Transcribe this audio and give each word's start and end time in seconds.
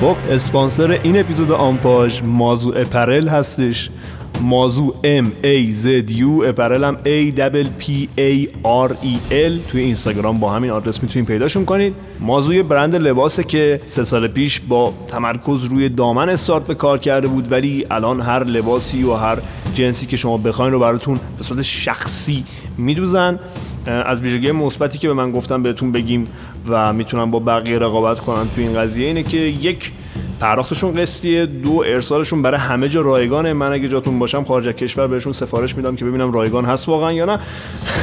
خب 0.00 0.16
اسپانسر 0.30 0.98
این 1.02 1.20
اپیزود 1.20 1.52
آمپاژ 1.52 2.22
مازو 2.22 2.72
اپرل 2.76 3.28
هستش. 3.28 3.90
مازو 4.40 4.94
M 5.22 5.46
A 5.46 5.72
Z 5.82 6.10
U 6.10 6.46
اپرل 6.46 6.84
هم 6.84 6.96
A 7.04 7.38
P 7.80 7.90
A 8.18 8.48
R 8.64 8.90
E 8.90 9.32
L. 9.32 9.70
توی 9.70 9.80
اینستاگرام 9.82 10.40
با 10.40 10.52
همین 10.52 10.70
آدرس 10.70 11.02
می‌تونید 11.02 11.28
پیداشون 11.28 11.64
کنید. 11.64 11.94
مازو 12.20 12.54
یه 12.54 12.62
برند 12.62 12.96
لباسه 12.96 13.44
که 13.44 13.80
سه 13.86 14.04
سال 14.04 14.28
پیش 14.28 14.60
با 14.60 14.92
تمرکز 15.08 15.64
روی 15.64 15.88
دامن 15.88 16.28
استارت 16.28 16.66
به 16.66 16.74
کار 16.74 16.98
کرده 16.98 17.28
بود 17.28 17.52
ولی 17.52 17.86
الان 17.90 18.20
هر 18.20 18.44
لباسی 18.44 19.04
و 19.04 19.14
هر 19.14 19.38
جنسی 19.74 20.06
که 20.06 20.16
شما 20.16 20.36
بخواین 20.36 20.72
رو 20.72 20.78
براتون 20.78 21.20
به 21.38 21.44
صورت 21.44 21.62
شخصی 21.62 22.44
میدوزن. 22.78 23.38
از 23.86 24.20
ویژگی 24.20 24.52
مثبتی 24.52 24.98
که 24.98 25.08
به 25.08 25.14
من 25.14 25.32
گفتم 25.32 25.62
بهتون 25.62 25.92
بگیم 25.92 26.26
و 26.68 26.92
می‌تونن 26.92 27.30
با 27.30 27.38
بقیه 27.38 27.78
رقابت 27.78 28.20
کنن 28.20 28.44
تو 28.54 28.60
این 28.60 28.74
قضیه 28.74 29.06
اینه 29.06 29.22
که 29.22 29.36
یک 29.36 29.92
پرداختشون 30.40 30.94
قسطیه 30.94 31.46
دو 31.46 31.82
ارسالشون 31.86 32.42
برای 32.42 32.60
همه 32.60 32.88
جا 32.88 33.00
رایگانه. 33.00 33.52
من 33.52 33.72
اگه 33.72 33.88
جاتون 33.88 34.18
باشم 34.18 34.44
خارج 34.44 34.68
کشور 34.68 35.06
بهشون 35.06 35.32
سفارش 35.32 35.76
میدم 35.76 35.96
که 35.96 36.04
ببینم 36.04 36.32
رایگان 36.32 36.64
هست 36.64 36.88
واقعا 36.88 37.12
یا 37.12 37.24
نه. 37.24 37.40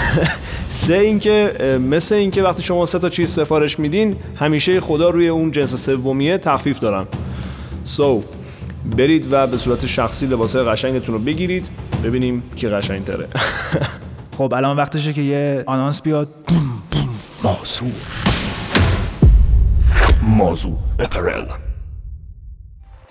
سه 0.69 0.93
اینکه 0.93 1.53
مثل 1.89 2.15
اینکه 2.15 2.43
وقتی 2.43 2.63
شما 2.63 2.85
سه 2.85 2.99
تا 2.99 3.09
چیز 3.09 3.29
سفارش 3.29 3.79
میدین 3.79 4.15
همیشه 4.35 4.81
خدا 4.81 5.09
روی 5.09 5.27
اون 5.27 5.51
جنس 5.51 5.85
سومیه 5.85 6.37
تخفیف 6.37 6.79
دارن. 6.79 7.05
سو 7.83 8.21
so, 8.21 8.95
برید 8.97 9.27
و 9.31 9.47
به 9.47 9.57
صورت 9.57 9.85
شخصی 9.85 10.25
لباسای 10.25 10.63
قشنگتون 10.63 11.15
رو 11.15 11.21
بگیرید 11.21 11.67
ببینیم 12.03 12.43
کی 12.55 12.67
قشنگتره. 12.67 13.27
خب 14.41 14.53
الان 14.53 14.77
وقتشه 14.77 15.13
که 15.13 15.21
یه 15.21 15.63
آنانس 15.67 16.01
بیاد. 16.01 16.29
موضوع 17.43 17.91
موضوع 20.23 20.77
اپرل. 20.99 21.45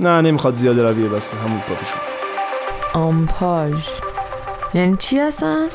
نه 0.01 0.21
نمی‌خواد 0.21 0.55
زیاده 0.55 0.83
رویه 0.83 1.09
بس 1.09 1.35
همون 1.35 1.61
کافی 1.61 1.87
شد 1.87 1.99
آمپاژ. 2.95 3.89
یعنی 4.75 4.97
چی 4.97 5.19
هستن؟ 5.19 5.67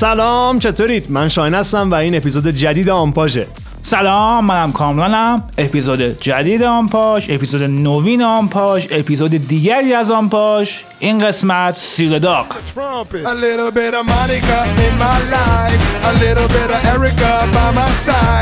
سلام 0.00 0.58
چطورید؟ 0.58 1.10
من 1.10 1.28
شاین 1.28 1.54
هستم 1.54 1.90
و 1.90 1.94
این 1.94 2.16
اپیزود 2.16 2.48
جدید 2.48 2.90
آمپاژه. 2.90 3.46
سلام 3.82 4.46
منم 4.46 4.72
کامرانم. 4.72 5.42
اپیزود 5.58 6.20
جدید 6.20 6.62
آمپاژ 6.62 7.26
اپیزود 7.30 7.62
نوین 7.62 8.22
آمپاژ 8.22 8.86
اپیزود 8.90 9.48
دیگری 9.48 9.94
از 9.94 10.10
آمپاژ. 10.10 10.70
این 10.98 11.26
قسمت 11.26 11.76
سیر 11.76 12.18
داغ. 12.18 12.46
A 18.04 18.39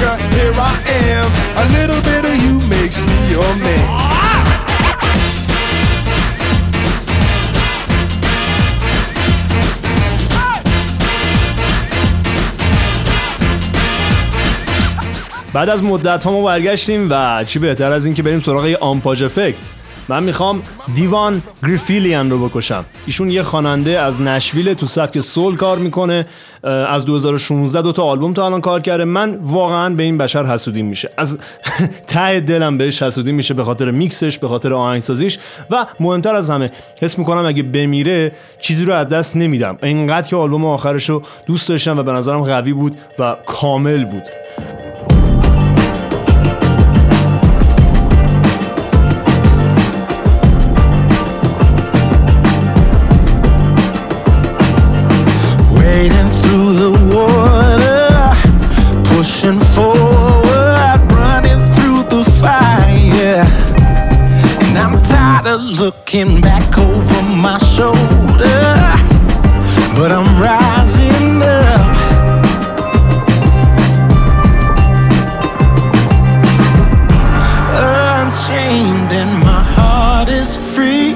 Jessica, 0.00 0.16
here 0.34 0.52
I 0.56 0.74
am. 1.12 1.28
A 1.62 1.66
little 1.76 2.00
bit 2.10 2.24
of 2.24 2.36
you 2.44 2.54
makes 2.68 2.98
me 3.08 3.18
your 3.32 3.52
man. 3.64 4.10
بعد 15.52 15.68
از 15.68 15.82
مدت 15.82 16.24
ها 16.24 16.32
ما 16.32 16.42
برگشتیم 16.42 17.08
و 17.10 17.44
چی 17.46 17.58
بهتر 17.58 17.92
از 17.92 18.04
این 18.04 18.14
که 18.14 18.22
بریم 18.22 18.40
سراغ 18.40 18.66
یه 18.66 18.76
آمپاژ 18.76 19.22
افکت 19.22 19.79
من 20.10 20.22
می‌خوام 20.22 20.62
دیوان 20.94 21.42
گریفیلیان 21.62 22.30
رو 22.30 22.48
بکشم. 22.48 22.84
ایشون 23.06 23.30
یه 23.30 23.42
خواننده 23.42 24.00
از 24.00 24.22
نشویل 24.22 24.74
تو 24.74 24.86
سبک 24.86 25.20
سول 25.20 25.56
کار 25.56 25.78
می‌کنه 25.78 26.26
از 26.88 27.04
2016 27.04 27.82
دو 27.82 27.92
تا 27.92 28.02
آلبوم 28.02 28.34
تا 28.34 28.46
الان 28.46 28.60
کار 28.60 28.80
کرده. 28.80 29.04
من 29.04 29.38
واقعا 29.42 29.94
به 29.94 30.02
این 30.02 30.18
بشر 30.18 30.44
حسودیم 30.46 30.86
میشه. 30.86 31.10
از 31.16 31.38
ته 32.08 32.40
دلم 32.40 32.78
بهش 32.78 33.02
حسودیم 33.02 33.34
میشه 33.34 33.54
به 33.54 33.64
خاطر 33.64 33.90
میکسش 33.90 34.38
به 34.38 34.48
خاطر 34.48 34.74
آهنگسازیش. 34.74 35.38
و 35.70 35.86
مهمتر 36.00 36.34
از 36.34 36.50
همه 36.50 36.70
حس 37.02 37.18
می‌کنم 37.18 37.46
اگه 37.46 37.62
بمیره 37.62 38.32
چیزی 38.60 38.84
رو 38.84 38.92
از 38.92 39.08
دست 39.08 39.36
نمیدم. 39.36 39.78
اینقدر 39.82 40.28
که 40.28 40.36
آلبوم 40.36 40.64
آخرش 40.64 41.10
رو 41.10 41.22
دوست 41.46 41.68
داشتم 41.68 41.98
و 41.98 42.02
به 42.02 42.12
نظرم 42.12 42.42
قوی 42.42 42.72
بود 42.72 42.98
و 43.18 43.36
کامل 43.46 44.04
بود. 44.04 44.22
Looking 65.90 66.40
back 66.40 66.78
over 66.78 67.22
my 67.46 67.58
shoulder, 67.74 68.62
but 69.96 70.10
I'm 70.16 70.30
rising 70.48 71.30
up. 71.60 71.86
Unchained 78.18 79.10
and 79.20 79.32
my 79.48 79.62
heart 79.76 80.28
is 80.28 80.50
free. 80.74 81.14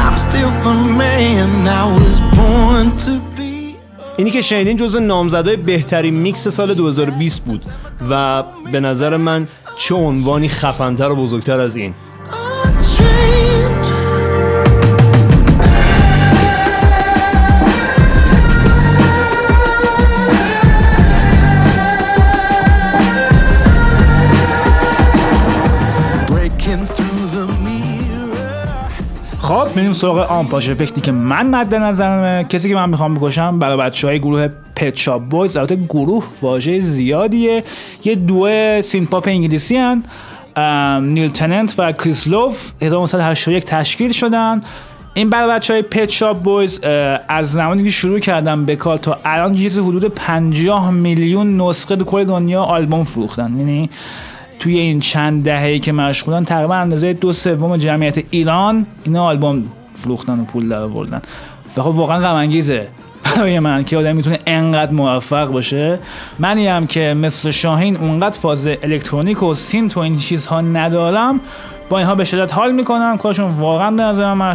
I'm 0.00 0.16
still 0.26 0.52
the 0.66 0.76
man 1.00 1.50
I 1.82 1.84
was 1.98 2.16
born 2.36 2.86
to 3.06 3.14
be. 3.36 3.76
اینی 4.16 4.30
که 4.30 4.40
شنیدین 4.40 4.76
جزو 4.76 5.00
نامزدهای 5.00 5.56
بهترین 5.56 6.14
میکس 6.14 6.48
سال 6.48 6.74
2020 6.74 7.44
بود 7.44 7.62
و 8.10 8.42
به 8.72 8.80
نظر 8.80 9.16
من 9.16 9.48
چه 9.78 9.94
عنوانی 9.94 10.48
خفنتر 10.48 11.10
و 11.10 11.16
بزرگتر 11.16 11.60
از 11.60 11.76
این 11.76 11.94
خب 29.42 29.76
میریم 29.76 29.92
سراغ 29.92 30.18
آمپاژ 30.18 30.70
افکتی 30.70 31.00
که 31.00 31.12
من 31.12 31.46
مد 31.46 31.74
نظرمه 31.74 32.44
کسی 32.44 32.68
که 32.68 32.74
من 32.74 32.88
می‌خوام 32.88 33.14
بکشم 33.14 33.58
برای 33.58 33.76
بچه 33.76 34.06
های 34.06 34.18
گروه 34.18 34.48
Pet 34.76 34.96
Shop 34.96 35.22
Boys 35.22 35.56
البته 35.56 35.76
گروه 35.76 36.24
واژه 36.42 36.80
زیادیه. 36.80 37.64
یه 38.04 38.14
duo 38.14 38.48
synth 38.82 39.06
pop 39.06 39.28
انگلیسی 39.28 39.76
هن 39.76 40.02
Neil 41.02 41.30
Tennant 41.30 41.74
و 41.78 41.92
Chris 41.92 42.28
Lowe. 42.28 42.72
1981 42.80 43.64
تشکیل 43.64 44.12
شدن. 44.12 44.60
این 45.14 45.30
برای 45.30 45.50
بچه 45.50 45.72
های 45.72 45.82
Pet 45.82 46.08
Shop 46.08 46.40
Boys 46.40 46.80
از 47.28 47.52
زمانی 47.52 47.84
که 47.84 47.90
شروع 47.90 48.18
کردم 48.18 48.64
به 48.64 48.76
کار 48.76 48.98
تا 48.98 49.18
الان 49.24 49.56
چیزی 49.56 49.80
حدود 49.80 50.06
50 50.06 50.90
میلیون 50.90 51.60
نسخه 51.60 51.96
تو 51.96 52.04
کل 52.04 52.24
دنیا 52.24 52.62
آلبوم 52.62 53.04
فروختن. 53.04 53.58
یعنی 53.58 53.90
توی 54.62 54.78
این 54.78 55.00
چند 55.00 55.44
دهه‌ای 55.44 55.78
که 55.78 55.92
مشغولن 55.92 56.44
تقریبا 56.44 56.74
اندازه 56.74 57.12
دو 57.12 57.32
سوم 57.32 57.76
جمعیت 57.76 58.18
ایران 58.30 58.86
اینا 59.04 59.24
آلبوم 59.24 59.64
فروختن 59.94 60.40
و 60.40 60.44
پول 60.44 60.68
در 60.68 60.80
آوردن. 60.80 61.22
و 61.76 61.82
خب 61.82 61.88
واقعا 61.88 62.18
غم 62.18 62.36
انگیزه 62.36 62.88
برای 63.36 63.58
من 63.58 63.84
که 63.84 63.96
آدم 63.96 64.16
می‌تونه 64.16 64.38
انقدر 64.46 64.92
موفق 64.92 65.46
باشه. 65.46 65.98
منی 66.38 66.86
که 66.86 67.14
مثل 67.14 67.50
شاهین 67.50 67.96
اونقدر 67.96 68.38
فاز 68.38 68.66
الکترونیک 68.66 69.42
و 69.42 69.54
سینت 69.54 69.96
و 69.96 70.00
این 70.00 70.16
چیزها 70.16 70.60
ندارم 70.60 71.40
با 71.88 71.98
اینها 71.98 72.14
به 72.14 72.24
شدت 72.24 72.54
حال 72.54 72.72
می‌کنم. 72.72 73.18
کارشون 73.18 73.54
واقعا 73.54 73.90
به 73.90 74.02
نظر 74.02 74.34
من 74.34 74.54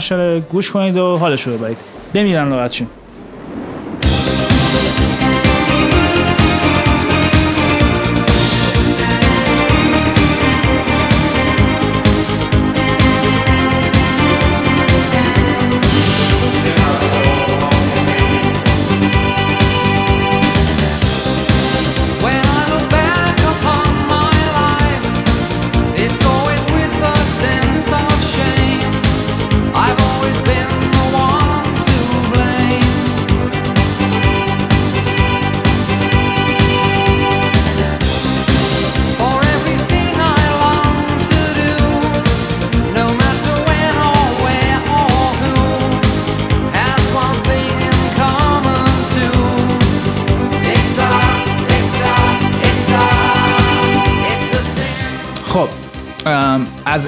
گوش 0.51 0.71
کنید 0.71 0.97
و 0.97 1.17
حالش 1.17 1.41
رو 1.41 1.57
ببرید. 1.57 1.77
بمیرن 2.13 2.49
راحت 2.49 2.71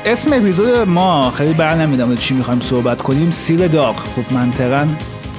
اسم 0.10 0.34
اپیزود 0.34 0.88
ما 0.88 1.32
خیلی 1.32 1.54
بر 1.54 1.76
نمیدم 1.76 2.16
چی 2.16 2.34
می‌خوایم 2.34 2.62
صحبت 2.62 3.02
کنیم. 3.02 3.32
سیر 3.32 3.68
داغ. 3.68 3.96
خب 3.96 4.34
منطقا 4.34 4.88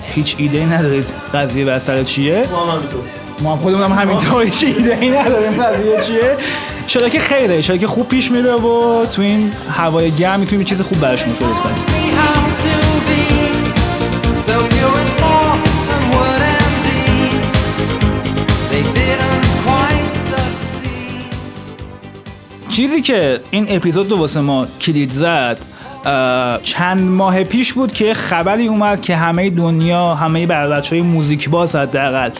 هیچ 0.03 0.35
ایده 0.39 0.59
ای 0.59 0.67
ندارید. 0.67 1.07
قضیه 1.35 1.65
بسر 1.65 2.05
چیه؟ 2.05 2.45
ما 3.43 3.53
هم 3.53 3.59
خودمون 3.59 3.83
هم 3.83 3.93
همینطور. 3.93 4.43
هیچ 4.43 4.65
ایده 4.65 4.99
ای 5.01 5.11
نداریم. 5.11 5.63
قضیه 5.63 6.01
چیه؟ 6.07 6.37
شده 6.89 7.11
که 7.11 7.21
خیره. 7.21 7.61
شده 7.61 7.79
که 7.79 7.87
خوب 7.87 8.09
پیش 8.09 8.31
میره 8.31 8.53
و 8.53 9.07
تو 9.07 9.23
این 9.23 9.53
هوای 9.77 10.11
گرم 10.11 10.41
می‌تونیم 10.41 10.65
چیز 10.65 10.83
خوب 10.83 11.01
براش 11.01 11.29
مفید 11.29 11.49
کنیم. 11.49 11.85
چیزی 22.71 23.03
که 23.03 23.41
این 23.51 23.67
اپیزود 23.69 24.11
رو 24.11 24.19
واسه 24.19 24.41
ما 24.41 24.67
کلید 24.81 25.11
زد 25.11 25.59
چند 26.63 27.01
ماه 27.01 27.45
پیش 27.45 27.73
بود 27.73 27.93
که 27.93 28.15
خبری 28.15 28.67
اومد 28.67 29.01
که 29.01 29.17
همه 29.17 29.51
دنیا 29.51 30.15
همه 30.15 30.47
بچه 30.47 30.97
های 30.97 31.03
موزیک 31.03 31.49
باز 31.49 31.77
حداقل 31.77 32.31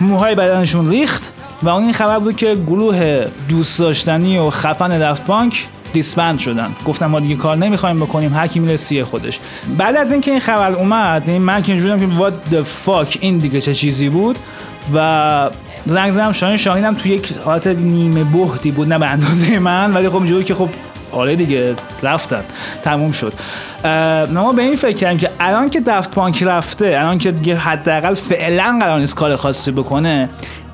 موهای 0.00 0.34
بدنشون 0.34 0.90
ریخت 0.90 1.32
و 1.62 1.68
اون 1.68 1.82
این 1.82 1.92
خبر 1.92 2.18
بود 2.18 2.36
که 2.36 2.54
گروه 2.66 3.26
دوست 3.48 3.78
داشتنی 3.78 4.38
و 4.38 4.50
خفن 4.50 4.88
دفت 4.88 5.26
پانک 5.26 5.66
دیسبند 5.92 6.38
شدن. 6.38 6.72
گفتم 6.86 7.06
ما 7.06 7.20
دیگه 7.20 7.36
کار 7.36 7.56
نمی‌خوایم 7.56 8.00
بکنیم 8.00 8.34
هر 8.34 8.46
کی 8.46 8.60
میره 8.60 8.76
سیه 8.76 9.04
خودش. 9.04 9.40
بعد 9.78 9.96
از 9.96 10.12
اینکه 10.12 10.30
این 10.30 10.40
خبر 10.40 10.72
اومد 10.72 11.30
من 11.30 11.62
که 11.62 11.72
اینجوری 11.72 12.06
بودم 12.06 12.16
که 12.16 12.22
what 12.24 12.54
the 12.54 12.66
fuck 12.86 13.18
این 13.20 13.38
دیگه 13.38 13.60
چه 13.60 13.74
چیزی 13.74 14.08
بود 14.08 14.38
و 14.94 15.50
زنگ 15.86 16.12
زدم 16.12 16.32
شاهین 16.32 16.56
شاهین 16.56 16.84
هم 16.84 16.94
تو 16.94 17.08
یک 17.08 17.32
حالت 17.44 17.66
نیمه 17.66 18.24
بهتی 18.24 18.70
بود 18.70 18.88
نه 18.88 18.98
به 18.98 19.08
اندازه 19.08 19.58
من 19.58 19.94
ولی 19.94 20.08
خب 20.08 20.16
اینجوری 20.16 20.44
که 20.44 20.54
خب 20.54 20.68
آره 21.12 21.36
دیگه 21.36 21.74
رفتن 22.02 22.42
تموم 22.82 23.12
شد. 23.12 23.32
ما 24.32 24.52
به 24.52 24.62
این 24.62 24.76
فکر 24.76 24.96
کردیم 24.96 25.18
که 25.18 25.30
الان 25.40 25.70
که 25.70 25.80
دفت 25.80 26.10
پانک 26.10 26.42
رفته 26.42 26.86
الان 26.86 27.18
که 27.18 27.32
دیگه 27.32 27.56
حداقل 27.56 28.14
فعلا 28.14 28.78
قرار 28.80 28.98
نیست 28.98 29.14
کار 29.14 29.36
خاصی 29.36 29.70
بکنه 29.70 30.28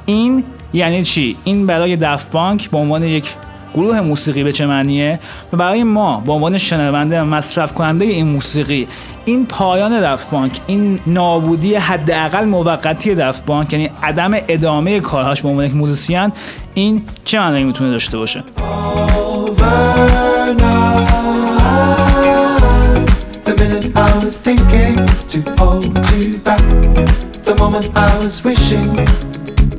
این 0.06 0.44
یعنی 0.73 1.05
چی؟ 1.05 1.37
این 1.44 1.67
برای 1.67 1.97
دفت 1.97 2.31
پانک 2.31 2.70
به 2.70 2.79
عنوان 2.79 3.05
یک 3.05 3.35
گروه 3.74 4.00
موسیقی 4.00 4.44
به 4.44 4.52
چه 4.52 4.66
معنیه؟ 4.66 5.20
و 5.52 5.56
برای 5.56 5.82
ما 5.82 6.20
به 6.20 6.32
عنوان 6.32 6.58
شنونده 6.58 7.22
مصرف 7.22 7.74
کننده 7.74 8.04
این 8.04 8.26
موسیقی 8.26 8.88
این 9.24 9.46
پایان 9.46 10.00
دفت 10.00 10.30
پانک 10.30 10.60
این 10.66 11.00
نابودی 11.06 11.74
حداقل 11.74 12.44
موقتی 12.44 13.14
دفت 13.14 13.46
پانک 13.46 13.72
یعنی 13.72 13.90
عدم 14.02 14.30
ادامه 14.48 15.00
کارهاش 15.00 15.42
به 15.42 15.48
عنوان 15.48 15.66
یک 15.66 15.74
موزیسین 15.74 16.32
این 16.74 17.02
چه 17.24 17.38
معنی 17.38 17.64
می‌تونه 17.64 17.90
داشته 17.90 18.18
باشه؟ 18.18 18.42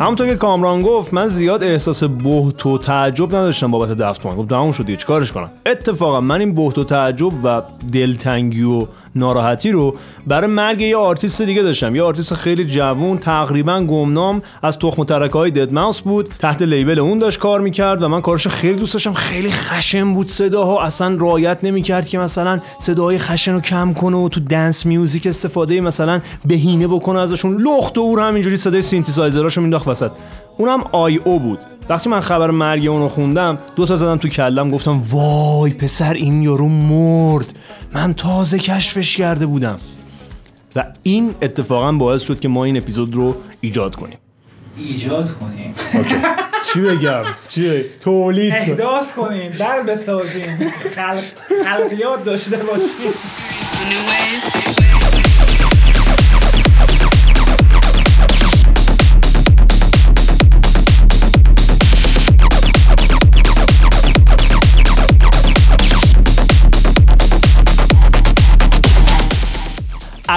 همونطور 0.00 0.26
که 0.26 0.36
کامران 0.36 0.82
گفت 0.82 1.14
من 1.14 1.28
زیاد 1.28 1.64
احساس 1.64 2.04
بهت 2.04 2.66
و 2.66 2.78
تعجب 2.78 3.26
نداشتم 3.26 3.70
بابت 3.70 3.92
دفت 3.92 4.22
پانک 4.22 4.36
گفت 4.36 4.48
تموم 4.48 4.72
شد 4.72 4.96
چیکارش 4.96 5.32
کنم؟ 5.32 5.50
اتفاقا 5.66 6.20
من 6.20 6.40
این 6.40 6.54
بهت 6.54 6.78
و 6.78 6.84
تعجب 6.84 7.44
و 7.44 7.62
دلتنگی 7.92 8.62
و 8.62 8.86
ناراحتی 9.14 9.70
رو 9.70 9.94
برای 10.26 10.50
مرگ 10.50 10.80
یه 10.80 10.96
آرتیست 10.96 11.42
دیگه 11.42 11.62
داشتم. 11.62 11.96
یه 11.96 12.02
آرتیست 12.02 12.34
خیلی 12.34 12.64
جوون 12.64 13.18
تقریبا 13.18 13.80
گمنام 13.80 14.42
از 14.62 14.78
تخم 14.78 15.04
و 15.04 15.08
ترکه 15.08 15.30
های 15.30 15.50
deadmau5 15.50 16.00
بود. 16.00 16.28
تحت 16.38 16.62
label 16.62 16.98
اون 16.98 17.18
داشت 17.18 17.38
کار 17.38 17.60
می‌کرد 17.60 18.02
و 18.02 18.08
من 18.08 18.20
کارش 18.20 18.48
خیلی 18.48 18.78
دوست 18.78 18.92
داشتم. 18.92 19.14
خیلی 19.14 19.50
خشن 19.50 20.14
بود 20.14 20.28
صداها. 20.28 20.82
اصلا 20.82 21.16
رعایت 21.20 21.64
نمی‌کرد 21.64 22.08
که 22.08 22.18
مثلا 22.18 22.60
صداهای 22.78 23.18
خشن 23.18 23.52
رو 23.52 23.60
کم 23.60 23.92
کنه 23.92 24.16
و 24.16 24.28
تو 24.28 24.40
dance 24.40 24.86
music 24.86 25.26
استفاده 25.26 25.80
مثلا 25.80 26.20
بهینه 26.44 26.88
بکنه 26.88 27.18
ازشون. 27.18 27.56
لخت 27.56 27.98
و 27.98 28.00
عور 28.00 28.18
همینجوری 28.18 28.56
صدای 28.56 28.82
سینتیسایزراشو 28.82 29.60
مینداخت 29.60 29.87
وسط. 29.88 30.10
اونم 30.56 30.84
i_o 30.92 31.40
بود. 31.40 31.58
وقتی 31.88 32.08
من 32.08 32.20
خبر 32.20 32.50
مرگ 32.50 32.86
اونو 32.86 33.08
خوندم 33.08 33.58
دو 33.76 33.86
تا 33.86 33.96
زدم 33.96 34.16
تو 34.16 34.28
کلم 34.28 34.70
گفتم 34.70 35.02
وای 35.10 35.72
پسر 35.72 36.14
این 36.14 36.42
یارو 36.42 36.68
مرد. 36.68 37.46
من 37.92 38.14
تازه 38.14 38.58
کشفش 38.58 39.16
کرده 39.16 39.46
بودم. 39.46 39.78
و 40.76 40.84
این 41.02 41.34
اتفاقا 41.42 41.92
باعث 41.92 42.22
شد 42.22 42.40
که 42.40 42.48
ما 42.48 42.64
این 42.64 42.76
اپیزود 42.76 43.14
رو 43.14 43.36
ایجاد 43.60 43.96
کنیم. 43.96 44.18
ایجاد 44.76 45.30
کنیم. 45.30 45.74
چی 46.72 46.80
بگم؟ 46.80 47.22
چی؟ 47.48 47.82
تولید 48.00 48.52
احداث 48.52 49.14
کنیم. 49.14 49.52
در 49.52 49.82
بسازیم. 49.82 50.72
خلق... 50.94 51.24
خلقیات 51.64 52.24
داشته 52.24 52.56
باشیم. 52.56 53.12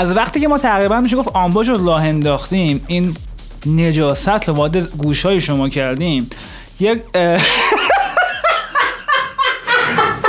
از 0.01 0.15
وقتی 0.15 0.39
که 0.39 0.47
ما 0.47 0.57
تقریبا 0.57 1.01
میشه 1.01 1.15
گفت 1.15 1.29
آنباش 1.33 1.69
رو 1.69 1.85
راه 1.85 2.03
انداختیم 2.05 2.85
این 2.87 3.15
نجاست 3.65 4.49
رو 4.49 4.53
وارد 4.53 4.77
گوش 4.77 5.25
های 5.25 5.41
شما 5.41 5.69
کردیم. 5.69 6.29
یک 6.79 7.01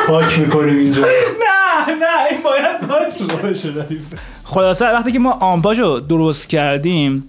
پاک 0.07 0.38
می‌کنیم 0.38 0.79
اینجا. 0.79 1.02
نه 1.43 1.95
نه 1.95 2.07
این 2.31 2.41
باید 2.43 3.43
باشه 3.43 3.73
خلاصه 4.45 4.85
وقتی 4.85 5.12
که 5.12 5.19
ما 5.19 5.31
آمپاژ 5.31 5.79
رو 5.79 6.00
درست 6.00 6.49
کردیم 6.49 7.29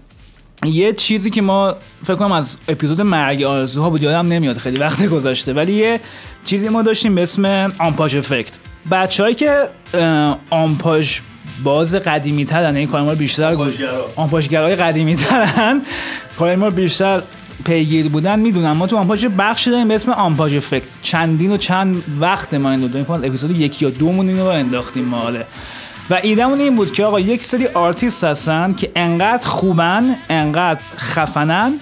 یه 0.66 0.94
چیزی 0.94 1.30
که 1.30 1.42
ما 1.42 1.76
فکر 2.04 2.16
کنم 2.16 2.32
از 2.32 2.58
اپیزود 2.68 3.02
مرگ 3.02 3.44
آرزوها 3.44 3.90
بود 3.90 4.04
یادم 4.04 4.28
نمیاد 4.28 4.58
خیلی 4.58 4.80
وقت 4.80 5.06
گذشته 5.06 5.54
ولی 5.54 5.74
یه 5.74 6.00
چیزی 6.44 6.70
ما 6.70 6.82
داشتیم 6.82 7.16
به 7.16 7.22
اسم 7.22 7.72
آمپاژ 7.80 8.16
افکت. 8.16 8.54
بچههایی 8.92 9.36
که 9.36 9.70
اه، 9.94 10.40
آمپاژ 10.50 11.20
باز 11.64 11.96
قدیمی 11.96 12.46
ترن 12.46 12.76
این 12.76 12.88
کار 12.88 13.02
ما 13.02 13.12
رو 13.12 13.18
بیشتر. 13.18 13.58
آمپاژگرای 14.16 14.76
قدیمی 14.76 15.16
ترن 15.16 15.82
کار 16.40 16.56
ما 16.56 16.68
رو 16.68 16.74
بیشتر 16.74 17.22
پیگیر 17.66 18.10
بودن 18.10 18.40
می‌دونم. 18.40 18.72
ما 18.72 18.88
تو 18.88 18.98
آمپاژ 18.98 19.26
بخشی 19.26 19.72
داریم 19.72 19.88
به 19.88 19.96
اسم 19.96 20.12
آمپاژ 20.12 20.56
افکت. 20.56 20.84
چندین 21.02 21.52
و 21.52 21.58
چند 21.58 22.04
وقت 22.20 22.54
ما 22.54 22.72
این 22.72 22.82
رو 22.82 22.88
داریم. 22.88 23.06
کنم 23.06 23.24
اپیزود 23.24 23.52
یکی 23.52 23.86
یا 23.86 23.92
دومون 23.92 24.30
این 24.30 24.40
رو 24.40 24.46
انداختیم 24.46 25.06
ماله. 25.06 25.46
و 26.10 26.20
ایدمون 26.24 26.60
این 26.60 26.76
بود 26.76 26.94
که 26.94 27.06
آقا 27.06 27.20
یک 27.20 27.44
سری 27.44 27.68
آرتیست 27.68 28.24
هستن 28.24 28.74
که 28.74 28.92
انقدر 28.96 29.46
خوبن 29.46 30.16
انقدر 30.30 30.80
خفنن 30.98 31.74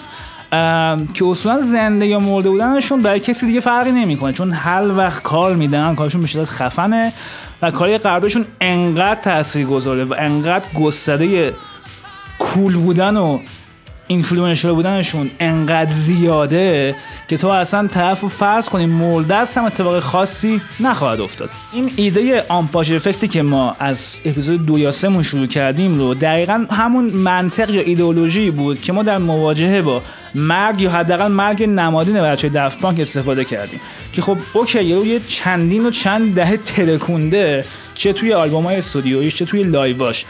که 1.14 1.26
اصولا 1.26 1.62
زنده 1.62 2.06
یا 2.06 2.20
مرده 2.20 2.50
بودنشون 2.50 3.02
برای 3.02 3.20
کسی 3.20 3.46
دیگه 3.46 3.60
فرقی 3.60 3.92
نمی‌کنه. 3.92 4.34
چون 4.34 4.52
هر 4.52 4.98
وقت 4.98 5.24
کار 5.24 5.56
میدن 5.56 5.96
کارشون 5.96 6.22
به 6.22 6.28
شدت 6.28 6.50
خفنه. 6.50 7.14
و 7.62 7.72
کاری 7.72 7.98
قبلشون 7.98 8.46
انقدر 8.62 9.22
تاثیر 9.22 9.66
گذاره 9.66 10.04
و 10.04 10.16
انقدر 10.18 10.74
گستره 10.74 11.54
کول 12.40 12.74
بودن 12.74 13.18
و 13.18 13.40
اینفلوئنشر 14.08 14.72
بودنشون 14.72 15.32
انقدر 15.40 15.92
زیاده 15.92 16.96
که 17.28 17.38
تو 17.38 17.48
اصلا 17.48 17.88
طرف 17.88 18.22
رو 18.22 18.28
فرض 18.28 18.70
کنی 18.70 18.86
مرده 18.86 19.36
است 19.36 19.58
هم 19.58 19.66
اتفاق 19.66 20.00
خاصی 20.00 20.62
نخواهد 20.80 21.22
افتاد. 21.22 21.50
این 21.74 21.92
ایده 21.96 22.46
آمپاژ 22.50 22.94
افکتی 22.94 23.28
که 23.28 23.42
ما 23.42 23.76
از 23.80 24.18
اپیزود 24.26 24.66
دو 24.66 24.80
یا 24.80 24.92
سه 24.92 25.22
شروع 25.22 25.48
کردیم 25.48 25.98
رو 25.98 26.14
دقیقا 26.14 26.66
همون 26.72 27.06
منطق 27.06 27.70
یا 27.70 27.82
ایدئولوژی 27.82 28.52
بود 28.52 28.82
که 28.82 28.94
ما 28.94 29.04
در 29.04 29.18
مواجهه 29.18 29.82
با 29.82 30.02
مرگ 30.36 30.82
یا 30.82 30.92
حداقل 30.92 31.28
مرگ 31.28 31.64
نمادین 31.64 32.22
بچه 32.22 32.50
دفت 32.50 32.80
پانک 32.80 33.00
استفاده 33.00 33.46
کردیم. 33.46 33.80
که 34.14 34.22
خب 34.22 34.38
okay 34.54 34.84
یه 34.84 35.20
چندین 35.28 35.86
و 35.86 35.90
چند 35.90 36.36
دهه 36.36 36.58
ترکونده 36.58 37.66
چه 37.96 38.14
توی 38.14 38.34
آلبوم 38.34 38.64
های 38.64 38.76
استودیویش 38.76 39.36
چه 39.36 39.46
توی 39.46 39.64
live 39.64 40.05
اش 40.05 40.26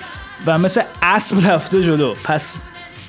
و 0.46 0.58
مثل 0.58 0.82
اسب 1.01 1.51
رفته 1.51 1.84
جلو. 1.84 2.13
پس 2.24 2.62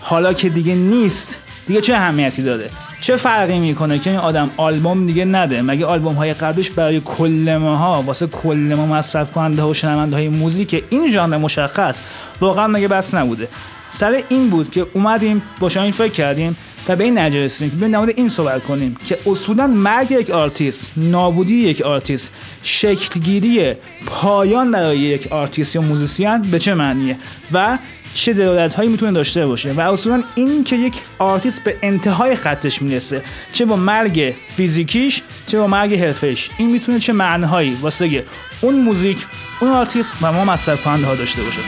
حالا 0.03 0.33
که 0.33 0.49
دیگه 0.49 0.75
نیست 0.75 1.39
دیگه 1.67 1.81
چه 1.81 1.95
اهمیتی 1.95 2.43
داره؟ 2.43 2.71
چه 3.01 3.17
فرقی 3.17 3.59
می‌کنه 3.59 3.99
که 3.99 4.11
این 4.11 4.19
آدم 4.19 4.51
آلبوم 4.57 5.07
دیگه 5.07 5.25
نده؟ 5.25 5.63
مگه 5.63 5.87
آلبوم 5.87 6.15
های 6.15 6.35
قبلش 6.35 6.71
برای 6.71 7.01
کل 7.05 7.59
ماها 7.61 8.03
واسه 8.03 8.27
کل 8.27 8.75
ما 8.77 8.87
مصرف 8.87 9.33
کننده 9.33 9.63
و 9.63 9.75
شنونده 9.75 10.17
های 10.17 10.29
موزیک 10.29 10.85
این 10.91 11.13
ژانر 11.13 11.37
مشخص 11.37 12.03
واقعا 12.41 12.67
مگه 12.67 12.89
بس 12.89 13.15
نبوده؟ 13.15 13.49
سر 13.89 14.23
این 14.29 14.51
بود 14.51 14.71
که 14.71 14.87
اومدیم 14.93 15.43
با 15.61 15.69
این 15.77 15.91
فکر 15.91 16.13
کردیم 16.13 16.57
و 16.89 16.97
به 16.97 17.05
این 17.05 17.19
نتیجه 17.19 17.45
رسیدیم 17.45 17.81
که 17.81 17.87
بیایم 17.87 18.09
این 18.17 18.29
صحبت 18.29 18.63
کنیم 18.63 18.97
که 19.05 19.19
اصولا 19.27 19.67
مرگ 19.67 20.11
یک 20.11 20.31
آرتیست 20.31 20.93
نابودی 20.97 21.55
یک 21.55 21.83
آرتیست 21.83 22.33
شکلگیری 22.63 23.73
پایان 24.07 24.71
برای 24.71 24.99
یک 24.99 25.33
آرتیست 25.33 25.77
یا 25.77 25.83
موزیسین 25.83 26.43
به 26.43 26.59
چه 26.59 26.75
معنیه؟ 26.75 27.19
و 27.53 27.79
چه 28.15 28.33
دلالت 28.33 28.75
هایی 28.75 28.89
می‌تونه 28.89 29.13
داشته 29.13 29.47
باشه 29.47 29.73
و 29.73 29.81
اصولا 29.81 30.23
این 30.35 30.65
که 30.65 30.77
یک 30.77 30.95
آرتیست 31.19 31.65
به 31.65 31.77
انتهای 31.83 32.35
خطش 32.35 32.83
می‌رسه 32.83 33.23
چه 33.53 33.65
با 33.65 33.77
مرگ 33.77 34.35
فیزیکیش 34.57 35.23
چه 35.47 35.59
با 35.59 35.67
مرگ 35.67 35.95
حرفش 35.95 36.51
این 36.59 36.71
می‌تونه 36.71 36.99
چه 36.99 37.13
معنیهایی 37.13 37.79
واسه 37.81 38.25
اون 38.61 38.75
موزیک 38.75 39.27
اون 39.61 39.71
آرتیست 39.71 40.15
و 40.23 40.33
ما 40.33 40.45
مصرف 40.45 40.83
کننده 40.83 41.07
ها 41.07 41.15
داشته 41.15 41.43
باشه. 41.43 41.61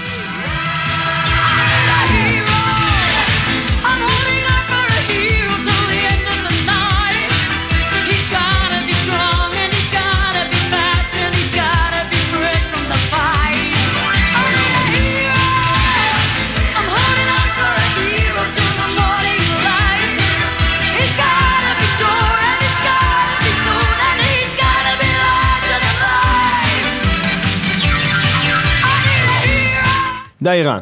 دقیقا 30.44 30.80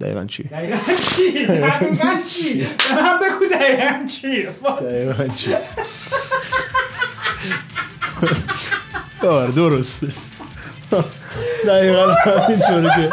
دقیقا 0.00 0.24
چی؟ 0.24 0.42
دقیقا 0.42 0.78
چی؟ 1.16 1.46
دقیقا 1.46 2.14
چی؟ 2.28 2.66
من 2.96 3.18
بگو 3.18 3.44
دقیقا 3.54 4.06
چی؟ 4.06 4.46
دقیقا 4.80 5.28
چی؟ 5.28 5.54
آره 9.28 9.52
درسته 9.52 10.08
دقیقا 11.66 12.12
همینطوری 12.12 12.88
که 12.88 13.10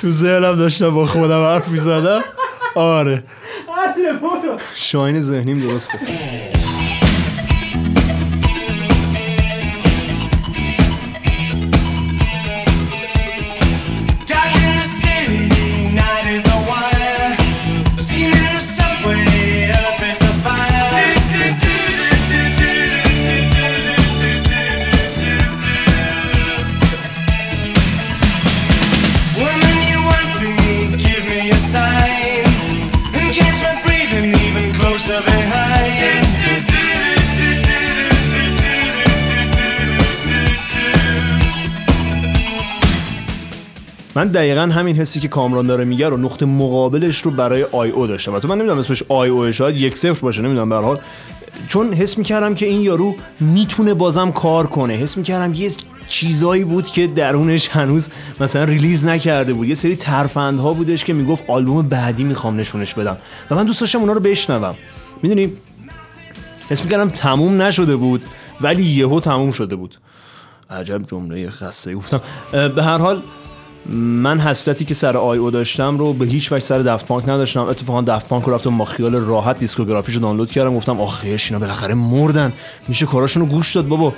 تو 0.00 0.10
ذهنم 0.10 0.56
داشتم 0.56 0.90
با 0.90 1.06
خودم 1.06 1.44
حرف 1.44 1.68
می‌زدم 1.68 2.20
آره 2.74 3.22
شاین 4.74 5.22
ذهنیم 5.22 5.60
درست 5.60 5.92
گفت 5.92 6.57
من 44.18 44.28
دقیقا 44.28 44.62
همین 44.62 44.96
حسی 44.96 45.20
که 45.20 45.28
کامران 45.28 45.66
داره 45.66 45.84
میگه 45.84 46.08
رو 46.08 46.16
نقطه 46.16 46.46
مقابلش 46.46 47.20
رو 47.20 47.30
برای 47.30 47.62
i_o 47.62 48.06
داشتم. 48.06 48.38
تو 48.38 48.48
من 48.48 48.54
نمی‌دونم 48.54 48.78
اسمش 48.78 49.02
آی 49.08 49.28
او 49.28 49.52
شاید 49.52 49.76
یک 49.76 49.96
صفر 49.96 50.20
باشه 50.20 50.42
نمی‌دونم 50.42 50.68
به 50.68 50.76
حال. 50.76 51.00
چون 51.68 51.92
حس 51.92 52.18
می‌کردم 52.18 52.54
که 52.54 52.66
این 52.66 52.80
یارو 52.80 53.14
می‌تونه 53.40 53.94
بازم 53.94 54.32
کار 54.32 54.66
کنه. 54.66 54.94
حس 54.94 55.16
می‌کردم 55.16 55.54
یه 55.54 55.70
چیزایی 56.08 56.64
بود 56.64 56.86
که 56.86 57.06
درونش 57.06 57.68
هنوز 57.68 58.08
مثلا 58.40 58.64
release 58.64 59.06
نکرده 59.06 59.54
بود. 59.54 59.68
یه 59.68 59.74
سری 59.74 59.96
ترفندها 59.96 60.72
بودش 60.72 61.04
که 61.04 61.12
می‌گفت 61.12 61.44
آلبوم 61.48 61.88
بعدی 61.88 62.24
می‌خوام 62.24 62.56
نشونش 62.56 62.94
بدم. 62.94 63.16
و 63.50 63.54
من 63.54 63.64
دوست 63.64 63.80
داشتم 63.80 63.98
اونا 63.98 64.12
رو 64.12 64.20
بشنوم. 64.20 64.74
می‌دونی؟ 65.22 65.52
حس 66.70 66.84
می‌کردم 66.84 67.10
تموم 67.10 67.62
نشده 67.62 67.96
بود 67.96 68.24
ولی 68.60 68.84
یهو 68.84 69.20
تموم 69.20 69.52
شده 69.52 69.76
بود. 69.76 69.94
عجب 70.70 71.02
جمله 71.06 71.50
خسته. 71.50 71.94
گفتم 71.94 72.20
به 72.52 72.84
هر 72.84 72.98
حال 72.98 73.22
من 73.86 74.40
حسرتی 74.40 74.84
که 74.84 74.94
سر 74.94 75.16
آی 75.16 75.38
او 75.38 75.50
داشتم 75.50 75.98
رو 75.98 76.12
به 76.12 76.26
هیچ 76.26 76.52
وجه 76.52 76.64
سر 76.64 76.78
دفت 76.78 77.06
پانک 77.06 77.28
نداشتم. 77.28 77.62
اتفاقا 77.62 78.02
دفت 78.02 78.28
پانک 78.28 78.44
رو 78.44 78.54
رفتم 78.54 78.78
با 78.78 78.84
خیال 78.84 79.14
راحت 79.14 79.58
دیسکوگرافیشو 79.58 80.20
دانلود 80.20 80.50
کردم. 80.50 80.76
گفتم 80.76 81.00
آخیش 81.00 81.46
اینا 81.52 81.58
بالاخره 81.58 81.94
مردن. 81.94 82.52
میشه 82.88 83.06
کاراشون 83.06 83.42
رو 83.42 83.48
گوش 83.48 83.74
داد 83.76 83.88
بابا. 83.88 84.14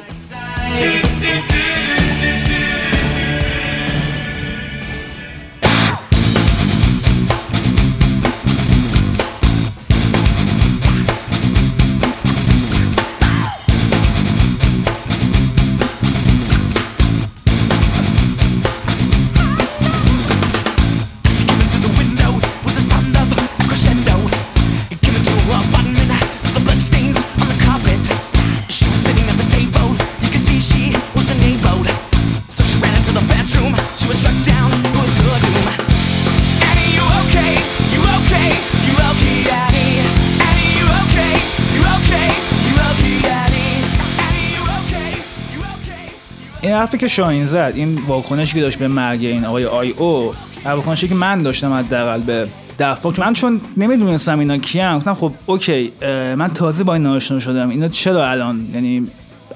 حرفی 46.80 46.98
که 46.98 47.08
شاهین 47.08 47.46
زد 47.46 47.72
این 47.74 47.98
واکنشی 48.06 48.54
که 48.54 48.60
داشت 48.60 48.78
به 48.78 48.88
مرگ 48.88 49.24
این 49.24 49.44
آقای 49.44 49.64
i_o 49.64 50.32
واکنشی 50.64 51.08
که 51.08 51.14
من 51.14 51.42
داشتم 51.42 51.72
حداقل 51.72 52.20
به 52.20 52.48
دفاع 52.78 53.14
من 53.18 53.32
چون 53.32 53.60
نمی‌دونستم 53.76 54.38
اینا 54.38 54.58
کیان 54.58 54.96
گفتم 54.96 55.14
خب 55.14 55.32
okay 55.46 55.92
من 56.36 56.48
تازه 56.48 56.84
با 56.84 56.94
این 56.94 57.06
آشنا 57.06 57.38
شدم 57.38 57.68
اینا 57.68 57.88
چرا 57.88 58.30
الان؟ 58.30 58.66
یعنی 58.74 59.08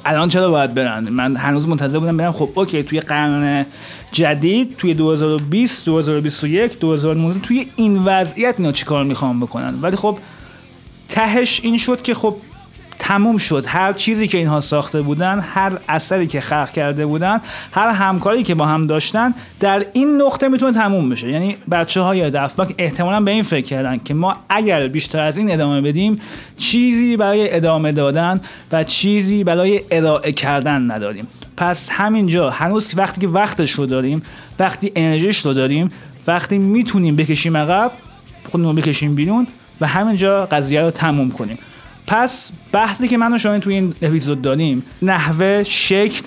الان 0.04 0.28
چرا 0.28 0.50
باید 0.50 0.74
برن؟ 0.74 1.08
من 1.08 1.36
هنوز 1.36 1.68
منتظر 1.68 1.98
بودم 1.98 2.16
برم 2.16 2.32
خب 2.32 2.50
okay 2.54 2.82
توی 2.82 3.00
قرن 3.00 3.66
جدید 4.12 4.76
توی 4.76 4.94
2020 4.94 5.86
2021 5.86 6.78
2019 6.78 7.40
توی 7.40 7.66
این 7.76 7.98
وضعیت 8.04 8.54
اینا 8.58 8.72
چیکار 8.72 9.04
می‌خوام 9.04 9.40
بکنن؟ 9.40 9.78
ولی 9.82 9.96
خب 9.96 10.18
تهش 11.08 11.60
این 11.62 11.78
شد 11.78 12.02
که 12.02 12.14
خب 12.14 12.36
تموم 13.04 13.38
شد. 13.38 13.64
هر 13.66 13.92
چیزی 13.92 14.28
که 14.28 14.38
اینها 14.38 14.60
ساخته 14.60 15.02
بودن 15.02 15.40
هر 15.40 15.72
اثری 15.88 16.26
که 16.26 16.40
خلق 16.40 16.70
کرده 16.70 17.06
بودن 17.06 17.40
هر 17.72 17.88
همکاری 17.88 18.42
که 18.42 18.54
با 18.54 18.66
هم 18.66 18.82
داشتن 18.82 19.34
در 19.60 19.86
این 19.92 20.22
نقطه 20.22 20.48
می‌تونه 20.48 20.72
تموم 20.72 21.08
بشه. 21.08 21.30
یعنی 21.30 21.56
بچه 21.70 22.00
های 22.00 22.30
دفبک 22.30 22.74
احتمالا 22.78 23.20
به 23.20 23.30
این 23.30 23.42
فکر 23.42 23.66
کردن 23.66 24.00
که 24.04 24.14
ما 24.14 24.36
اگر 24.48 24.88
بیشتر 24.88 25.22
از 25.22 25.36
این 25.36 25.52
ادامه 25.52 25.80
بدیم 25.80 26.20
چیزی 26.56 27.16
برای 27.16 27.56
ادامه 27.56 27.92
دادن 27.92 28.40
و 28.72 28.84
چیزی 28.84 29.44
برای 29.44 29.80
ارائه 29.90 30.32
کردن 30.32 30.90
نداریم. 30.90 31.26
پس 31.56 31.88
همینجا 31.92 32.50
هنوز 32.50 32.88
که 32.88 32.96
وقتی 32.96 33.20
که 33.20 33.28
وقتش 33.28 33.70
رو 33.70 33.86
داریم 33.86 34.22
وقتی 34.58 34.92
انرژیش 34.96 35.38
رو 35.38 35.52
داریم 35.52 35.88
وقتی 36.26 36.58
می‌تونیم 36.58 37.16
بکشیم 37.16 37.56
عقب 37.56 37.90
خودمون 38.50 38.74
بکشیم 38.74 39.14
بیرون 39.14 39.46
و 39.80 39.86
همینجا 39.86 40.46
قضیه 40.46 40.82
رو 40.82 40.90
تموم 40.90 41.30
کنیم. 41.30 41.58
پس 42.06 42.52
بحثی 42.72 43.08
که 43.08 43.16
من 43.16 43.34
و 43.34 43.38
شاهین 43.38 43.60
توی 43.60 43.74
این 43.74 43.94
اپیزود 44.02 44.42
داریم 44.42 44.82
نحوه 45.02 45.62
شکل 45.62 46.22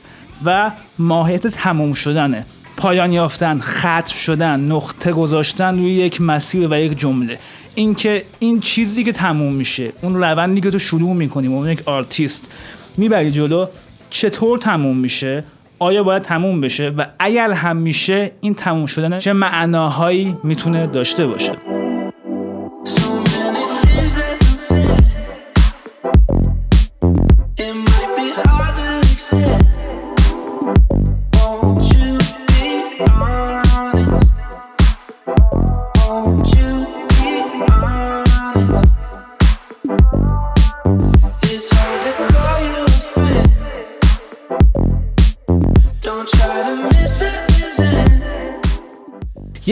و 0.45 0.71
ماهیت 0.99 1.47
تموم 1.47 1.93
شدنه. 1.93 2.45
پایان 2.77 3.11
یافتن 3.11 3.59
ختم 3.59 4.15
شدن 4.15 4.59
نقطه 4.59 5.11
گذاشتن 5.11 5.77
روی 5.77 5.91
یک 5.91 6.21
مسیر 6.21 6.67
و 6.71 6.79
یک 6.79 6.97
جمله. 6.99 7.39
اینکه 7.75 8.23
این 8.39 8.59
چیزی 8.59 9.03
که 9.03 9.11
تموم 9.11 9.53
میشه 9.53 9.91
اون 10.01 10.15
روندی 10.15 10.61
که 10.61 10.71
تو 10.71 10.79
شروع 10.79 11.15
می‌کنیم 11.15 11.53
اون 11.53 11.69
یک 11.69 11.81
آرتیست 11.85 12.51
می‌بری 12.97 13.31
جلو 13.31 13.65
چطور 14.09 14.57
تموم 14.57 14.97
میشه؟ 14.97 15.43
آیا 15.79 16.03
باید 16.03 16.23
تموم 16.23 16.61
بشه؟ 16.61 16.89
و 16.89 17.05
اگر 17.19 17.51
هم 17.51 17.77
میشه 17.77 18.31
این 18.41 18.53
تموم 18.53 18.85
شدن 18.85 19.19
چه 19.19 19.33
معناهایی 19.33 20.35
می‌تونه 20.43 20.87
داشته 20.87 21.27
باشه؟ 21.27 21.86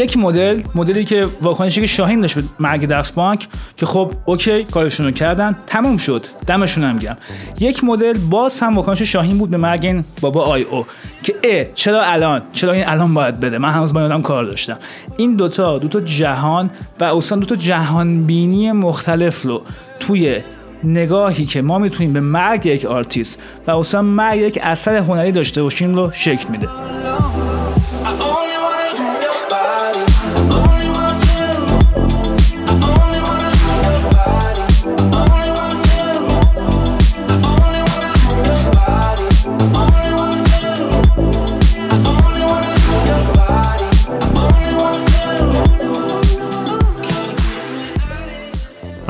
یک 0.05 0.17
مدل 0.17 0.61
مدلی 0.75 1.05
که 1.05 1.27
واکنشی 1.41 1.81
که 1.81 1.87
شاهین 1.87 2.21
داشت 2.21 2.35
به 2.35 2.43
مرگ 2.59 2.87
Daft 2.87 3.15
Punk 3.15 3.47
که 3.77 3.85
خب 3.85 4.11
okay 4.25 4.63
کارشون 4.63 5.05
رو 5.05 5.11
کردن 5.11 5.55
تموم 5.67 5.97
شد. 5.97 6.23
دمشون 6.47 6.83
هم 6.83 6.97
گرم. 6.97 7.17
یک 7.59 7.83
مدل 7.83 8.17
باز 8.29 8.59
هم 8.59 8.75
واکنش 8.75 9.01
شاهین 9.01 9.37
بود 9.37 9.49
به 9.49 9.57
مرگ 9.57 9.85
این 9.85 10.03
بابا 10.21 10.41
i_o 10.41 10.85
که 11.23 11.35
اه 11.43 11.65
چرا 11.73 12.03
الان؟ 12.03 12.41
چرا 12.53 12.71
این 12.71 12.87
الان 12.87 13.13
باید 13.13 13.39
بره؟ 13.39 13.57
من 13.57 13.69
هنوز 13.71 13.93
با 13.93 14.01
آدم 14.01 14.21
کار 14.21 14.45
داشتم. 14.45 14.77
این 15.17 15.35
دوتا 15.35 15.77
دوتا 15.77 16.01
جهان 16.01 16.69
و 16.99 17.03
اصلا 17.03 17.37
دوتا 17.37 17.55
جهان 17.55 18.23
بینی 18.23 18.71
مختلف 18.71 19.41
رو 19.41 19.61
توی 19.99 20.39
نگاهی 20.83 21.45
که 21.45 21.61
ما 21.61 21.79
می‌تونیم 21.79 22.13
به 22.13 22.19
مرگ 22.19 22.65
یک 22.65 22.85
آرتیست 22.85 23.41
و 23.67 23.71
اصلا 23.71 24.01
مرگ 24.01 24.39
یک 24.39 24.59
اثر 24.63 24.95
هنری 24.95 25.31
داشته 25.31 25.63
باشیم 25.63 25.95
رو 25.95 26.11
شکل 26.13 26.49
میده. 26.49 26.67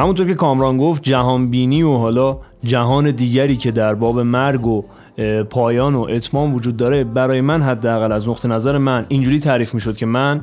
همونطور 0.06 0.28
که 0.28 0.36
کامران 0.36 0.78
گفت 0.78 1.04
جهان 1.04 1.50
بینی 1.50 1.84
و 1.84 1.98
حالا 1.98 2.38
جهان 2.64 3.12
دیگری 3.12 3.58
که 3.58 3.72
در 3.72 3.96
باب 3.96 4.20
مرگ 4.20 4.68
و 4.68 4.84
پایان 5.50 5.96
و 5.96 6.08
اتمام 6.10 6.54
وجود 6.54 6.78
داره. 6.78 7.04
برای 7.04 7.42
من 7.42 7.62
حداقل 7.62 8.12
از 8.12 8.30
نقطه 8.30 8.48
نظر 8.48 8.78
من 8.78 9.06
اینجوری 9.08 9.40
تعریف 9.40 9.74
می‌شد 9.74 9.98
که 9.98 10.06
من 10.06 10.42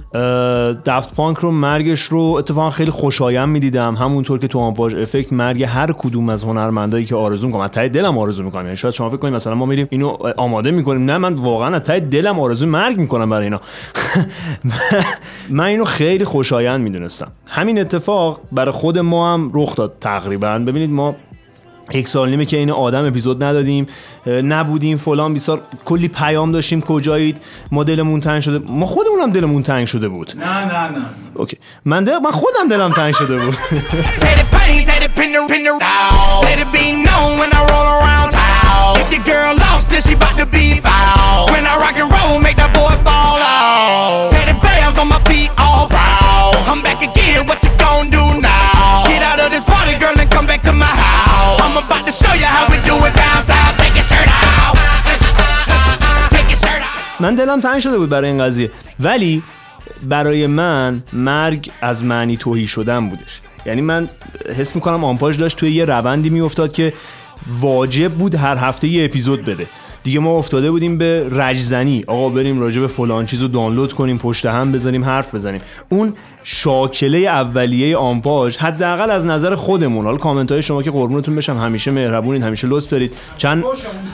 دفت 0.87 1.15
پانک 1.15 1.39
رو 1.39 1.51
مرگش 1.51 2.03
رو 2.03 2.21
اتفاقا 2.21 2.71
خیلی 2.71 2.91
خوشایند 2.91 3.49
می‌دیدم. 3.49 3.95
همونطور 3.95 4.39
که 4.39 4.49
تو 4.49 4.59
آمپاژ 4.59 4.95
افکت 4.95 5.33
مرگ 5.33 5.63
هر 5.63 5.93
کدوم 5.93 6.29
از 6.29 6.43
هنرمندایی 6.45 7.05
که 7.05 7.15
آرزو 7.15 7.47
می‌کنم 7.47 7.63
از 7.63 7.71
ته 7.71 7.89
دلم 7.89 8.19
آرزو 8.19 8.43
می‌کنم. 8.43 8.65
یعنی 8.65 8.77
شاید 8.77 8.95
شما 8.95 9.09
فکر 9.09 9.19
کنید 9.19 9.35
مثلا 9.35 9.55
ما 9.55 9.67
میریم 9.67 9.87
اینو 9.91 10.17
آماده 10.37 10.71
می‌کنیم. 10.71 11.05
نه 11.05 11.19
من 11.19 11.35
واقعا 11.35 11.75
از 11.75 11.83
ته 11.83 12.01
دلم 12.01 12.41
آرزو 12.41 12.67
مرگ 12.67 12.99
می‌کنم 12.99 13.31
برای 13.31 13.45
اینا. 13.45 13.61
من 15.51 15.65
اینو 15.65 15.85
خیلی 15.85 16.25
خوشایند 16.25 16.81
می‌دونستم. 16.81 17.29
همین 17.47 17.81
اتفاق 17.81 18.41
برای 18.53 18.73
خود 18.73 18.99
ما 18.99 19.35
هم 19.35 19.51
رخ 19.55 19.75
داد 19.75 19.93
تقریبا. 20.01 20.59
ببینید 20.59 20.91
ما 20.91 21.15
یک 21.91 22.09
سال 22.09 22.31
نیمه 22.31 22.45
که 22.45 22.57
این 22.57 22.71
آدم 22.71 23.05
اپیزود 23.07 23.45
ندادیم 23.45 23.87
نبودیم 24.27 24.97
فلان 24.97 25.35
بیسار 25.35 25.63
کلی 25.85 26.09
پیام 26.09 26.53
داشتیم 26.53 26.81
کجایید؟ 26.81 27.37
ما 27.71 27.85
دلمون 27.85 28.21
تنگ 28.21 28.41
شده 28.43 28.59
ما 28.69 28.87
خودمون 28.87 29.21
هم 29.21 29.31
دلمون 29.31 29.63
تنگ 29.63 29.87
شده 29.87 30.09
بود. 30.09 30.33
نه 30.37 30.65
نه 30.65 30.99
نه. 30.99 31.05
اوکی. 31.35 31.59
من 31.85 32.05
من 32.05 32.31
خودم 32.31 32.69
دلم 32.71 32.93
تنگ 32.93 33.15
شده 33.15 33.39
بود. 33.39 33.57
Get 49.09 49.23
out 49.23 49.41
of 49.41 49.51
this 49.51 49.65
party, 49.65 49.95
girl. 50.01 50.22
Come 50.43 50.51
back 50.53 50.63
to 50.71 50.73
my 50.73 50.95
house. 51.07 51.59
I'm 51.65 51.77
about 51.85 52.05
to 52.09 52.13
show 52.23 52.35
you 52.43 52.49
how 52.57 52.65
we 52.73 52.77
do 52.91 52.97
it 53.09 53.15
downtown. 53.25 53.71
Take 53.83 53.95
your 53.99 54.07
shirt 54.11 54.29
out. 54.47 54.75
Take 56.35 56.49
your 56.53 56.61
shirt. 56.65 56.83
من 57.21 57.35
دلم 57.35 57.61
تنگ 57.61 57.79
شده 57.79 57.99
بود 57.99 58.09
برای 58.09 58.31
این 58.31 58.45
قضیه 58.45 58.71
ولی 59.01 59.43
برای 60.03 60.47
من 60.47 61.03
مرگ 61.13 61.71
از 61.81 62.05
معنی 62.05 62.37
توهی 62.37 62.67
شدن 62.67 63.09
بودش 63.09 63.41
یعنی 63.67 63.81
من 63.81 64.09
حس 64.57 64.75
می‌کنم 64.75 65.05
آمپاژ 65.05 65.37
داشت 65.37 65.57
توی 65.57 65.73
یه 65.73 65.85
روندی 65.85 66.31
میافتاد 66.31 66.73
که 66.73 66.93
واجب 67.49 68.13
بود 68.13 68.35
هر 68.35 68.57
هفته 68.57 68.89
یه 68.89 69.05
اپیزود 69.05 69.45
بده 69.45 69.67
دیگه 70.05 70.21
ما 70.21 70.39
افتاده 70.39 70.71
بودیم 70.71 70.99
به 70.99 71.29
رجزنی 71.33 72.05
آقا 72.07 72.29
بریم 72.29 72.61
راجع 72.61 72.81
به 72.81 72.87
فلان 72.87 73.27
چیز 73.27 73.43
رو 73.43 73.49
دانلود 73.49 73.93
کنیم 73.93 74.19
پشت 74.19 74.47
هم 74.47 74.73
بذاریم 74.73 75.05
حرف 75.05 75.35
بزنیم 75.35 75.61
اون 75.89 76.15
شاکله 76.43 77.19
اولیه 77.19 77.97
آمپاژ 77.97 78.57
حداقل 78.57 79.11
از 79.11 79.27
نظر 79.27 79.55
خودمون. 79.55 80.05
حالا 80.05 80.17
کامنت 80.17 80.53
های 80.53 80.63
شما 80.63 80.83
که 80.83 80.91
قربونتون 80.91 81.35
بشم 81.35 81.57
همیشه 81.57 81.91
مهربونین 81.91 82.43
همیشه 82.43 82.69
لطف 82.69 82.91
دارید. 82.91 83.15
چند 83.37 83.65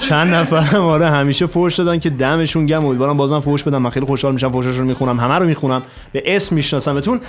چند 0.01 0.35
نفر 0.35 0.61
هم 0.61 0.83
آره 0.83 1.11
همیشه 1.11 1.47
فوش 1.47 1.75
دادن 1.75 1.99
که 1.99 2.11
دمشون 2.11 2.67
گم. 2.67 2.87
امیدوارم 2.87 3.17
بازم 3.17 3.41
فوش 3.41 3.63
بدم. 3.63 3.83
من 3.83 3.91
خیلی 3.91 4.07
خوشحال 4.07 4.33
میشم 4.33 4.53
فوشاشون 4.53 4.81
رو 4.81 4.89
می‌خونم. 4.89 5.21
همه 5.21 5.35
رو 5.35 5.47
می‌خونم. 5.47 5.83
به 6.13 6.23
اسم 6.27 6.55
میشناسمتون 6.55 7.21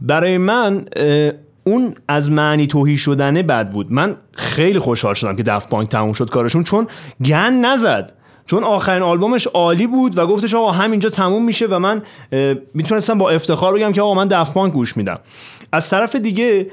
برای 0.00 0.38
من 0.38 0.84
اون 1.64 1.94
از 2.08 2.30
معنی 2.30 2.66
توهی 2.66 2.96
شدنه 2.96 3.42
بد 3.42 3.70
بود. 3.70 3.92
من 3.92 4.16
خیلی 4.32 4.78
خوشحال 4.78 5.14
شدم 5.14 5.36
که 5.36 5.42
دفت 5.42 5.68
بانک 5.68 5.88
تموم 5.88 6.12
شد 6.12 6.30
کارشون 6.30 6.64
چون 6.64 6.86
گن 7.24 7.52
نزد. 7.52 8.19
چون 8.46 8.64
آخرین 8.64 9.02
آلبومش 9.02 9.46
عالی 9.46 9.86
بود 9.86 10.18
و 10.18 10.26
گفتش 10.26 10.54
آقا 10.54 10.70
همینجا 10.70 11.10
تموم 11.10 11.44
میشه 11.44 11.66
و 11.66 11.78
من 11.78 12.02
می‌تونستم 12.74 13.18
با 13.18 13.30
افتخار 13.30 13.74
بگم 13.74 13.92
که 13.92 14.02
آقا 14.02 14.14
من 14.14 14.28
دفت 14.28 14.52
بانک 14.52 14.72
گوش 14.72 14.96
میدم. 14.96 15.18
از 15.72 15.90
طرف 15.90 16.16
دیگه 16.16 16.66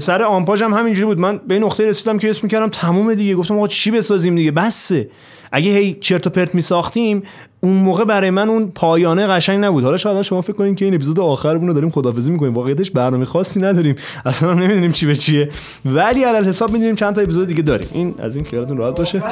سر 0.00 0.22
آمپاژ 0.22 0.62
هم 0.62 0.74
همینجوری 0.74 1.06
بود. 1.06 1.20
من 1.20 1.40
به 1.48 1.54
این 1.54 1.64
نقطه 1.64 1.88
رسیدم 1.88 2.18
که 2.18 2.30
اسم 2.30 2.40
می‌کردم 2.42 2.68
تمومه 2.68 3.14
دیگه. 3.14 3.34
گفتم 3.34 3.56
آقا 3.56 3.68
چی 3.68 3.90
بسازیم 3.90 4.34
دیگه؟ 4.34 4.50
بسه. 4.50 5.08
اگه 5.52 5.70
هی 5.70 5.96
چرت 6.00 6.26
و 6.26 6.30
پرت 6.30 6.54
میساختیم 6.54 7.22
اون 7.60 7.76
موقع 7.76 8.04
برای 8.04 8.30
من 8.30 8.48
اون 8.48 8.72
پایانه 8.74 9.26
قشنگ 9.26 9.64
نبود. 9.64 9.84
حالا 9.84 9.96
شاید 9.96 10.22
شما 10.22 10.40
فکر 10.40 10.52
کنین 10.52 10.74
که 10.74 10.84
این 10.84 10.94
اپیزود 10.94 11.20
آخرمون 11.20 11.68
رو 11.68 11.72
داریم 11.72 11.90
خدافظی 11.90 12.30
می‌کنیم. 12.30 12.54
واقعیتش 12.54 12.90
برنامه 12.90 13.24
خاصی 13.24 13.60
نداریم. 13.60 13.96
اصلا 14.24 14.54
نمی‌دونیم 14.54 14.92
چی 14.92 15.06
به 15.06 15.16
چیه. 15.16 15.50
ولی 15.84 16.24
علل 16.24 16.44
حساب 16.44 16.70
می‌دونیم 16.70 16.94
چند 16.94 17.14
تا 17.14 17.20
اپیزود 17.20 17.48
دیگه 17.48 17.62
داریم. 17.62 17.88
این 17.92 18.14
از 18.18 18.36
این 18.36 18.44
خیالتون 18.44 18.76
راحت 18.76 18.96
باشه. 18.96 19.22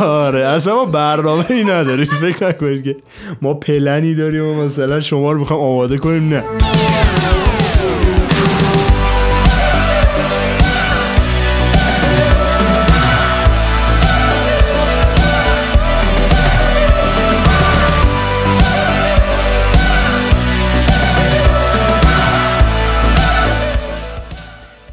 آره 0.04 0.46
اصلا 0.46 0.74
ما 0.74 0.84
برنامه 0.84 1.46
ای 1.50 1.64
نداریم. 1.64 2.06
فکر 2.20 2.48
نکنید 2.48 2.84
که 2.84 2.96
ما 3.42 3.54
پلنی 3.54 4.14
داریم 4.14 4.46
و 4.46 4.64
مثلا 4.64 5.00
شما 5.00 5.32
رو 5.32 5.40
بخوام 5.40 5.60
آماده 5.60 5.98
کنیم. 5.98 6.28
نه. 6.28 6.44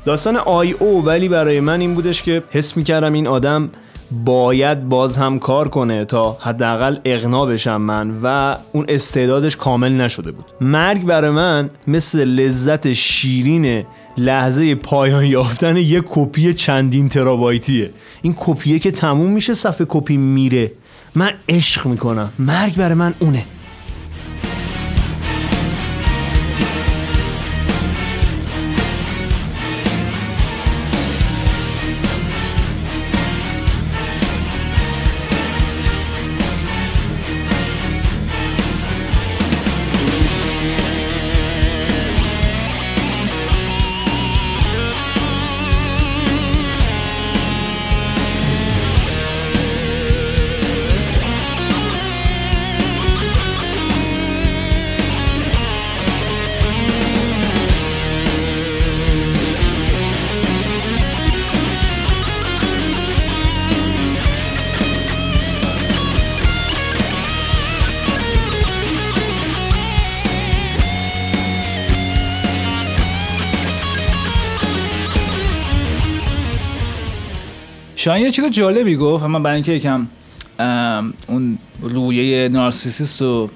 داستان 0.09 0.37
آی 0.37 0.71
او 0.71 1.05
ولی 1.05 1.27
برای 1.27 1.59
من 1.59 1.81
این 1.81 1.93
بودش 1.93 2.21
که 2.21 2.43
حس 2.51 2.77
می‌کردم 2.77 3.13
این 3.13 3.27
آدم 3.27 3.69
باید 4.25 4.89
باز 4.89 5.17
هم 5.17 5.39
کار 5.39 5.67
کنه 5.67 6.05
تا 6.05 6.37
حداقل 6.41 6.97
اقنا 7.05 7.45
بشم 7.45 7.81
من 7.81 8.11
و 8.23 8.55
اون 8.71 8.85
استعدادش 8.87 9.57
کامل 9.57 9.91
نشده 9.91 10.31
بود. 10.31 10.45
مرگ 10.61 11.05
برای 11.05 11.29
من 11.29 11.69
مثل 11.87 12.25
لذت 12.25 12.93
شیرین 12.93 13.85
لحظه 14.17 14.75
پایان 14.75 15.25
یافتن 15.25 15.77
یک 15.77 16.03
کپی 16.07 16.53
چندین 16.53 17.09
ترابایتیه. 17.09 17.89
این 18.21 18.35
کپیه 18.37 18.79
که 18.79 18.91
تموم 18.91 19.31
میشه 19.31 19.53
صفحه 19.53 19.85
کپی 19.89 20.17
میره. 20.17 20.71
من 21.15 21.31
عشق 21.49 21.85
می‌کنم. 21.87 22.33
مرگ 22.39 22.75
برای 22.75 22.95
من 22.95 23.13
اونه. 23.19 23.43
شاید 77.99 78.23
یه 78.23 78.31
چیز 78.31 78.45
جالبی 78.45 78.95
گفت 78.95 79.23
من 79.23 79.43
برای 79.43 79.55
اینکه 79.55 79.71
یکم 79.71 80.07
اون 81.27 81.57
رویه 81.81 82.49
نارسیسیست 82.49 83.21
و 83.21 83.49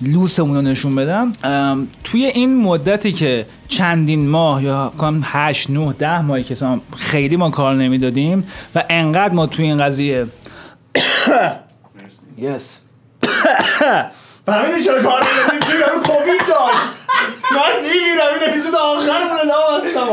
لوسمون 0.00 0.56
رو 0.56 0.62
نشون 0.62 0.96
بدم 0.96 1.32
توی 2.04 2.24
این 2.24 2.56
مدتی 2.56 3.12
که 3.12 3.46
چندین 3.68 4.28
ماه 4.28 4.64
یا 4.64 4.92
کنم 4.98 5.20
8 5.24 5.70
9 5.70 5.92
10 5.92 6.20
ماهی 6.20 6.44
که 6.44 6.54
مثلا 6.54 6.80
خیلی 6.96 7.36
ما 7.36 7.50
کار 7.50 7.74
نمی‌دادیم 7.74 8.46
و 8.74 8.84
انقدر 8.90 9.34
ما 9.34 9.46
توی 9.46 9.64
این 9.64 9.84
قضیه 9.84 10.26
یس 12.38 12.80
فهمیدی 14.46 14.84
چرا 14.84 15.02
کار 15.02 15.22
نمیدیم 15.52 15.80
یارو 15.80 16.02
کووید 16.02 16.40
داشت. 16.48 16.90
من 17.52 17.82
میمیرم 17.82 18.26
این 18.34 18.50
اپیزود 18.50 18.74
آخرمون 18.74 19.38
لام 19.48 19.80
هستم 19.80 20.08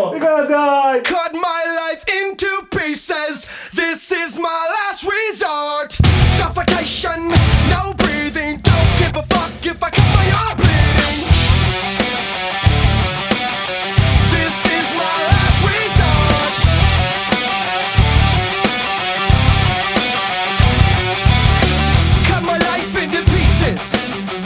pieces. 3.10 3.48
This 3.74 4.12
is 4.12 4.38
my 4.38 4.62
last 4.76 5.02
resort. 5.18 5.90
Suffocation, 6.38 7.18
no 7.74 7.82
breathing. 8.02 8.52
Don't 8.70 8.92
give 9.00 9.14
a 9.22 9.24
fuck 9.32 9.50
if 9.72 9.82
I 9.82 9.90
cut 9.96 10.08
my 10.18 10.26
arm 10.42 10.56
bleeding. 10.62 11.18
This 14.36 14.56
is 14.78 14.86
my 15.02 15.16
last 15.30 15.58
resort. 15.70 16.52
Cut 22.28 22.42
my 22.50 22.58
life 22.70 22.92
into 23.02 23.20
pieces. 23.34 23.84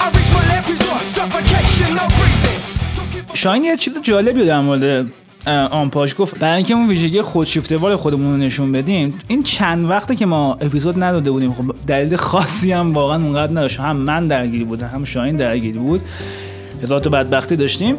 I 0.03 0.07
reach 0.17 0.31
my 0.39 0.45
last 0.51 0.67
resort. 0.75 1.05
Suffocation, 1.17 1.91
no 2.01 2.07
breathing. 2.19 2.61
Don't 2.97 3.11
give 3.13 3.31
a 3.31 3.37
شاین 3.37 3.65
یه 3.65 3.77
چیز 3.77 3.99
جالبی 3.99 4.41
رو 4.41 4.47
در 4.47 4.61
مورد 4.61 5.07
اه، 5.48 5.56
آنپاش 5.56 6.16
گفت 6.18 6.40
برای 6.40 6.56
اینکه 6.56 6.74
اون 6.74 6.90
ویژگی 6.90 7.22
خودشیفتوار 7.22 7.96
خودمون 7.96 8.32
رو 8.32 8.38
نشون 8.38 8.72
بدیم 8.72 9.14
این 9.28 9.44
چند 9.44 9.90
وقته 9.90 10.16
که 10.16 10.26
ما 10.26 10.58
اپیزود 10.62 11.04
نداده 11.04 11.32
بودیم 11.32 11.54
خب 11.54 11.64
دلیل 11.88 12.16
خاصی 12.16 12.72
هم 12.72 12.94
واقعا 12.94 13.24
اونقدر 13.24 13.52
نداشت. 13.52 13.80
هم 13.80 13.96
من 13.96 14.28
درگیری 14.28 14.64
بودم 14.64 14.88
هم 14.88 15.04
شاین 15.04 15.36
درگیری 15.36 15.80
بود. 15.80 16.02
هزار 16.84 17.00
تا 17.00 17.10
بدبختی 17.10 17.56
داشتیم. 17.56 17.96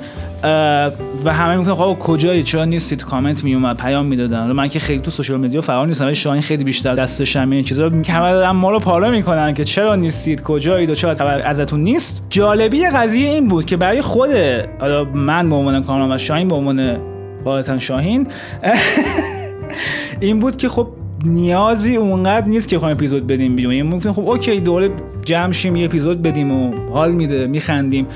و 1.25 1.33
همه 1.33 1.57
می‌گفتن 1.57 1.75
خب 1.75 1.97
کجایی؟ 2.01 2.43
چرا 2.43 2.65
نیستید 2.65 3.05
کامنت 3.05 3.45
میومد 3.45 3.77
پیام 3.77 4.07
می‌دادن. 4.07 4.53
من 4.53 4.69
که 4.69 4.79
خیلی 4.79 5.01
تو 5.01 5.11
سوشال 5.11 5.41
مدیا 5.41 5.61
فعال 5.61 5.89
نیستم 5.89 6.05
ولی 6.05 6.15
شاهین 6.15 6.43
خیلی 6.43 6.65
بیشتر 6.65 6.95
دستش 6.95 7.37
همه 7.37 7.57
این 7.57 7.65
چیزا. 7.65 7.85
همه 7.89 8.33
دارن 8.33 8.51
ما 8.51 8.71
رو 8.71 8.79
پالا 8.79 9.11
می‌کنن 9.11 9.55
که 9.55 9.65
چرا 9.65 9.97
نیستید 9.97 10.43
کجایید 10.43 10.91
و 10.91 10.95
چرا 10.95 11.15
خبر 11.15 11.43
ازتون 11.43 11.81
نیست؟ 11.81 12.27
جالبی 12.31 12.87
قضیه 12.87 13.29
این 13.29 13.49
بود 13.49 13.65
که 13.65 13.77
برای 13.77 14.03
خود 14.03 14.31
حالا 14.81 15.05
من 15.05 15.51
به 15.51 15.57
عنوان 15.57 15.83
کارنامه 15.83 16.15
و 16.15 16.19
شاهین 16.19 16.49
به 16.49 16.55
عنوان 16.55 16.99
قاعدتا 17.47 17.79
شاهین. 17.79 18.27
این 20.21 20.39
بود 20.39 20.57
که 20.57 20.69
خب 20.69 20.89
نیازی 21.25 21.97
اونقدر 21.97 22.47
نیست 22.47 22.69
که 22.69 22.77
بخوایم 22.77 22.97
اپیزود 22.97 23.27
بدیم 23.27 23.57
بیرون. 23.57 23.75
یعنی 23.75 23.89
ممکن 23.89 24.13
خب 24.13 24.29
اوکی 24.29 24.61
دوره 24.61 24.91
جمع 25.25 25.53
شیم 25.53 25.77
یه 25.77 25.85
اپیزود 25.85 26.23
بدیم 26.23 26.51
و 26.51 26.91
حال 26.93 27.13
میده 27.13 27.47
میخندیم. 27.47 28.07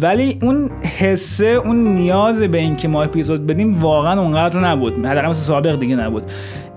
ولی 0.00 0.38
اون 0.42 0.70
حسه 0.98 1.46
اون 1.46 1.94
نیاز 1.94 2.42
به 2.42 2.58
اینکه 2.58 2.88
ما 2.88 3.02
اپیزود 3.02 3.46
بدیم 3.46 3.80
واقعا 3.80 4.20
اونقدر 4.20 4.60
نبود. 4.60 5.06
حداقل 5.06 5.28
مثل 5.28 5.40
سابق 5.40 5.78
دیگه 5.80 5.96
نبود. 5.96 6.22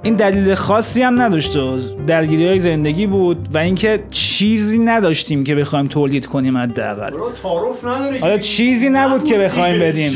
این 0.03 0.15
دلیل 0.15 0.55
خاصی 0.55 1.01
هم 1.01 1.21
نداشت 1.21 1.57
و 1.57 1.79
درگیری 2.07 2.47
های 2.47 2.59
زندگی 2.59 3.07
بود 3.07 3.47
و 3.53 3.57
اینکه 3.57 4.03
چیزی 4.11 4.79
نداشتیم 4.79 5.43
که 5.43 5.55
بخوایم 5.55 5.87
تولید 5.87 6.25
کنیم 6.25 6.57
حداقل. 6.57 7.11
تعارف 7.43 7.85
نداره 7.85 8.19
حالا 8.19 8.37
چیزی 8.37 8.89
نبود 8.89 9.23
که 9.23 9.37
بخوایم 9.37 9.79
بدیم. 9.85 10.11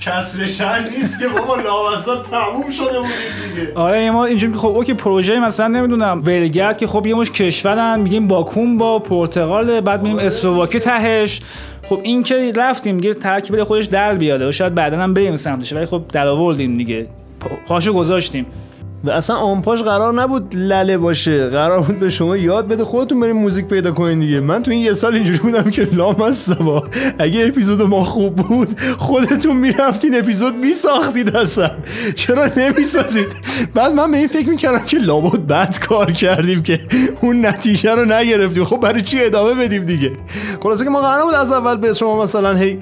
کسر 0.00 0.46
شهر 0.46 0.80
نیست 0.80 1.20
که 1.20 1.28
بابا 1.28 1.56
لامصب 1.56 2.22
تموم 2.22 2.70
شده 2.70 2.98
بود 2.98 3.08
دیگه. 3.54 3.72
آره 3.74 4.10
ما 4.10 4.24
اینجوری 4.24 4.52
که 4.52 4.58
خب 4.58 4.68
اوکی 4.68 4.94
پروژه 4.94 5.38
مثلا 5.40 5.68
نمی‌دونم 5.68 6.22
ولگرد 6.24 6.76
که 6.78 6.86
خب 6.86 7.06
یه 7.06 7.14
مش 7.14 7.30
کشورن 7.30 8.00
میگیم 8.00 8.28
باکوم 8.28 8.78
با 8.78 8.98
پرتغال 8.98 9.80
بعد 9.80 10.02
میگیم 10.02 10.18
اسلواکی 10.18 10.80
تهش. 10.80 11.40
خب 11.88 12.00
این 12.02 12.22
که 12.22 12.52
رفتیم 12.56 12.96
دیگه 12.96 13.14
ترکیب 13.14 13.64
خودش 13.64 13.84
در 13.84 14.14
بیاده 14.14 14.48
و 14.48 14.52
شاید 14.52 14.74
بعدا 14.74 14.98
هم 14.98 15.14
بریم 15.14 15.36
سمتش 15.36 15.72
ولی 15.72 15.86
خب 15.86 16.02
در 16.12 16.26
آوردیم 16.26 16.76
دیگه. 16.76 17.06
پا- 17.40 17.66
پاشو 17.68 17.92
گذاشتیم. 17.92 18.46
و 19.04 19.10
اصلا 19.10 19.36
آنپاش 19.36 19.82
قرار 19.82 20.14
نبود 20.14 20.54
لله 20.56 20.98
باشه. 20.98 21.48
قرار 21.48 21.80
بود 21.80 21.98
به 21.98 22.08
شما 22.08 22.36
یاد 22.36 22.68
بده 22.68 22.84
خودتون 22.84 23.20
بریم 23.20 23.36
موزیک 23.36 23.64
پیدا 23.64 23.92
کنین 23.92 24.20
دیگه. 24.20 24.40
من 24.40 24.62
تو 24.62 24.70
این 24.70 24.80
یه 24.80 24.94
سال 24.94 25.14
اینجوری 25.14 25.38
بودم 25.38 25.70
که 25.70 25.88
لام 25.92 26.14
هست 26.14 26.52
با 26.52 26.84
اگه 27.18 27.46
اپیزود 27.46 27.82
ما 27.82 28.04
خوب 28.04 28.36
بود 28.36 28.80
خودتون 28.98 29.56
می‌رفتین 29.56 30.18
اپیزود 30.18 30.54
میساختید 30.54 31.36
اصلا. 31.36 31.70
چرا 32.14 32.50
نمی‌سازید؟ 32.56 33.26
بعد 33.74 33.92
من 33.92 34.10
به 34.10 34.16
این 34.16 34.26
فکر 34.26 34.48
می‌کردم 34.48 34.84
که 34.84 34.98
لابد 34.98 35.40
بد 35.46 35.78
کار 35.78 36.12
کردیم 36.12 36.62
که 36.62 36.80
اون 37.20 37.46
نتیجه 37.46 37.94
رو 37.94 38.04
نگرفتیم. 38.04 38.64
خب 38.64 38.76
برای 38.76 39.02
چی 39.02 39.24
ادامه 39.24 39.54
بدیم 39.54 39.84
دیگه؟ 39.84 40.12
خلاصه 40.62 40.84
که 40.84 40.90
ما 40.90 41.00
قرار 41.00 41.24
بود 41.24 41.34
از 41.34 41.52
اول 41.52 41.76
به 41.76 41.92
شما 41.92 42.22
مثلا 42.22 42.54
هی 42.54 42.78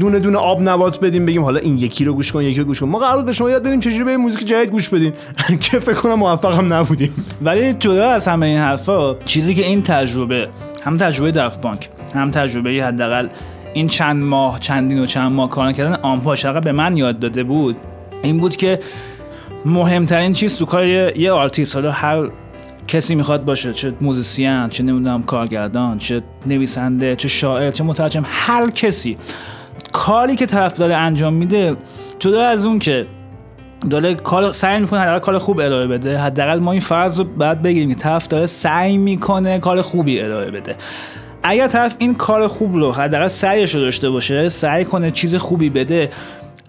دونه 0.00 0.18
دونه 0.18 0.38
آب 0.38 0.60
نبات 0.68 1.00
بدیم 1.00 1.26
بگیم 1.26 1.42
حالا 1.42 1.60
این 1.60 1.78
یکی 1.78 2.04
رو 2.04 2.14
گوش 2.14 2.32
کن 2.32 2.42
یکی 2.42 2.60
رو 2.60 2.64
گوش 2.64 2.80
کن. 2.80 2.88
ما 2.88 2.98
قرار 2.98 3.16
بود 3.16 3.26
به 3.26 3.32
شما 3.32 3.50
یاد 3.50 3.62
بدیم 3.62 3.80
چجوری 3.80 4.04
بریم 4.04 4.20
موزیک 4.20 4.46
جدید 4.46 4.70
گوش 4.70 4.88
بدین 4.88 5.12
که 5.60 5.78
فکر 5.78 5.94
کنم 5.94 6.14
موفق 6.14 6.58
هم 6.58 6.72
نبودیم. 6.72 7.14
ولی 7.42 7.72
جدا 7.72 8.10
از 8.10 8.28
همه 8.28 8.46
این 8.46 8.58
حرفا 8.58 9.14
چیزی 9.14 9.54
که 9.54 9.62
این 9.62 9.82
تجربه 9.82 10.48
هم 10.84 10.96
تجربه 10.96 11.30
Daft 11.30 11.60
Punk 11.60 11.88
هم 12.14 12.30
تجربه 12.30 12.70
حداقل 12.70 13.28
این 13.74 13.88
چند 13.88 14.22
ماه 14.22 14.60
چندین 14.60 14.98
و 14.98 15.06
چند 15.06 15.32
ماه 15.32 15.50
کار 15.50 15.72
کردن 15.72 15.94
آنپاش 16.02 16.44
حداقل 16.44 16.60
به 16.60 16.72
من 16.72 16.96
یاد 16.96 17.18
داده 17.18 17.42
بود. 17.42 17.76
این 18.22 18.38
بود 18.38 18.56
که 18.56 18.78
مهمترین 19.64 20.32
چیز 20.32 20.58
تو 20.58 20.64
کار 20.64 20.86
یه 20.86 21.32
آرتیست. 21.32 21.74
حالا 21.74 21.92
هر 21.92 22.28
کسی 22.88 23.14
می‌خواد 23.14 23.44
باشه 23.44 23.72
چه 23.72 23.94
موزیسین 24.00 24.68
چه 24.68 24.84
نمی‌دونم 24.84 25.22
کارگردان 25.22 25.98
چه 25.98 26.22
نویسنده 26.46 27.16
چه 27.16 27.28
شاعر 27.28 27.70
چه 27.70 27.84
مترجم 27.84 28.24
هر 28.26 28.70
کسی. 28.70 29.16
کاری 29.92 30.36
که 30.36 30.46
طرف 30.46 30.76
داره 30.76 30.96
انجام 30.96 31.34
میده 31.34 31.76
جدا 32.18 32.46
از 32.46 32.66
اون 32.66 32.78
که 32.78 33.06
داره 33.88 34.14
کار 34.14 34.52
سعی 34.52 34.80
می‌کنه 34.80 35.00
حداقل 35.00 35.18
کار 35.18 35.38
خوب 35.38 35.60
ارائه 35.60 35.86
بده. 35.86 36.18
حداقل 36.18 36.58
ما 36.58 36.72
این 36.72 36.80
فرض 36.80 37.18
رو 37.18 37.24
باید 37.24 37.62
بگیریم 37.62 37.88
که 37.88 37.94
طرف 37.94 38.28
داره 38.28 38.46
سعی 38.46 38.96
می‌کنه 38.98 39.58
کار 39.58 39.82
خوبی 39.82 40.20
ارائه 40.20 40.50
بده. 40.50 40.74
اگر 41.42 41.68
طرف 41.68 41.96
این 41.98 42.14
کار 42.14 42.48
خوب 42.48 42.74
رو 42.74 42.92
حداقل 42.92 43.28
سعیش 43.28 43.74
رو 43.74 43.80
داشته 43.80 44.10
باشه 44.10 44.48
سعی 44.48 44.84
کنه 44.84 45.10
چیز 45.10 45.34
خوبی 45.34 45.70
بده 45.70 46.10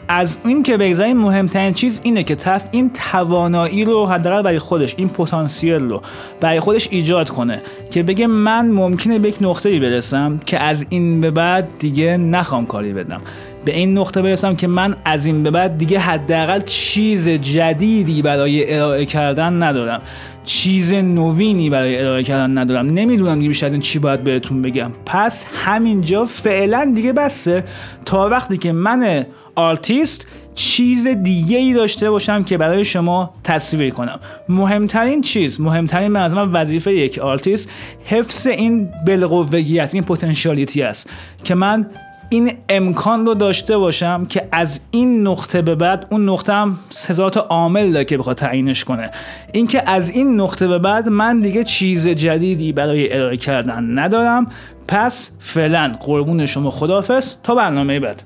از 0.09 0.37
این 0.45 0.63
که 0.63 0.77
بگذاریم 0.77 1.17
مهمترین 1.17 1.73
چیز 1.73 2.01
اینه 2.03 2.23
که 2.23 2.35
طرف 2.35 2.69
این 2.71 2.91
توانایی 3.11 3.85
رو 3.85 4.05
حداقل 4.05 4.41
برای 4.41 4.59
خودش 4.59 4.95
این 4.97 5.09
پتانسیل 5.09 5.89
رو 5.89 6.01
برای 6.41 6.59
خودش 6.59 6.87
ایجاد 6.91 7.29
کنه 7.29 7.61
که 7.91 8.03
بگه 8.03 8.27
من 8.27 8.71
ممکنه 8.71 9.19
به 9.19 9.29
یک 9.29 9.37
نقطه‌ای 9.41 9.79
برسم 9.79 10.39
که 10.45 10.59
از 10.59 10.85
این 10.89 11.21
به 11.21 11.31
بعد 11.31 11.69
دیگه 11.79 12.17
نخوام 12.17 12.65
کاری 12.65 12.93
بدم. 12.93 13.21
به 13.65 13.75
این 13.75 13.97
نقطه 13.97 14.21
برسم 14.21 14.55
که 14.55 14.67
من 14.67 14.95
از 15.05 15.25
این 15.25 15.43
به 15.43 15.51
بعد 15.51 15.77
دیگه 15.77 15.99
حداقل 15.99 16.59
چیز 16.59 17.29
جدیدی 17.29 18.21
برای 18.21 18.75
ارائه 18.75 19.05
کردن 19.05 19.63
ندارم. 19.63 20.01
چیز 20.45 20.93
نوینی 20.93 21.69
برای 21.69 21.99
ارائه 21.99 22.23
کردن 22.23 22.57
ندارم. 22.57 22.85
نمی‌دونم 22.85 23.35
دیگه 23.35 23.47
بیشتر 23.47 23.65
از 23.65 23.71
این 23.71 23.81
چی 23.81 23.99
باید 23.99 24.23
بهتون 24.23 24.61
بگم. 24.61 24.91
پس 25.05 25.45
همینجا 25.53 26.25
فعلا 26.25 26.91
دیگه 26.95 27.13
بسه. 27.13 27.63
تا 28.05 28.29
وقتی 28.29 28.57
که 28.57 28.71
من 28.71 29.25
آرتیست 29.55 30.27
چیز 30.55 31.07
دیگه 31.07 31.57
ای 31.57 31.73
داشته 31.73 32.11
باشم 32.11 32.43
که 32.43 32.57
برای 32.57 32.85
شما 32.85 33.33
تصویر 33.43 33.93
کنم. 33.93 34.19
مهمترین 34.49 35.21
چیز 35.21 35.61
مهمترین 35.61 36.07
من 36.07 36.33
من 36.33 36.51
وظیفه 36.51 36.93
یک 36.93 37.19
آرتیست 37.19 37.69
حفظ 38.05 38.47
این 38.47 38.89
بالقوگی 39.07 39.79
است 39.79 39.95
این 39.95 40.03
potentiality 40.03 40.81
است 40.81 41.09
که 41.43 41.55
من 41.55 41.89
این 42.29 42.53
امکان 42.69 43.25
رو 43.25 43.33
داشته 43.33 43.77
باشم 43.77 44.25
که 44.25 44.47
از 44.51 44.79
این 44.91 45.27
نقطه 45.27 45.61
به 45.61 45.75
بعد 45.75 46.07
اون 46.09 46.29
نقطه 46.29 46.53
هم 46.53 46.79
هزار 47.07 47.29
تا 47.29 47.41
عامل 47.41 47.91
داره 47.91 48.05
که 48.05 48.17
بخواد 48.17 48.35
تعیینش 48.35 48.83
کنه. 48.83 49.11
اینکه 49.51 49.89
از 49.89 50.09
این 50.09 50.41
نقطه 50.41 50.67
به 50.67 50.79
بعد 50.79 51.09
من 51.09 51.41
دیگه 51.41 51.63
چیز 51.63 52.07
جدیدی 52.07 52.71
برای 52.71 53.13
ارائه 53.13 53.37
کردن 53.37 53.99
ندارم. 53.99 54.47
پس 54.87 55.31
فعلا 55.39 55.91
قربون 56.01 56.45
شما 56.45 56.69
خدافظ 56.69 57.35
تا 57.43 57.55
برنامه 57.55 57.99
بعد. 57.99 58.23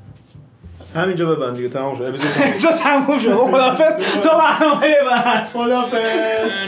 همینجا 0.96 1.36
ببند 1.36 1.58
دیگه 1.58 1.70
تمام 1.70 1.96
شد. 1.96 2.04
اپیزود 2.04 2.32
تا 2.62 2.78
تموم 2.78 3.20
شد. 3.20 3.34
خدافظ 3.52 3.94
تا 4.24 4.38
برنامه 4.38 4.94
بعد. 5.12 5.46
خدافظ 5.46 6.62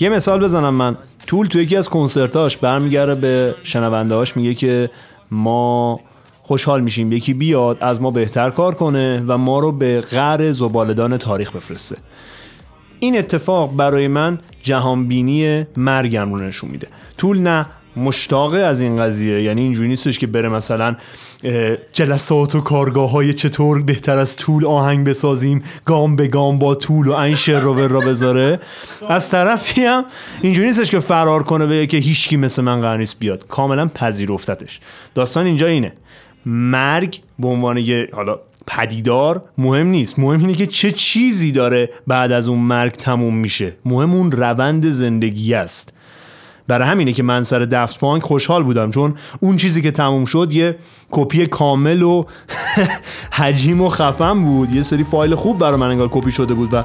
یه 0.00 0.08
مثال 0.08 0.40
بزنم 0.40 0.74
من 0.74 0.96
طول 1.26 1.46
تو 1.46 1.60
یکی 1.60 1.76
از 1.76 1.88
کنسرتاش 1.88 2.56
برمیگرده 2.56 3.14
به 3.14 3.54
شنونده 3.62 4.14
هاش 4.14 4.36
میگه 4.36 4.54
که 4.54 4.90
ما 5.30 6.00
خوشحال 6.50 6.80
میشیم. 6.80 7.12
یکی 7.12 7.34
بیاد 7.34 7.78
از 7.80 8.02
ما 8.02 8.10
بهتر 8.10 8.50
کار 8.50 8.74
کنه 8.74 9.24
و 9.26 9.38
ما 9.38 9.58
رو 9.58 9.72
به 9.72 10.00
غر 10.00 10.52
زبالدان 10.52 11.16
تاریخ 11.16 11.56
بفرسته. 11.56 11.96
این 13.00 13.18
اتفاق 13.18 13.76
برای 13.76 14.08
من 14.08 14.38
جهانبینی 14.62 15.66
مرگم 15.76 16.32
رو 16.32 16.40
نشون 16.40 16.70
میده. 16.70 16.88
طول 17.18 17.38
نه 17.38 17.66
مشتاقه 17.96 18.58
از 18.58 18.80
این 18.80 18.98
قضیه 18.98 19.42
یعنی 19.42 19.60
اینجوری 19.60 19.88
نیستش 19.88 20.18
که 20.18 20.26
بره 20.26 20.48
مثلا 20.48 20.96
جلسات 21.92 22.54
و 22.54 22.60
کارگاه 22.60 23.10
های 23.10 23.34
چطور 23.34 23.82
بهتر 23.82 24.18
از 24.18 24.36
طول 24.36 24.66
آهنگ 24.66 25.06
بسازیم 25.06 25.62
گام 25.84 26.16
به 26.16 26.28
گام 26.28 26.58
با 26.58 26.74
طول 26.74 27.08
و 27.08 27.12
این 27.12 27.34
شعر 27.34 27.60
رو 27.60 27.88
را 27.88 28.00
بذاره. 28.00 28.60
از 29.08 29.30
طرفی 29.30 29.84
هم 29.84 30.04
اینجوری 30.42 30.68
نیستش 30.68 30.90
که 30.90 31.00
فرار 31.00 31.42
کنه 31.42 31.66
به 31.66 31.86
که 31.86 31.96
هیچکی 31.96 32.36
مثل 32.36 32.62
من 32.62 32.80
قرار 32.80 33.06
بیاد. 33.18 33.46
کاملا 33.46 33.88
پذیرفتتش. 33.88 34.80
داستان 35.14 35.46
اینجا 35.46 35.66
اینه. 35.66 35.92
مرگ 36.46 37.20
به 37.38 37.48
عنوان 37.48 37.76
یه 37.76 38.08
حالا 38.12 38.38
پدیدار 38.66 39.42
مهم 39.58 39.86
نیست. 39.86 40.18
مهم 40.18 40.40
اینه 40.40 40.54
که 40.54 40.66
چه 40.66 40.90
چیزی 40.90 41.52
داره 41.52 41.90
بعد 42.06 42.32
از 42.32 42.48
اون 42.48 42.58
مرگ 42.58 42.92
تموم 42.92 43.36
میشه. 43.36 43.72
مهم 43.84 44.14
اون 44.14 44.32
روند 44.32 44.90
زندگی 44.90 45.54
است. 45.54 45.92
برای 46.68 46.88
همینه 46.88 47.12
که 47.12 47.22
من 47.22 47.44
سر 47.44 47.58
دفت 47.58 47.98
پانک 47.98 48.22
خوشحال 48.22 48.62
بودم 48.62 48.90
چون 48.90 49.14
اون 49.40 49.56
چیزی 49.56 49.82
که 49.82 49.90
تموم 49.90 50.24
شد 50.24 50.52
یه 50.52 50.76
کپی 51.10 51.46
کامل 51.46 52.02
و 52.02 52.24
حجیم 53.38 53.80
و 53.80 53.88
خفن 53.88 54.44
بود. 54.44 54.74
یه 54.74 54.82
سری 54.82 55.04
فایل 55.04 55.34
خوب 55.34 55.58
برای 55.58 55.76
من 55.76 55.90
انگار 55.90 56.08
کپی 56.12 56.30
شده 56.30 56.54
بود 56.54 56.74
و 56.74 56.84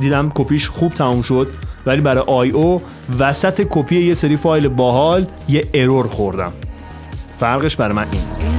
دیدم 0.00 0.32
کپیش 0.34 0.68
خوب 0.68 0.94
تموم 0.94 1.22
شد. 1.22 1.48
ولی 1.86 2.00
برای 2.00 2.24
آی 2.26 2.50
او 2.50 2.82
وسط 3.18 3.66
کپی 3.70 3.96
یه 3.96 4.14
سری 4.14 4.36
فایل 4.36 4.68
باحال 4.68 5.26
یه 5.48 5.68
ارور 5.74 6.06
خوردم. 6.06 6.52
فرقش 7.38 7.76
برای 7.76 7.94
من 7.94 8.06
این. 8.12 8.49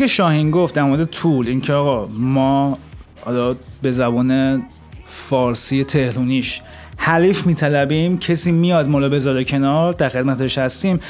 که 0.00 0.06
شاهین 0.06 0.50
گفت 0.50 0.74
در 0.74 0.82
مورد 0.82 1.04
طول 1.04 1.48
اینکه 1.48 1.72
آقا 1.72 2.08
ما 2.18 2.78
حالا 3.24 3.56
به 3.82 3.90
زبان 3.90 4.62
فارسی 5.06 5.84
تهرونیش 5.84 6.60
حلیف 6.96 7.46
میطلبیم 7.46 8.18
کسی 8.18 8.52
میاد 8.52 8.94
رو 8.94 9.08
بذاره 9.08 9.44
کنار 9.44 9.92
در 9.92 10.08
خدمتش 10.08 10.58
هستیم. 10.58 11.00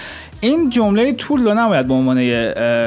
این 0.40 0.70
جمله 0.70 1.12
طول 1.12 1.44
رو 1.44 1.54
نباید 1.54 1.86
به 1.86 1.94
عنوان 1.94 2.18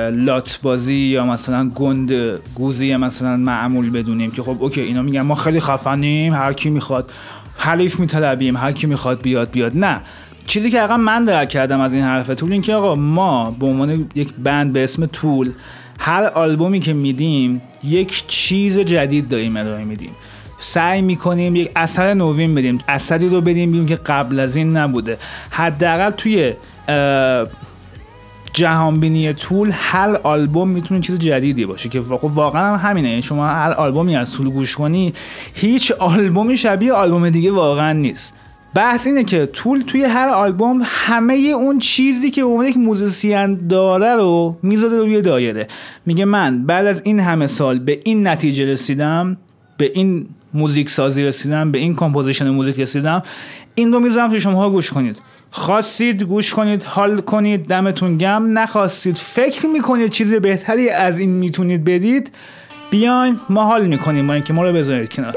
لات 0.09 0.59
بازی 0.63 0.95
یا 0.95 1.25
مثلا 1.25 1.69
گند 1.69 2.11
گوزی 2.55 2.95
مثلا 2.95 3.37
معمول 3.37 3.89
بدونیم 3.89 4.31
که 4.31 4.43
خب 4.43 4.57
اوکی 4.59 4.81
اینا 4.81 5.01
میگن 5.01 5.21
ما 5.21 5.35
خیلی 5.35 5.59
خفنیم 5.59 6.33
هر 6.33 6.53
کی 6.53 6.69
می‌خواد 6.69 7.11
حلیف 7.57 7.99
میطلبیم 7.99 8.57
هر 8.57 8.71
کی 8.71 8.87
می‌خواد 8.87 9.21
بیاد 9.21 9.51
بیاد. 9.51 9.77
نه. 9.77 9.99
چیزی 10.47 10.71
که 10.71 10.81
حقا 10.81 10.97
من 10.97 11.25
درک 11.25 11.49
کردم 11.49 11.79
از 11.79 11.93
این 11.93 12.03
حرف 12.03 12.29
طول 12.29 12.51
این 12.51 12.61
که 12.61 12.73
آقا 12.73 12.95
ما 12.95 13.55
به 13.59 13.65
عنوان 13.65 14.09
یک 14.15 14.33
بند 14.43 14.73
به 14.73 14.83
اسم 14.83 15.05
طول 15.05 15.51
هر 15.99 16.23
آلبومی 16.23 16.79
که 16.79 16.93
میدیم 16.93 17.61
یک 17.83 18.27
چیز 18.27 18.79
جدید 18.79 19.27
داریم 19.27 19.57
ارائه 19.57 19.83
میدیم. 19.83 20.11
سعی 20.59 21.01
می‌کنیم 21.01 21.55
یک 21.55 21.71
اثر 21.75 22.13
نوین 22.13 22.55
بدیم 22.55 22.79
اثری 22.87 23.29
رو 23.29 23.41
بدیم 23.41 23.71
بیرون 23.71 23.85
که 23.85 23.95
قبل 23.95 24.39
از 24.39 24.55
این 24.55 24.77
نبوده. 24.77 25.17
حداقل 25.49 26.09
توی 26.09 26.53
جهانبینی 28.53 29.33
طول 29.33 29.71
هر 29.73 30.15
آلبوم 30.23 30.69
می‌تونه 30.69 31.01
چیز 31.01 31.19
جدیدی 31.19 31.65
باشه 31.65 31.89
که 31.89 32.01
خب 32.01 32.31
واقعا 32.33 32.77
هم 32.77 32.89
همینه. 32.89 33.21
شما 33.21 33.47
هر 33.47 33.71
آلبومی 33.71 34.15
از 34.15 34.33
طول 34.33 34.49
گوش 34.49 34.75
کنی 34.75 35.13
هیچ 35.53 35.91
آلبومی 35.91 36.57
شبیه 36.57 36.93
آلبوم 36.93 37.29
دیگه 37.29 37.51
واقعا 37.51 37.93
نیست. 37.93 38.33
بحث 38.75 39.07
اینه 39.07 39.23
که 39.23 39.45
طول 39.45 39.81
توی 39.81 40.03
هر 40.03 40.29
آلبوم 40.29 40.81
همه 40.83 41.33
اون 41.33 41.79
چیزی 41.79 42.31
که 42.31 42.41
اون 42.41 42.65
یک 42.65 42.77
موزیسین 42.77 43.67
داره 43.67 44.15
رو 44.15 44.57
می‌ذاره 44.63 44.97
روی 44.97 45.21
دایره. 45.21 45.67
میگه 46.05 46.25
من 46.25 46.65
بعد 46.65 46.85
از 46.85 47.01
این 47.05 47.19
همه 47.19 47.47
سال 47.47 47.79
به 47.79 47.99
این 48.03 48.27
نتیجه 48.27 48.65
رسیدم 48.65 49.37
به 49.77 49.91
این 49.93 50.25
موزیک 50.53 50.89
سازی 50.89 51.23
رسیدم 51.23 51.71
به 51.71 51.77
این 51.77 51.95
composition 51.95 52.49
موزیک 52.49 52.79
رسیدم 52.79 53.23
این 53.75 53.93
رو 53.93 53.99
می‌ذارم 53.99 54.31
که 54.31 54.39
شما 54.39 54.69
گوش 54.69 54.91
کنید. 54.91 55.21
خواستید 55.51 56.23
گوش 56.23 56.53
کنید 56.53 56.83
حال 56.83 57.21
کنید 57.21 57.65
دمتون 57.65 58.17
گرم 58.17 58.57
نخواستید 58.57 59.15
فکر 59.15 59.67
می‌کنید 59.67 60.09
چیز 60.09 60.33
بهتری 60.33 60.89
از 60.89 61.19
این 61.19 61.29
می‌تونید 61.29 61.83
بدید 61.83 62.31
بیاین 62.91 63.39
ما 63.49 63.65
حال 63.65 63.87
می‌کنیم 63.87 64.27
با 64.27 64.33
اینکه 64.33 64.53
ما 64.53 64.63
رو 64.63 64.73
بذارید 64.73 65.09
کنار. 65.09 65.33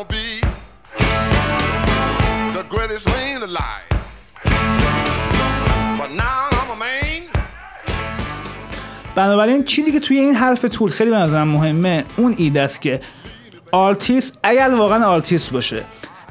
Gonna 0.00 0.08
be 0.08 0.40
the 2.58 2.64
greatest 2.68 3.06
man 3.06 3.42
alive. 3.42 3.86
But 5.98 6.10
now 6.12 6.48
I'm 6.58 6.70
a 6.70 6.76
man. 6.76 7.22
بنابراین 9.14 9.64
چیزی 9.64 9.92
که 9.92 10.00
توی 10.00 10.18
این 10.18 10.34
حرف 10.34 10.64
طول 10.64 10.90
خیلی 10.90 11.10
به 11.10 11.16
نظرم 11.16 11.48
مهمه 11.48 12.04
اون 12.16 12.34
ایده 12.38 12.60
است 12.60 12.82
که 12.82 13.00
آرتیست 13.72 14.38
اگر 14.42 14.74
واقعا 14.74 15.06
آرتیست 15.06 15.52
باشه 15.52 15.84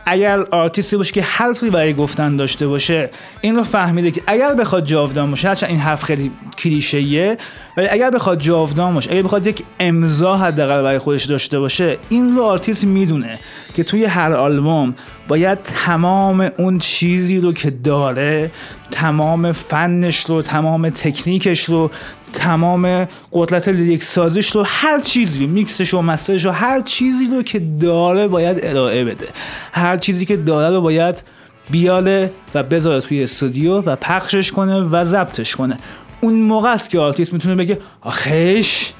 اگر 0.06 0.40
آرتیستی 0.40 0.98
باشه 0.98 1.14
که 1.14 1.22
حرفی 1.22 1.70
برای 1.70 1.94
گفتن 1.94 2.36
داشته 2.36 2.68
باشه 2.68 3.10
این 3.42 3.56
رو 3.56 3.64
فهمیده 3.64 4.12
که 4.12 4.24
اگر 4.28 4.54
بخواد 4.54 4.86
جاودان 4.86 5.30
باشه 5.30 5.48
هرچند 5.48 5.70
این 5.70 5.80
حرف 5.80 6.04
خیلی 6.04 6.32
کلیشه‌ایه 6.58 7.38
ولی 7.78 7.88
اگر 7.88 8.10
بخواد 8.10 8.40
جاودان 8.40 8.94
باشه 8.94 9.12
اگر 9.12 9.22
بخواد 9.22 9.48
یک 9.48 9.64
امضا 9.80 10.38
حداقل 10.38 10.82
برای 10.82 11.00
خودش 11.00 11.26
داشته 11.26 11.60
باشه 11.60 11.98
این 12.10 12.36
رو 12.36 12.44
آرتیست 12.44 12.84
می‌دونه 12.84 13.40
که 13.74 13.84
توی 13.84 14.06
هر 14.06 14.34
آلبوم 14.34 14.96
باید 15.28 15.64
تمام 15.64 16.52
اون 16.58 16.80
چیزی 16.80 17.40
رو 17.40 17.54
که 17.54 17.70
داره 17.70 18.52
تمام 18.92 19.52
فنش 19.52 20.26
رو 20.26 20.42
تمام 20.42 20.90
تکنیکش 20.90 21.64
رو 21.64 21.92
تمام 22.34 23.08
قدرت 23.32 23.68
lyric 23.68 24.04
سازیش 24.04 24.52
رو 24.52 24.64
هر 24.68 25.00
چیزی 25.00 25.48
میکسش 25.48 25.94
و 25.94 26.02
master 26.02 26.35
ش 26.35 26.46
رو 26.46 26.52
هر 26.52 26.82
چیزی 26.82 27.26
رو 27.26 27.44
که 27.44 27.60
داره 27.60 28.28
باید 28.28 28.60
ارائه 28.64 29.06
بده. 29.06 29.28
هر 29.72 29.98
چیزی 29.98 30.26
که 30.26 30.38
داره 30.38 30.76
رو 30.76 30.82
باید 30.82 31.24
بیاره 31.70 32.32
و 32.56 32.64
بذاره 32.64 33.02
توی 33.02 33.24
استودیو 33.24 33.82
و 33.82 33.96
پخشش 33.96 34.52
کنه 34.52 34.80
و 34.80 35.04
ضبطش 35.04 35.56
کنه. 35.56 35.78
اون 36.22 36.42
موقع 36.42 36.74
است 36.74 36.90
که 36.90 37.00
آرتیست 37.00 37.34
می‌تونه 37.34 37.56
بگه 37.56 37.80
آخش 38.02 38.92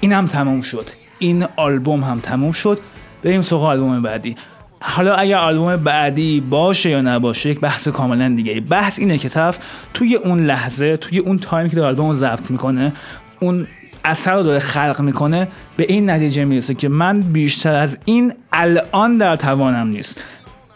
اینم 0.00 0.26
تموم 0.26 0.60
شد. 0.60 0.90
این 1.18 1.46
آلبوم 1.56 2.04
هم 2.04 2.20
تموم 2.20 2.52
شد. 2.52 2.80
بریم 3.22 3.42
سراغ 3.42 3.64
آلبوم 3.64 4.02
بعدی. 4.02 4.36
حالا 4.80 5.14
اگر 5.14 5.36
آلبوم 5.36 5.76
بعدی 5.76 6.40
باشه 6.40 6.90
یا 6.90 7.00
نباشه 7.00 7.50
یک 7.50 7.60
بحث 7.60 7.88
کاملا 7.88 8.28
دیگه 8.28 8.60
بحث 8.60 8.98
اینه 8.98 9.18
که 9.18 9.28
طرف 9.28 9.58
توی 9.94 10.14
اون 10.14 10.40
لحظه 10.40 10.96
توی 10.96 11.18
اون 11.18 11.38
تایمی 11.38 11.70
که 11.70 11.76
داره 11.76 11.88
آلبوم 11.88 12.06
رو 12.06 12.14
ضبط 12.14 12.50
می‌کنه 12.50 12.92
اون 13.40 13.66
اثر 14.04 14.34
رو 14.34 14.42
داره 14.42 14.58
خلق 14.58 15.00
می‌کنه 15.00 15.48
به 15.76 15.84
این 15.88 16.10
نتیجه 16.10 16.44
می‌رسه 16.44 16.74
که 16.74 16.88
من 16.88 17.20
بیشتر 17.20 17.74
از 17.74 17.98
این 18.04 18.32
الان 18.52 19.18
در 19.18 19.36
توانم 19.36 19.88
نیست. 19.88 20.22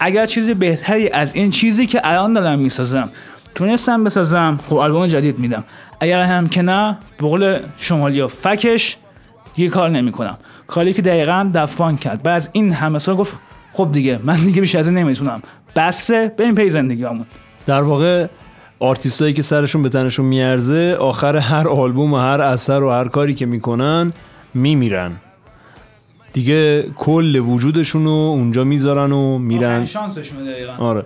اگر 0.01 0.27
چیزی 0.27 0.55
بهتری 0.55 1.09
از 1.09 1.35
این 1.35 1.51
چیزی 1.51 1.87
که 1.87 2.01
الان 2.05 2.33
دارم 2.33 2.59
می‌سازم 2.59 3.11
تونستم 3.55 4.05
بسازم. 4.05 4.61
خب 4.69 4.77
آلبوم 4.77 5.07
جدید 5.07 5.39
میدم. 5.39 5.65
اگر 6.01 6.21
هم 6.21 6.49
که 6.49 6.63
نه 6.63 6.99
به 7.19 7.29
قول 7.29 7.59
شمالی 7.77 8.27
فکش 8.27 8.97
دیگه 9.55 9.69
کار 9.69 9.91
نمی‌کنم. 9.91 10.39
کاری 10.67 10.93
که 10.93 11.03
دقیقا 11.03 11.51
دفان 11.55 11.97
کرد. 11.97 12.23
بعد 12.23 12.37
از 12.37 12.49
این 12.53 12.73
همه 12.73 12.99
سال 12.99 13.15
گفت 13.15 13.39
خب 13.73 13.89
دیگه 13.93 14.21
من 14.25 14.37
دیگه 14.37 14.61
بیش 14.61 14.75
از 14.75 14.89
این 14.89 14.99
نمی‌تونم. 14.99 15.43
بسه 15.77 16.33
بریم 16.39 16.55
پی 16.55 16.71
زندگیامون 16.71 17.27
در 17.67 17.83
واقع 17.83 18.27
آرتیستایی 18.79 19.33
که 19.33 19.43
سرشون 19.43 19.83
به 19.83 19.89
تنشون 19.89 20.27
میارزه 20.27 20.97
آخر 21.01 21.37
هر 21.37 21.69
آلبوم 21.69 22.13
و 22.13 22.17
هر 22.17 22.41
اثر 22.41 22.83
و 22.83 22.91
هر 22.91 23.09
کاری 23.09 23.35
که 23.35 23.47
می‌کنن 23.47 24.13
میمیرن. 24.55 25.13
دیگه 26.33 26.83
کل 26.83 27.37
وجودشون 27.37 28.05
رو 28.05 28.11
اونجا 28.11 28.65
می‌ذارن 28.65 29.13
و 29.13 29.39
میرن. 29.39 29.85
شانسشون 29.85 30.45
دقیقا. 30.45 30.73
آره. 30.73 31.05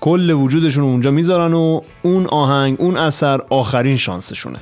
کل 0.00 0.30
وجودشون 0.30 0.84
اونجا 0.84 1.10
می‌ذارن 1.10 1.54
و 1.54 1.80
اون 2.02 2.26
آهنگ 2.26 2.80
اون 2.80 2.96
اثر 2.96 3.40
آخرین 3.50 3.96
شانسشونه. 3.96 4.58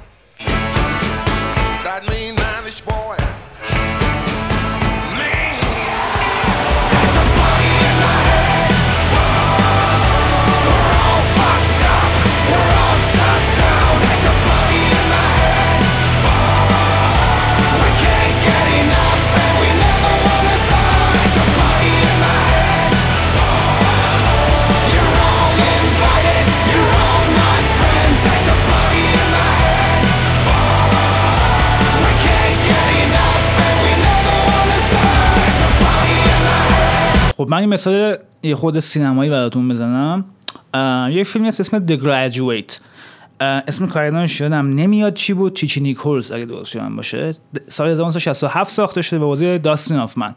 من 37.57 37.61
این 37.61 37.71
مثال 37.71 38.17
یه 38.43 38.55
خود 38.55 38.81
سینمایی 38.81 39.31
براتون 39.31 39.69
بزنم. 39.69 40.25
یک 41.11 41.27
فیلمی 41.27 41.49
هست 41.49 41.61
اسم 41.61 41.87
The 41.87 42.01
Graduate. 42.01 42.81
اسم 43.41 43.87
کارگردانش 43.87 44.41
یادم 44.41 44.75
نمیاد 44.75 45.15
چی 45.15 45.33
بود؟ 45.33 45.57
چیچی 45.57 45.81
نیکولز 45.81 46.33
اگه 46.33 46.45
درست 46.45 46.77
یادم 46.77 46.97
باشه. 46.97 47.35
سال 47.69 47.89
1967 47.89 48.71
ساخته 48.71 49.03
شده 49.03 49.19
به 49.19 49.25
بازی 49.25 49.59
داستین 49.59 49.97
آفمن 49.97 50.35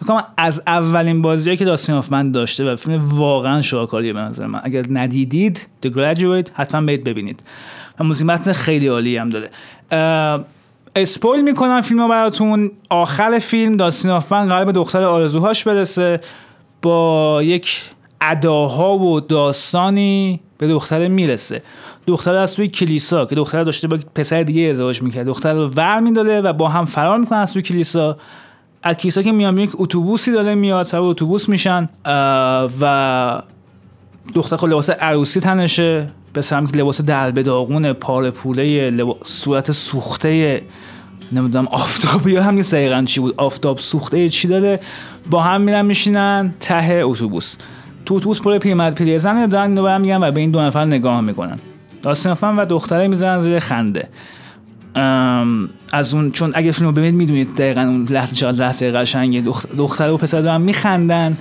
می‌کنم 0.00 0.24
از 0.36 0.62
اولین 0.66 1.22
بازیایی 1.22 1.56
که 1.56 1.64
داستین 1.64 1.94
آفمن 1.94 2.30
داشته 2.30 2.72
و 2.72 2.76
فیلم 2.76 3.00
واقعا 3.18 3.62
شاهکاریه 3.62 4.12
به 4.12 4.20
نظر 4.20 4.46
من. 4.46 4.60
اگر 4.64 4.84
ندیدید 4.90 5.66
The 5.86 5.88
Graduate 5.88 6.50
حتما 6.54 6.80
برید 6.80 7.04
ببینید. 7.04 7.42
و 8.00 8.04
متن 8.04 8.52
خیلی 8.52 8.86
عالی 8.86 9.16
هم 9.16 9.28
داره. 9.28 9.50
اه، 9.90 10.44
اسپویل 10.96 11.42
می‌کنم 11.42 11.80
فیلم 11.80 12.08
براتون. 12.08 12.70
آخر 12.90 13.38
فیلم 13.38 13.76
داستین 13.76 14.10
آفمن 14.10 14.64
به 14.64 14.72
دختر 14.72 15.02
آرزوهاش 15.02 15.64
برسه. 15.64 16.20
با 16.82 17.40
یک 17.42 17.82
اداها 18.20 18.98
و 18.98 19.20
داستانی 19.20 20.40
به 20.58 20.68
دختر 20.68 21.08
می‌رسه. 21.08 21.62
دختر 22.06 22.34
از 22.34 22.56
توی 22.56 22.68
کلیسا 22.68 23.24
که 23.24 23.34
دختر 23.34 23.64
داشته 23.64 23.88
با 23.88 23.98
پسر 24.14 24.42
دیگه 24.42 24.62
ازدواج 24.62 25.02
می‌کرد. 25.02 25.26
دختر 25.26 25.52
رو 25.52 25.68
ور 25.68 26.00
می‌داده 26.00 26.40
و 26.40 26.52
با 26.52 26.68
هم 26.68 26.84
فرار 26.84 27.18
می‌کنن 27.18 27.38
از 27.38 27.52
توی 27.52 27.62
کلیسا. 27.62 28.16
از 28.82 28.96
کلیسا 28.96 29.22
که 29.22 29.32
میان 29.32 29.58
یک 29.58 29.70
اتوبوسی 29.74 30.32
داره 30.32 30.54
میاد 30.54 30.86
سوار 30.86 31.10
اتوبوس 31.10 31.48
میشن 31.48 31.88
و 32.80 33.42
دختر 34.34 34.56
خود 34.56 34.70
لباس 34.70 34.90
عروسی 34.90 35.40
تنشه 35.40 36.06
هم 36.50 36.66
که 36.66 36.76
لباس 36.76 37.00
دلبه 37.00 37.42
داغون 37.42 37.92
پاره 37.92 38.30
پوله 38.30 38.90
لبا... 38.90 39.16
صورت 39.24 39.72
سوخته 39.72 40.62
نمی‌دونم 41.32 41.66
آفتابی 41.66 42.36
هم 42.36 42.54
نیست 42.54 42.74
دقیقا 42.74 43.02
چی 43.06 43.20
بود. 43.20 43.34
آفتاب 43.36 43.78
سوخته 43.78 44.28
چی 44.28 44.48
داره 44.48 44.80
با 45.30 45.42
هم 45.42 45.60
میرن 45.60 45.86
میشینن 45.86 46.54
ته 46.60 47.02
اتوبوس. 47.04 47.56
تو 48.06 48.14
اتوبوس 48.14 48.40
پر 48.40 48.58
پیرمرد 48.58 48.94
پیرزن 48.94 49.46
دارن 49.46 49.70
اینو 49.70 49.82
برمی‌گردن 49.82 50.24
و 50.24 50.30
به 50.30 50.40
این 50.40 50.50
دو 50.50 50.60
نفر 50.60 50.84
نگاه 50.84 51.20
می‌کنن. 51.20 51.58
داستین 52.02 52.56
و 52.56 52.64
دختره 52.64 53.08
می‌زنن 53.08 53.40
زیر 53.40 53.58
خنده. 53.58 54.08
از 55.92 56.14
اون 56.14 56.30
چون 56.30 56.52
اگه 56.54 56.72
فیلم 56.72 56.86
رو 56.86 56.92
ببینید 56.92 57.14
می‌دونید 57.14 57.54
دقیقا 57.54 57.80
اون 57.80 58.06
لحظه 58.10 58.36
چقدر 58.36 58.58
لحظه 58.58 58.92
قشنگه. 58.92 59.42
دخ- 59.42 59.76
دختر 59.78 60.10
و 60.10 60.16
پسر 60.16 60.40
دارن 60.40 60.60
میخندن. 60.60 61.36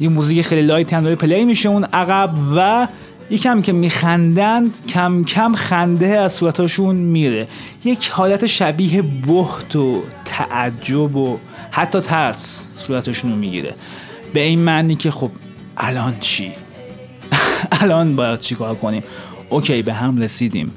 یه 0.00 0.08
موزیک 0.08 0.46
خیلی 0.46 0.62
light 0.62 0.90
ی 0.90 0.96
هم 0.96 1.02
داره 1.02 1.14
play 1.14 1.44
میشه 1.44 1.68
اون 1.68 1.84
عقب 1.84 2.34
و 2.56 2.88
یکم 3.30 3.62
که 3.62 3.72
میخندن 3.72 4.64
کم 4.88 5.24
کم 5.24 5.54
خنده 5.54 6.06
از 6.06 6.32
صورتاشون 6.32 6.96
میره. 6.96 7.48
یک 7.84 8.08
حالت 8.08 8.46
شبیه 8.46 9.02
بهت 9.02 9.76
و 9.76 10.02
تعجب 10.24 11.16
و 11.16 11.38
حتی 11.70 12.00
ترس 12.00 12.64
صورتشون 12.76 13.30
رو 13.30 13.36
می‌گیره. 13.36 13.74
به 14.34 14.40
این 14.40 14.60
معنی 14.60 14.94
که 14.94 15.10
خب 15.10 15.30
الان 15.76 16.14
چی؟ 16.20 16.52
الان 17.80 18.16
باید 18.16 18.40
چیکار 18.40 18.74
کنیم؟ 18.74 19.02
اوکی 19.50 19.82
به 19.82 19.92
هم 19.92 20.18
رسیدیم. 20.18 20.72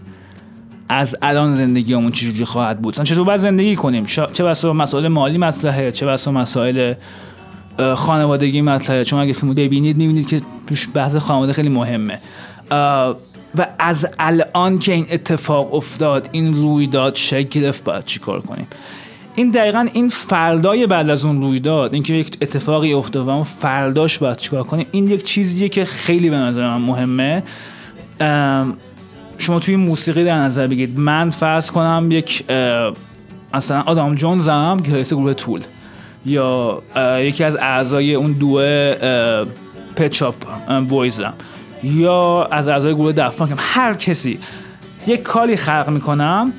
از 0.90 1.16
الان 1.22 1.56
زندگیمون 1.56 2.12
چجوری 2.12 2.46
خواهد 2.46 2.82
بود؟ 2.82 3.04
چطور 3.04 3.24
باید 3.24 3.40
زندگی 3.40 3.76
کنیم؟ 3.76 4.06
چه 4.06 4.44
بسا 4.44 4.74
مسائل 4.74 5.08
مالی 5.08 5.38
مطرحه؟ 5.38 5.92
چه 5.92 6.06
بسا 6.06 6.32
مسائل 6.32 6.94
خانوادگی 7.96 8.62
مطرحه 8.62 9.04
چون 9.04 9.20
اگه 9.20 9.34
فیلمو 9.34 9.54
ببینید 9.54 9.98
می‌بینید 9.98 10.28
که 10.28 10.42
توش 10.68 10.88
بحث 10.94 11.16
خانواده 11.16 11.54
خیلی 11.54 11.70
مهمه. 11.70 12.20
و 13.56 13.68
از 13.80 14.08
الان 14.20 14.80
که 14.80 14.94
این 14.94 15.08
اتفاق 15.12 15.74
افتاد 15.74 16.30
این 16.32 16.54
رویداد 16.54 17.16
شکل 17.16 17.62
گرفت 17.62 17.84
باید 17.84 18.06
چیکار 18.06 18.42
کنیم؟ 18.42 18.68
این 19.36 19.52
دقیقا 19.52 19.88
این 19.94 20.08
فردای 20.10 20.88
بعد 20.88 21.10
از 21.10 21.26
اون 21.26 21.42
رویداد 21.42 21.94
اینکه 21.94 22.14
یک 22.14 22.38
اتفاقی 22.42 22.94
افتاد 22.94 23.28
و 23.28 23.30
اون 23.30 23.44
فرداش 23.44 24.18
باید 24.18 24.38
چیکار 24.38 24.64
کنیم؟ 24.64 24.86
این 24.92 25.08
یک 25.08 25.24
چیزیه 25.24 25.70
که 25.70 25.86
خیلی 25.86 26.30
به 26.30 26.36
نظر 26.36 26.68
من 26.68 26.82
مهمه. 26.82 27.44
شما 29.38 29.60
توی 29.60 29.76
موسیقی 29.76 30.24
در 30.24 30.38
نظر 30.38 30.68
بگیرید. 30.68 31.00
من 31.00 31.30
فرض 31.30 31.72
کنم 31.72 32.08
یک 32.12 32.44
مثلا 33.54 33.82
آدام 33.82 34.16
جونزم 34.16 34.80
که 34.84 34.92
رئیس 34.92 35.14
گروه 35.14 35.34
طول. 35.34 35.62
یا 36.26 36.82
یکی 37.20 37.44
از 37.44 37.56
اعضای 37.56 38.16
اون 38.16 38.32
دوه 38.32 38.96
پچاپ 39.96 40.36
بویزم 40.90 41.34
یا 41.84 42.48
از 42.52 42.68
اعضای 42.68 42.96
گروه 42.96 43.12
دفان 43.12 43.54
هر 43.58 43.94
کسی 43.94 44.40
یک 45.08 45.24
کاری 45.24 45.56
خلق 45.56 45.90
می‌کنم 45.90 46.54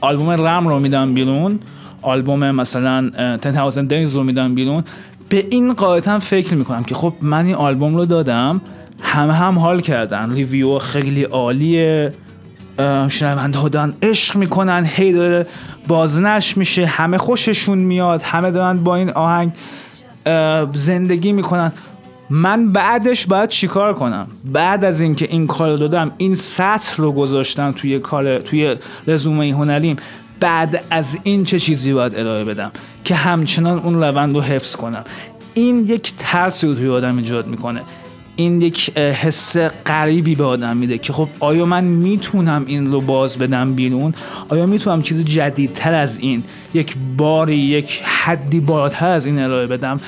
آلبوم 0.00 0.30
رم 0.30 0.68
رو 0.68 0.78
میدم 0.78 1.14
بیرون 1.14 1.58
آلبوم 2.02 2.50
مثلا 2.50 3.10
اه، 3.18 3.36
10000 3.36 3.84
Days 3.88 4.12
رو 4.12 4.22
میدم 4.22 4.54
بیرون. 4.54 4.84
به 5.28 5.46
این 5.50 5.72
قاعدتا 5.72 6.18
فکر 6.18 6.54
می‌کنم 6.54 6.84
که 6.84 6.94
خب 6.94 7.14
من 7.20 7.46
این 7.46 7.54
آلبوم 7.54 7.96
رو 7.96 8.06
دادم 8.06 8.60
همه 9.00 9.32
هم 9.32 9.58
حال 9.58 9.80
کردن. 9.80 10.32
ریویو 10.34 10.78
خیلی 10.78 11.22
عالیه. 11.22 12.12
شنونده 13.08 13.58
ها 13.58 13.68
دارن 13.68 13.94
عشق 14.02 14.36
می‌کنن 14.36 14.86
هی 14.86 15.12
داره 15.12 15.46
بازنش 15.88 16.56
میشه 16.56 16.86
همه 16.86 17.18
خوششون 17.18 17.78
میاد 17.78 18.22
همه 18.22 18.50
دارن 18.50 18.84
با 18.84 18.96
این 18.96 19.10
آهنگ 19.10 19.52
زندگی 20.74 21.32
می‌کنن. 21.32 21.72
من 22.30 22.72
بعدش 22.72 23.26
باید 23.26 23.48
چیکار 23.48 23.94
کنم؟ 23.94 24.26
بعد 24.44 24.84
از 24.84 25.00
اینکه 25.00 25.26
این 25.30 25.46
کار 25.46 25.70
رو 25.70 25.76
دادم 25.76 26.12
این 26.16 26.34
سطر 26.34 27.02
رو 27.02 27.12
گذاشتم 27.12 27.72
توی 27.72 27.98
کار 27.98 28.38
توی 28.38 28.76
رزومه 29.06 29.52
هنریم 29.52 29.96
بعد 30.40 30.84
از 30.90 31.18
این 31.22 31.44
چه 31.44 31.58
چیزی 31.58 31.92
باید 31.92 32.14
ارائه 32.18 32.44
بدم 32.44 32.70
که 33.04 33.14
همچنان 33.14 33.78
اون 33.78 34.02
روند 34.02 34.34
رو 34.34 34.40
حفظ 34.40 34.76
کنم؟ 34.76 35.04
این 35.54 35.86
یک 35.86 36.12
ترسی 36.18 36.66
رو 36.66 36.74
توی 36.74 36.88
آدم 36.88 37.16
ایجاد 37.16 37.46
می‌کنه. 37.46 37.82
این 38.36 38.62
یک 38.62 38.98
حس 38.98 39.56
غریبی 39.86 40.34
به 40.34 40.44
آدم 40.44 40.76
میده 40.76 40.98
که 40.98 41.12
خب 41.12 41.28
آیا 41.40 41.64
من 41.64 41.84
می‌تونم 41.84 42.64
این 42.66 42.92
رو 42.92 43.00
باز 43.00 43.38
بدم 43.38 43.74
بیرون؟ 43.74 44.14
آیا 44.48 44.66
می‌تونم 44.66 45.02
چیز 45.02 45.24
جدیدتر 45.24 45.94
از 45.94 46.18
این 46.18 46.44
یک 46.74 46.96
باری 47.16 47.56
یک 47.56 48.02
حدی 48.04 48.60
بالاتر 48.60 49.08
از 49.08 49.26
این 49.26 49.38
ارائه 49.38 49.66
بدم؟ 49.66 50.00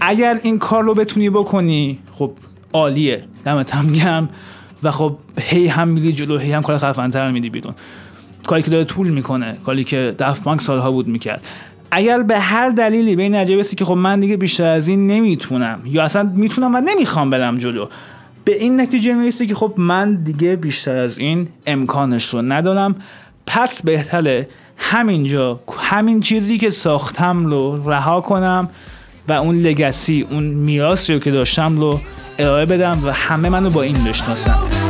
اگر 0.00 0.40
این 0.42 0.58
کار 0.58 0.84
رو 0.84 0.94
بتونی 0.94 1.30
بکنی 1.30 1.98
خب 2.12 2.32
عالیه. 2.72 3.24
دمت 3.44 3.74
هم 3.74 3.92
گرم. 3.92 4.28
و 4.82 4.90
خب 4.90 5.16
هی 5.40 5.68
هم 5.68 5.88
میری 5.88 6.12
جلو 6.12 6.38
هی 6.38 6.52
هم 6.52 6.62
کار 6.62 6.78
خفنتر 6.78 7.30
میدی 7.30 7.50
بیرون. 7.50 7.74
کاری 8.46 8.62
که 8.62 8.70
داره 8.70 8.84
طول 8.84 9.08
می‌کنه 9.08 9.56
کاری 9.66 9.84
که 9.84 10.14
دفت 10.18 10.42
بانک 10.44 10.60
سالها 10.60 10.92
بود 10.92 11.08
می‌کرد. 11.08 11.42
اگر 11.94 12.22
به 12.22 12.38
هر 12.38 12.70
دلیلی 12.70 13.16
به 13.16 13.22
این 13.22 13.34
نتیجه 13.34 13.62
که 13.62 13.84
خب 13.84 13.94
من 13.94 14.20
دیگه 14.20 14.36
بیشتر 14.36 14.64
از 14.64 14.88
این 14.88 15.06
نمی‌تونم 15.06 15.80
یا 15.86 16.02
اصلا 16.04 16.32
می‌تونم 16.34 16.74
و 16.74 16.80
نمی‌خوام 16.80 17.30
برم 17.30 17.54
جلو 17.54 17.86
به 18.44 18.56
این 18.56 18.80
نتیجه 18.80 19.14
می‌رسی 19.14 19.46
که 19.46 19.54
خب 19.54 19.74
من 19.76 20.14
دیگه 20.14 20.56
بیشتر 20.56 20.96
از 20.96 21.18
این 21.18 21.48
امکانش 21.66 22.34
رو 22.34 22.42
ندارم. 22.42 22.96
پس 23.46 23.82
بهتره 23.82 24.48
همینجا 24.76 25.60
همین 25.78 26.20
چیزی 26.20 26.58
که 26.58 26.70
ساختم 26.70 27.46
رو 27.46 27.90
رها 27.90 28.20
کنم 28.20 28.70
و 29.28 29.32
اون 29.32 29.56
لگسی 29.56 30.26
اون 30.30 30.44
میراثی 30.44 31.12
رو 31.12 31.18
که 31.18 31.30
داشتم 31.30 31.80
رو 31.80 32.00
ارائه 32.38 32.66
بدم 32.66 33.00
و 33.04 33.12
همه 33.12 33.48
منو 33.48 33.70
با 33.70 33.82
این 33.82 34.04
بشناسن. 34.04 34.81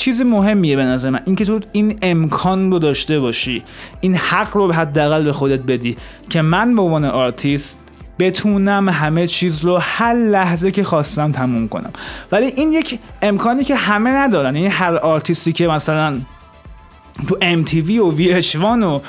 چیز 0.00 0.22
مهمیه 0.22 0.76
به 0.76 0.84
نظر 0.84 1.10
من. 1.10 1.20
اینکه 1.24 1.44
تو 1.44 1.60
این 1.72 1.98
امکان 2.02 2.72
رو 2.72 2.78
داشته 2.78 3.20
باشی 3.20 3.62
این 4.00 4.14
حق 4.14 4.56
رو 4.56 4.72
حداقل 4.72 5.24
به 5.24 5.32
خودت 5.32 5.60
بدی 5.60 5.96
که 6.30 6.42
من 6.42 6.74
به 6.76 6.82
عنوان 6.82 7.04
آرتیست 7.04 7.78
بتونم 8.18 8.88
همه 8.88 9.26
چیز 9.26 9.64
رو 9.64 9.78
هر 9.78 10.14
لحظه 10.14 10.70
که 10.70 10.84
خواستم 10.84 11.32
تموم 11.32 11.68
کنم. 11.68 11.90
ولی 12.32 12.46
این 12.46 12.72
یک 12.72 12.98
امکانی 13.22 13.64
که 13.64 13.76
همه 13.76 14.10
ندارن. 14.10 14.56
یعنی 14.56 14.68
هر 14.68 14.96
آرتیستی 14.96 15.52
که 15.52 15.66
مثلا 15.66 16.20
تو 17.28 17.38
MTV 17.40 17.90
و 17.90 18.12
VH1 18.12 18.56
و 18.56 19.00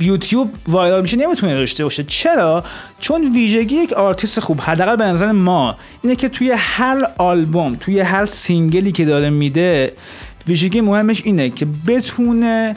یوتیوب 0.00 0.50
viral 0.68 1.02
میشه 1.02 1.16
نمی‌تونه 1.16 1.54
داشته 1.54 1.84
باشه. 1.84 2.04
چرا؟ 2.04 2.64
چون 3.00 3.32
ویژگی 3.34 3.74
یک 3.74 3.92
آرتیست 3.92 4.40
خوب 4.40 4.60
حداقل 4.60 4.96
به 4.96 5.04
نظر 5.04 5.32
ما 5.32 5.76
اینه 6.02 6.16
که 6.16 6.28
توی 6.28 6.54
هر 6.56 7.06
آلبوم 7.18 7.74
توی 7.74 8.00
هر 8.00 8.26
single 8.26 8.83
ی 8.83 8.92
که 8.92 9.04
داره 9.04 9.30
میده 9.30 9.92
ویژگی 10.46 10.80
مهمش 10.80 11.22
اینه 11.24 11.50
که 11.50 11.66
بتونه 11.86 12.76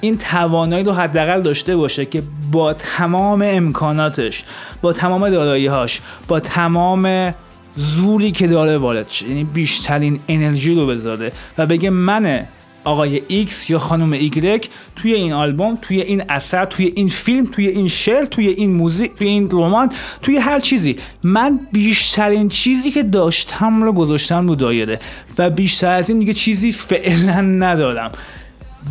این 0.00 0.18
توانایی 0.18 0.84
رو 0.84 0.92
حداقل 0.92 1.40
داشته 1.40 1.76
باشه 1.76 2.04
که 2.04 2.22
با 2.52 2.72
تمام 2.72 3.42
امکاناتش 3.44 4.44
با 4.82 4.92
تمام 4.92 5.30
دارایی‌هاش 5.30 6.00
با 6.28 6.40
تمام 6.40 7.34
زوری 7.76 8.32
که 8.32 8.46
داره 8.46 8.78
وارد 8.78 9.08
شه. 9.08 9.28
یعنی 9.28 9.44
بیشترین 9.44 10.20
انرژی 10.28 10.74
رو 10.74 10.86
بذاره 10.86 11.32
و 11.58 11.66
بگه 11.66 11.90
من 11.90 12.46
آقای 12.84 13.22
ایکس 13.28 13.70
یا 13.70 13.78
خانم 13.78 14.12
ایگرک 14.12 14.68
توی 14.96 15.14
این 15.14 15.32
آلبوم 15.32 15.78
توی 15.82 16.00
این 16.00 16.22
اثر 16.28 16.64
توی 16.64 16.92
این 16.96 17.08
فیلم 17.08 17.46
توی 17.46 17.66
این 17.68 17.88
شعر 17.88 18.24
توی 18.24 18.48
این 18.48 18.70
موزیک 18.70 19.14
توی 19.14 19.28
این 19.28 19.48
رمان 19.52 19.92
توی 20.22 20.36
هر 20.36 20.60
چیزی. 20.60 20.96
من 21.22 21.60
بیشترین 21.72 22.48
چیزی 22.48 22.90
که 22.90 23.02
داشتم 23.02 23.82
رو 23.82 23.92
گذاشتم 23.92 24.48
رو 24.48 24.54
دایره 24.54 25.00
و 25.38 25.50
بیشتر 25.50 25.90
از 25.90 26.10
این 26.10 26.18
دیگه 26.18 26.32
چیزی 26.32 26.72
فعلا 26.72 27.40
ندارم. 27.40 28.12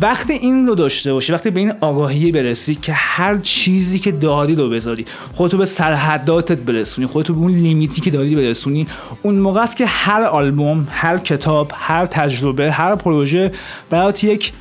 وقتی 0.00 0.32
این 0.32 0.66
رو 0.66 0.74
داشته 0.74 1.12
باشی 1.12 1.32
وقتی 1.32 1.50
به 1.50 1.60
این 1.60 1.72
آگاهی 1.80 2.32
برسی 2.32 2.74
که 2.74 2.92
هر 2.92 3.38
چیزی 3.38 3.98
که 3.98 4.12
داری 4.12 4.54
رو 4.54 4.70
بذاری 4.70 5.04
خودتو 5.34 5.58
به 5.58 5.64
سرحداتت 5.64 6.58
برسونی 6.58 7.06
خودتو 7.06 7.34
به 7.34 7.40
اون 7.40 7.52
لیمیتی 7.52 8.00
که 8.00 8.10
داری 8.10 8.36
برسونی 8.36 8.86
اون 9.22 9.34
موقع 9.34 9.60
است 9.60 9.76
که 9.76 9.86
هر 9.86 10.22
آلبوم 10.22 10.88
هر 10.90 11.18
کتاب 11.18 11.72
هر 11.74 12.06
تجربه 12.06 12.72
هر 12.72 12.96
پروژه 12.96 13.52
برات 13.90 14.24
یک 14.24 14.52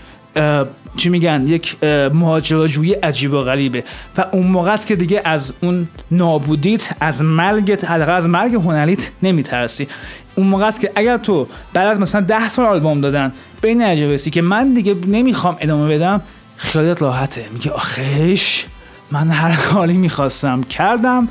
چی 0.97 1.09
میگن؟ 1.09 1.47
یک 1.47 1.83
ماجراجویی 2.13 2.93
عجیب 2.93 3.33
و 3.33 3.41
غریبه. 3.41 3.83
و 4.17 4.25
اون 4.31 4.47
موقع 4.47 4.73
است 4.73 4.87
که 4.87 4.95
دیگه 4.95 5.21
از 5.25 5.53
اون 5.61 5.87
نابودیت 6.11 6.89
از 6.99 7.21
مرگت 7.21 7.85
حداقل 7.85 8.11
از 8.11 8.27
مرگ 8.27 8.53
هنریت 8.53 9.11
نمیترسی. 9.23 9.87
اون 10.35 10.47
موقع 10.47 10.65
است 10.65 10.79
که 10.79 10.91
اگر 10.95 11.17
تو 11.17 11.47
بعد 11.73 11.87
از 11.87 11.99
مثلا 11.99 12.21
10 12.21 12.49
سال 12.49 12.65
آلبوم 12.65 13.01
دادن 13.01 13.33
به 13.61 13.67
این 13.67 13.81
نتیجه 13.81 14.31
که 14.31 14.41
من 14.41 14.73
دیگه 14.73 14.95
نمی‌خوام 15.07 15.57
ادامه 15.59 15.95
بدم 15.95 16.21
خیالت 16.57 17.01
راحته. 17.01 17.45
میگه 17.53 17.71
آخش 17.71 18.65
من 19.11 19.29
هر 19.29 19.55
کاری 19.55 19.97
می‌خواستم 19.97 20.63
کردم 20.63 21.27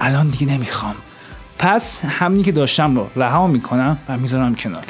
الان 0.00 0.28
دیگه 0.28 0.52
نمی‌خوام. 0.52 0.94
پس 1.58 2.00
همینی 2.04 2.42
که 2.42 2.52
داشتم 2.52 2.96
رو 2.96 3.06
رها 3.16 3.46
می‌کنم 3.46 3.98
و 4.08 4.18
می‌ذارم 4.18 4.54
کنار. 4.54 4.84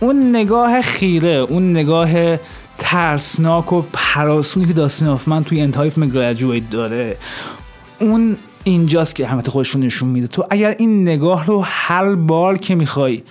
اون 0.00 0.30
نگاه 0.30 0.82
خیره 0.82 1.28
اون 1.28 1.70
نگاه 1.70 2.36
ترسناک 2.84 3.72
و 3.72 3.82
پراسونی 3.92 4.66
که 4.66 4.72
داستین 4.72 5.08
آفمن 5.08 5.44
توی 5.44 5.60
انتهای 5.60 5.90
فیلم 5.90 6.08
گریجویت 6.08 6.70
داره 6.70 7.16
اون 8.00 8.36
اینجاست 8.64 9.14
که 9.14 9.26
همت 9.26 9.50
خودشون 9.50 9.82
نشون 9.82 10.08
میده. 10.08 10.26
تو 10.26 10.46
اگر 10.50 10.74
این 10.78 11.02
نگاه 11.02 11.46
رو 11.46 11.64
هر 11.66 12.14
بار 12.14 12.58
که 12.58 12.74
می‌خوای 12.74 13.22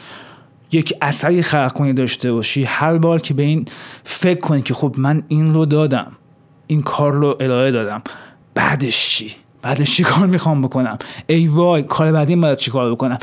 یک 0.71 0.93
اثری 1.01 1.41
خلق 1.41 1.73
کنی 1.73 1.93
داشته 1.93 2.31
باشی 2.31 2.63
هر 2.63 2.97
بار 2.97 3.21
که 3.21 3.33
به 3.33 3.43
این 3.43 3.65
فکر 4.03 4.39
کنی 4.39 4.61
که 4.61 4.73
خب 4.73 4.95
من 4.97 5.23
این 5.27 5.53
رو 5.53 5.65
دادم 5.65 6.11
این 6.67 6.81
کار 6.81 7.13
رو 7.13 7.37
ارائه 7.39 7.71
دادم 7.71 8.01
بعدش 8.55 9.09
چی؟ 9.09 9.35
بعدش 9.61 9.95
چی 9.95 10.03
کار 10.03 10.25
می‌خوام 10.25 10.61
بکنم؟ 10.61 10.97
ای 11.27 11.47
وای 11.47 11.83
کار 11.83 12.11
بعدی 12.11 12.35
باید 12.35 12.57
چی 12.57 12.71
کار 12.71 12.91
بکنم؟ 12.91 13.17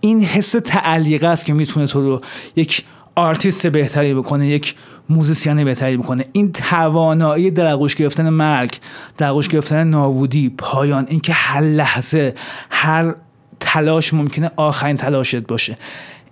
این 0.00 0.24
حس 0.24 0.50
تعلیقه 0.64 1.26
است 1.26 1.46
که 1.46 1.52
می‌تونه 1.52 1.86
تو 1.86 2.00
رو 2.00 2.20
یک 2.56 2.84
آرتیست 3.14 3.66
بهتری 3.66 4.14
بکنه 4.14 4.48
یک 4.48 4.74
موزیسین 5.08 5.64
بهتری 5.64 5.96
بکنه 5.96 6.24
این 6.32 6.52
توانایی 6.52 7.50
در 7.50 7.76
گرفتن 7.76 8.28
مرگ 8.28 8.78
در 9.16 9.32
گرفتن 9.32 9.84
نابودی 9.84 10.48
پایان 10.58 11.06
اینکه 11.08 11.32
هر 11.32 11.60
لحظه 11.60 12.34
هر 12.70 13.14
تلاش 13.60 14.14
ممکنه 14.14 14.50
آخرین 14.56 14.96
تلاشت 14.96 15.36
باشه. 15.36 15.78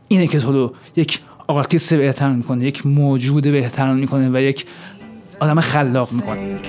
اینه 0.09 0.27
که 0.27 0.41
تو 0.41 0.53
رو 0.53 0.75
یک 0.97 1.21
آرتیست 1.49 1.95
بهتر 1.95 2.29
می‌کنه 2.29 2.65
یک 2.65 2.87
موجود 2.87 3.45
بهتر 3.45 3.95
می‌کنه 3.95 4.31
و 4.33 4.41
یک 4.41 4.67
آدم 5.41 5.61
خلاق 5.61 6.13
می‌کنه. 6.13 6.61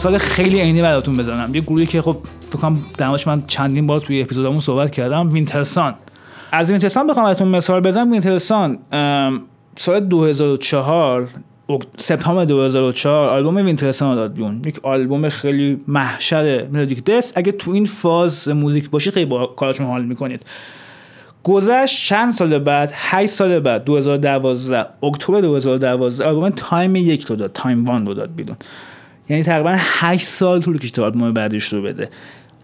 مثال 0.00 0.18
خیلی 0.18 0.60
عینی 0.60 0.82
براتون 0.82 1.16
بزنم. 1.16 1.54
یه 1.54 1.60
گروهی 1.60 1.86
که 1.86 2.02
خب 2.02 2.16
فکر 2.46 2.58
کنم 2.58 2.78
من 3.26 3.42
چندین 3.46 3.86
بار 3.86 4.00
توی 4.00 4.22
اپیزودمون 4.22 4.60
صحبت 4.60 4.90
کردم 4.90 5.28
Wintersun. 5.32 5.94
از 6.52 6.70
Wintersun 6.70 7.06
بخوام 7.06 7.26
ازتون 7.26 7.48
مثال 7.48 7.80
بزنم. 7.80 8.12
Wintersun 8.12 8.78
سال 9.76 10.00
2004 10.00 11.28
اک- 11.70 11.84
سپتامبر 11.96 12.44
2004 12.44 13.28
آلبوم 13.28 13.56
Wintersun 13.56 14.16
داد 14.16 14.32
بیرون. 14.32 14.62
یک 14.66 14.80
آلبوم 14.82 15.28
خیلی 15.28 15.80
محشر 15.88 16.66
melodic 16.72 17.04
death. 17.04 17.38
اگه 17.38 17.52
تو 17.52 17.70
این 17.70 17.84
فاز 17.84 18.48
موزیک 18.48 18.90
باشی 18.90 19.10
خیلی 19.10 19.26
با 19.26 19.46
کارشون 19.46 19.86
حال 19.86 20.04
می‌کنید. 20.04 20.42
گذشت 21.44 22.06
چند 22.08 22.32
سال 22.32 22.58
بعد؟ 22.58 22.92
8 22.94 23.30
سال 23.32 23.58
بعد 23.60 23.84
2012 23.84 24.86
اکتبر 25.02 25.40
2012 25.40 26.28
آلبوم 26.28 26.48
Time 26.50 26.96
یک 26.96 27.24
رو 27.24 27.36
داد. 27.36 27.52
Time 27.52 27.84
One 27.84 28.06
رو 28.06 28.14
داد 28.14 28.34
بیرون. 28.36 28.56
یعنی 29.30 29.42
تقریبا 29.42 29.76
8 29.78 30.26
سال 30.26 30.60
طول 30.60 30.78
کشید 30.78 30.94
تا 30.94 31.04
آلبوم 31.04 31.32
بعدش 31.32 31.64
رو 31.64 31.82
بده. 31.82 32.08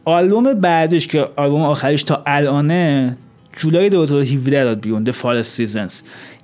آلبوم 0.04 0.54
بعدش 0.54 1.06
که 1.06 1.28
آلبوم 1.36 1.62
آخرش 1.62 2.02
تا 2.02 2.22
الانه 2.26 3.16
جولای 3.56 3.88
2017 3.88 4.64
داد 4.64 4.80
بیرون 4.80 5.06
The 5.06 5.14
Forest 5.14 5.58
Seasons. 5.58 5.92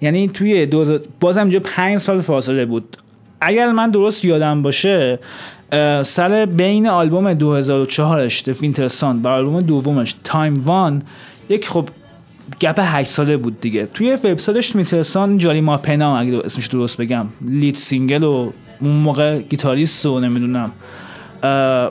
یعنی 0.01 0.29
توی 0.29 0.67
2000 0.67 1.01
بازم 1.21 1.41
اینجا 1.41 1.61
5 1.61 1.99
سال 1.99 2.21
فاصله 2.21 2.65
بود. 2.65 2.97
اگر 3.41 3.73
من 3.73 3.91
درست 3.91 4.25
یادم 4.25 4.63
باشه 4.63 5.19
سر 6.03 6.47
بین 6.47 6.87
آلبوم 6.87 7.35
2004ش 7.35 8.43
The 8.43 8.55
Wintersun 8.55 9.25
و 9.25 9.29
آلبوم 9.29 9.61
دومش 9.61 10.15
Time 10.29 10.67
One 10.67 11.03
یک 11.49 11.69
خب 11.69 11.89
gap 12.61 12.79
8 12.79 13.11
ساله 13.11 13.37
بود 13.37 13.61
دیگه. 13.61 13.87
توی 13.87 14.13
وبسایتش 14.13 14.77
Wintersun 14.77 15.39
Jari 15.39 15.61
Mäenpää 15.61 16.19
اگه 16.19 16.39
اسمش 16.45 16.67
درست 16.67 17.01
بگم 17.01 17.27
lead 17.41 17.75
singer 17.75 18.23
و 18.23 18.53
اون 18.83 18.97
موقع 18.97 19.39
گیتاریست 19.39 20.07
و 20.07 20.21
نمی‌دونم 20.21 20.73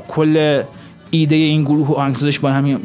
کل 0.08 0.64
ایده 1.12 1.36
این 1.36 1.64
گروه 1.64 1.88
و 1.88 1.94
آهنگسازش 1.94 2.40
با 2.40 2.52
همین 2.52 2.80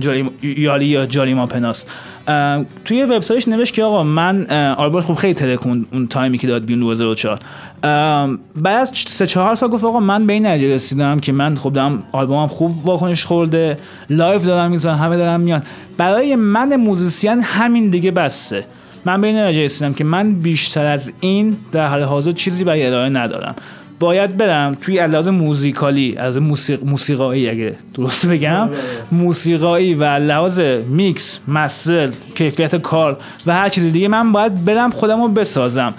Jari 0.00 0.86
یا 0.86 1.06
Jari 1.06 1.34
Mäenpää 1.34 1.78
س 1.78 1.84
اه، 2.28 2.64
توی 2.84 3.02
وبسایتش 3.02 3.48
نوشت 3.48 3.74
که 3.74 3.82
آقا 3.82 4.02
من 4.02 4.46
آلبوم 4.74 5.00
خوب 5.00 5.16
خیلی 5.16 5.34
ترکون 5.34 5.86
اون 5.92 6.06
تایمی 6.06 6.38
که 6.38 6.46
داد 6.46 6.64
بیرون 6.64 6.82
2004 6.82 7.38
اه، 7.84 8.30
بعد 8.56 8.80
از 8.80 8.90
سه 9.06 9.26
چهار 9.26 9.54
سال 9.54 9.68
گفت 9.68 9.84
آقا 9.84 10.00
من 10.00 10.26
به 10.26 10.32
این 10.32 10.46
نتیجه 10.46 10.74
رسیدم 10.74 11.20
که 11.20 11.32
من 11.32 11.54
خب 11.54 11.72
دارم 11.72 12.02
آلبومم 12.12 12.46
خوب 12.46 12.86
واکنش 12.86 13.24
خورده 13.24 13.76
live 14.10 14.38
دارم 14.38 14.70
می‌زنم 14.70 14.96
همه 14.96 15.16
دارم 15.16 15.40
میان. 15.40 15.62
برای 15.96 16.36
من 16.36 16.76
موزیسین 16.76 17.42
همین 17.42 17.90
دیگه 17.90 18.10
بسه. 18.10 18.64
من 19.06 19.20
به 19.20 19.26
این 19.26 19.38
نتیجه 19.38 19.64
رسیدم 19.64 19.92
که 19.92 20.04
من 20.04 20.32
بیشتر 20.32 20.86
از 20.86 21.12
این 21.20 21.56
در 21.72 21.88
حال 21.88 22.02
حاضر 22.02 22.30
چیزی 22.32 22.64
برای 22.64 22.86
ارائه 22.86 23.08
ندارم. 23.08 23.54
باید 24.00 24.36
برم 24.36 24.74
توی 24.80 25.06
لحاظ 25.06 25.28
musically 25.28 26.16
از 26.16 26.36
موسیق 26.36 26.84
موسیقایی 26.84 27.50
اگه 27.50 27.72
درست 27.94 28.26
بگم 28.26 28.68
موسیقایی 29.12 29.94
و 29.94 30.04
لحاظ 30.04 30.60
mix 30.88 31.40
master 31.48 32.10
کیفیت 32.34 32.76
کار 32.76 33.16
و 33.46 33.54
هر 33.54 33.68
چیز 33.68 33.92
دیگه 33.92 34.08
من 34.08 34.32
باید 34.32 34.64
برم 34.64 34.90
خودم 34.90 35.22
رو 35.22 35.28
بسازم. 35.28 35.94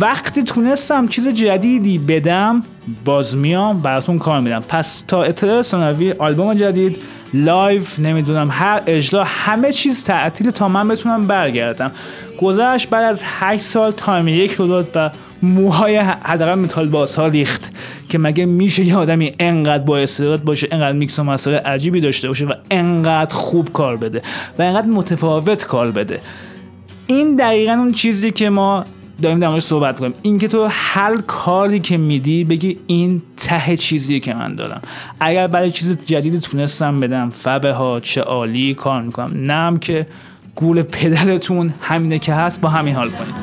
وقتی 0.00 0.42
تونستم 0.42 1.08
چیز 1.08 1.28
جدیدی 1.28 1.98
بدم 1.98 2.62
باز 3.04 3.36
میام 3.36 3.80
براتون 3.80 4.18
کار 4.18 4.40
میدم. 4.40 4.60
پس 4.68 5.02
تا 5.08 5.22
اطلاع 5.22 5.62
ثانوی 5.62 6.12
آلبوم 6.12 6.54
جدید 6.54 6.96
live 7.34 7.98
نمی‌دونم 7.98 8.48
هر 8.50 8.82
اجرا 8.86 9.24
همه 9.24 9.72
چیز 9.72 10.04
تعطیل 10.04 10.50
تا 10.50 10.68
من 10.68 10.88
بتونم 10.88 11.26
برگردم. 11.26 11.90
گذشت 12.38 12.90
بعد 12.90 13.04
از 13.04 13.22
8 13.24 13.62
سال 13.62 13.92
Time 13.92 14.28
یک 14.28 14.52
رو 14.52 14.66
داد 14.66 14.90
و 14.94 15.10
موهای 15.42 15.96
حداقل 15.96 16.54
متال 16.54 16.88
باز 16.88 17.18
ها 17.18 17.26
ریخت 17.26 17.72
که 18.08 18.18
مگه 18.18 18.46
میشه 18.46 18.84
یه 18.84 18.96
آدمی 18.96 19.32
انقدر 19.38 19.84
با 19.84 19.98
استعداد 19.98 20.44
باشه 20.44 20.68
انقدر 20.72 20.98
میکس 20.98 21.18
و 21.18 21.24
master 21.24 21.56
عجیبی 21.56 22.00
داشته 22.00 22.28
باشه 22.28 22.46
و 22.46 22.52
انقدر 22.70 23.34
خوب 23.34 23.72
کار 23.72 23.96
بده 23.96 24.22
و 24.58 24.62
انقدر 24.62 24.86
متفاوت 24.86 25.64
کار 25.64 25.90
بده؟ 25.90 26.20
این 27.06 27.36
دقیقا 27.36 27.72
اون 27.72 27.92
چیزی 27.92 28.30
که 28.30 28.50
ما 28.50 28.84
داریم 29.22 29.38
در 29.38 29.60
صحبت 29.60 29.98
کنیم 29.98 30.14
این 30.22 30.38
که 30.38 30.48
تو 30.48 30.66
هر 30.70 31.16
کاری 31.26 31.80
که 31.80 31.96
میدی 31.96 32.44
بگی 32.44 32.78
این 32.86 33.22
ته 33.36 33.76
چیزیه 33.76 34.20
که 34.20 34.34
من 34.34 34.54
دارم. 34.54 34.80
اگر 35.20 35.46
برای 35.46 35.70
چیز 35.70 35.96
جدیدی 36.04 36.38
تونستم 36.38 37.00
بدم 37.00 37.30
فبها 37.30 38.00
چه 38.00 38.20
عالی 38.20 38.74
کار 38.74 39.02
می‌کنم. 39.02 39.50
نم 39.50 39.78
که 39.78 40.06
گول 40.58 40.82
پدرتون 40.82 41.74
همینه 41.82 42.18
که 42.18 42.34
هست 42.34 42.60
با 42.60 42.68
همین 42.68 42.94
حال 42.94 43.10
کنید 43.10 43.34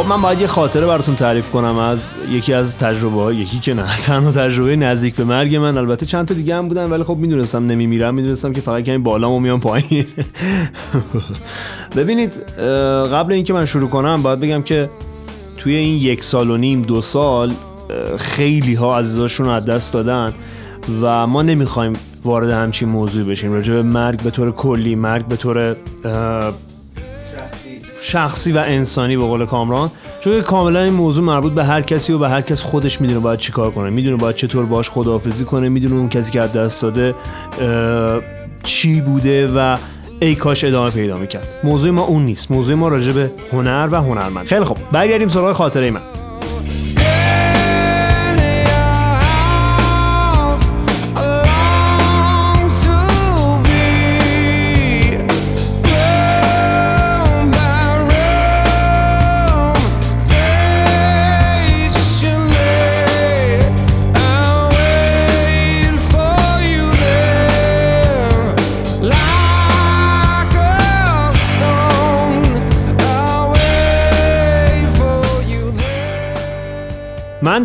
خب 0.00 0.08
من 0.08 0.22
باید 0.22 0.40
یه 0.40 0.46
خاطره 0.46 0.86
براتون 0.86 1.14
تعریف 1.14 1.50
کنم 1.50 1.78
از 1.78 2.14
یکی 2.30 2.54
از 2.54 2.76
تجربه 2.76 3.22
های 3.22 3.36
یکی 3.36 3.60
که 3.60 3.74
نه 3.74 3.96
تنها 3.96 4.32
تجربه 4.32 4.76
نزدیک 4.76 5.14
به 5.14 5.24
مرگ 5.24 5.56
من 5.56 5.78
البته 5.78 6.06
چند 6.06 6.28
تا 6.28 6.34
دیگه 6.34 6.56
هم 6.56 6.68
بودن 6.68 6.90
ولی 6.90 7.02
خب 7.02 7.16
می‌دونستم 7.16 7.66
نمیمیرم 7.66 8.14
می‌دونستم 8.14 8.52
که 8.52 8.60
فقط 8.60 8.82
کمی 8.84 8.98
بالام 8.98 9.32
و 9.32 9.40
میام 9.40 9.60
پایین. 9.60 10.06
ببینید 11.96 12.32
قبل 13.12 13.32
اینکه 13.32 13.52
من 13.52 13.64
شروع 13.64 13.88
کنم 13.88 14.22
باید 14.22 14.40
بگم 14.40 14.62
که 14.62 14.90
توی 15.56 15.74
این 15.74 15.98
یک 15.98 16.24
سال 16.24 16.50
و 16.50 16.56
نیم 16.56 16.82
دو 16.82 17.00
سال 17.00 17.52
خیلی 18.18 18.74
ها 18.74 18.98
عزیزاشون 18.98 19.46
رو 19.46 19.52
از 19.52 19.66
دست 19.66 19.92
دادن 19.92 20.32
و 21.02 21.26
ما 21.26 21.42
نمی‌خوایم 21.42 21.92
وارد 22.24 22.50
همچین 22.50 22.88
موضوعی 22.88 23.24
بشیم. 23.24 23.52
راجع 23.52 23.72
به 23.72 23.82
مرگ 23.82 24.20
به 24.20 24.30
طور 24.30 24.52
کلی 24.52 24.94
مرگ 24.94 25.26
به 25.26 25.36
طور 25.36 25.76
شخصی 28.02 28.52
و 28.52 28.58
انسانی 28.58 29.16
به 29.16 29.24
قول 29.24 29.46
کامران. 29.46 29.90
چون 30.20 30.40
کاملا 30.40 30.80
این 30.80 30.92
موضوع 30.92 31.24
مربوط 31.24 31.52
به 31.52 31.64
هر 31.64 31.82
کسی 31.82 32.12
و 32.12 32.18
به 32.18 32.28
هر 32.28 32.40
کس 32.40 32.62
خودش 32.62 33.00
می‌دونه 33.00 33.20
باید 33.20 33.38
چیکار 33.38 33.70
کنه. 33.70 33.90
می‌دونه 33.90 34.16
باید 34.16 34.36
چطور 34.36 34.66
باش 34.66 34.90
خداحافظی 34.90 35.44
کنه. 35.44 35.68
می‌دونه 35.68 35.94
اون 35.94 36.08
کسی 36.08 36.32
که 36.32 36.40
دست 36.40 36.82
داده 36.82 37.14
چی 38.62 39.00
بوده 39.00 39.48
و 39.48 39.76
ای 40.20 40.34
کاش 40.34 40.64
ادامه 40.64 40.90
پیدا 40.90 41.16
می‌کرد. 41.16 41.48
موضوع 41.64 41.90
ما 41.90 42.02
اون 42.02 42.24
نیست. 42.24 42.50
موضوع 42.50 42.74
ما 42.74 42.88
راجع 42.88 43.12
به 43.12 43.30
هنر 43.52 43.88
و 43.90 43.96
هنرمند. 43.96 44.46
خیلی 44.46 44.64
خب 44.64 44.76
برگردیم 44.92 45.28
سراغ 45.28 45.52
خاطره 45.52 45.90
من. 45.90 46.00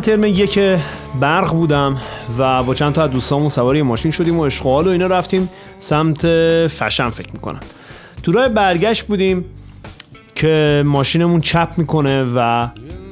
ترم 0.06 0.24
یک 0.24 0.60
برق 1.20 1.52
بودم 1.52 1.98
و 2.38 2.64
با 2.64 2.74
چند 2.76 2.94
تا 2.94 3.04
از 3.04 3.12
دوستامون 3.12 3.50
سوار 3.50 3.82
ماشین 3.82 4.12
شدیم 4.12 4.38
و 4.38 4.42
اشغال 4.42 4.88
و 4.88 4.92
اینا 4.92 5.08
رفتیم 5.08 5.50
سمت 5.80 6.28
فشن 6.68 7.10
فکر 7.10 7.30
می‌کنم. 7.34 7.60
تو 8.24 8.32
راه 8.32 8.50
برگشت 8.50 9.04
بودیم 9.04 9.46
که 10.36 10.84
ماشینمون 10.86 11.42
چپ 11.42 11.70
می‌کنه 11.78 12.24
و 12.36 12.68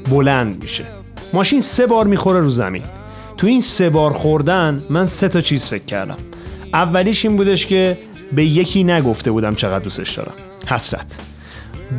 بلند 0.10 0.62
میشه. 0.62 0.84
ماشین 1.34 1.62
سه 1.62 1.88
بار 1.88 2.08
می‌خوره 2.08 2.40
رو 2.40 2.50
زمین. 2.50 2.84
تو 3.38 3.48
این 3.48 3.62
سه 3.62 3.90
بار 3.90 4.14
خوردن 4.14 4.84
من 4.90 5.06
سه 5.06 5.28
تا 5.28 5.42
چیز 5.42 5.66
فکر 5.66 5.86
کردم. 5.86 6.18
اولیش 6.74 7.26
این 7.26 7.38
بودش 7.38 7.68
که 7.68 7.98
به 8.34 8.46
یکی 8.46 8.84
نگفته 8.84 9.32
بودم 9.32 9.56
چقدر 9.56 9.84
دوستش 9.84 10.12
دارم. 10.12 10.34
حسرت. 10.68 11.20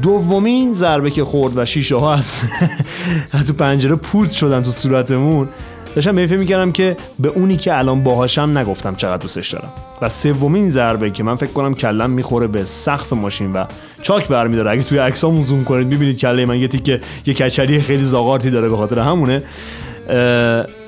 دومین 0.03 0.74
ضربه 0.74 1.11
که 1.11 1.24
خورد 1.24 1.53
و 1.57 1.64
شیشه 1.64 1.97
ها 1.97 2.14
از 2.14 2.40
تو 3.47 3.53
پنجره 3.53 3.97
پود 3.97 4.30
شدن 4.30 4.62
تو 4.62 4.70
صورتمون. 4.70 5.49
داشتم 5.95 6.26
فکر 6.26 6.36
می‌کردم 6.36 6.72
که 6.72 6.97
به 7.18 7.28
اونی 7.28 7.57
که 7.57 7.78
الان 7.78 8.05
باهاشم 8.05 8.59
نگفتم 8.59 8.95
چقدر 8.95 9.22
دوستش 9.22 9.55
دارم. 9.55 9.68
و 10.03 10.09
سومین 10.09 10.70
ضربه 10.70 11.11
که 11.11 11.22
من 11.22 11.36
فکر 11.36 11.51
کنم 11.51 11.74
کلم 11.74 12.11
می‌خوره 12.11 12.47
به 12.47 12.64
سقف 12.64 13.12
ماشین 13.12 13.53
و 13.53 13.64
چاک 14.03 14.28
برمیداره. 14.28 14.70
اگه 14.70 14.82
توی 14.82 14.99
عکسامون 14.99 15.42
زوم 15.42 15.64
کنید 15.64 15.86
می‌بینید 15.86 16.18
کله 16.18 16.47
من 16.47 16.59
یه 16.59 16.68
تیکه 16.68 17.01
یه 17.26 17.34
کچلی 17.34 17.80
خیلی 17.80 18.05
زاغارتی 18.05 18.51
داره 18.51 18.68
به 18.68 18.76
خاطر 18.76 18.99
همونه. 18.99 19.42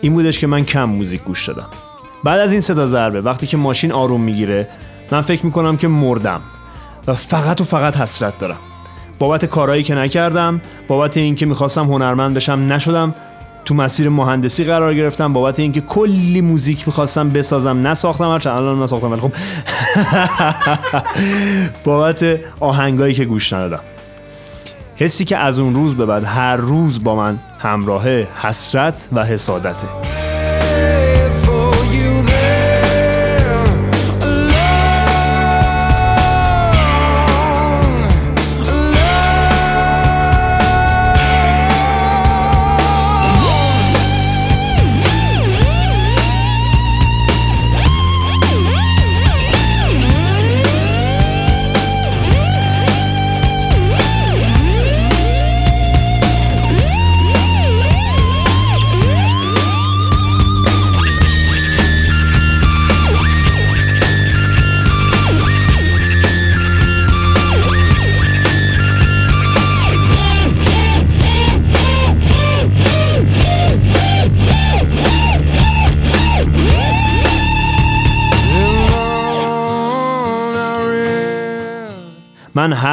این 0.01 0.13
بودش 0.13 0.39
که 0.39 0.47
من 0.47 0.65
کم 0.65 0.85
موزیک 0.85 1.23
گوش 1.23 1.49
دادم. 1.49 1.67
بعد 2.25 2.41
از 2.41 2.53
این 2.53 2.61
سه 2.61 2.75
تا 2.75 2.87
ضربه 2.87 3.21
وقتی 3.21 3.47
که 3.47 3.57
ماشین 3.57 3.93
آروم 3.93 4.21
می‌گیره 4.21 4.69
من 5.11 5.21
فکر 5.21 5.47
می‌کنم 5.47 5.77
که 5.77 5.89
مردم. 5.89 6.41
و 7.07 7.15
فقط 7.15 7.61
و 7.61 7.65
فقط 7.65 7.97
حسرت 7.97 8.39
دارم. 8.39 8.57
بابت 9.19 9.45
کارهایی 9.45 9.83
که 9.83 9.95
نکردم 9.95 10.61
بابت 10.89 11.17
اینکه 11.17 11.47
می‌خواستم 11.47 11.85
هنرمند 11.85 12.37
بشم 12.37 12.73
نشدم 12.73 13.15
تو 13.65 13.75
مسیر 13.75 14.09
مهندسی 14.09 14.65
قرار 14.65 14.95
گرفتم 14.95 15.33
بابت 15.33 15.61
اینکه 15.61 15.81
کلی 15.81 16.41
موزیک 16.41 16.87
می‌خواستم 16.87 17.31
بسازم 17.31 17.87
نساختم 17.87 18.31
هرچند 18.31 18.57
الان 18.57 18.83
نساختم 18.83 19.13
ولی 19.13 19.21
خب. 19.21 19.33
بابت 21.85 22.41
آهنگایی 22.61 23.15
که 23.15 23.25
گوش 23.25 23.53
ندادم. 23.53 23.81
حسی 24.97 25.25
که 25.25 25.37
از 25.37 25.59
اون 25.59 25.75
روز 25.75 25.95
به 25.95 26.07
بعد 26.07 26.25
هر 26.25 26.57
روز 26.57 27.05
با 27.05 27.17
من 27.17 27.39
همراهه 27.59 28.29
حسرت 28.43 29.09
و 29.13 29.25
حسادته. 29.25 30.16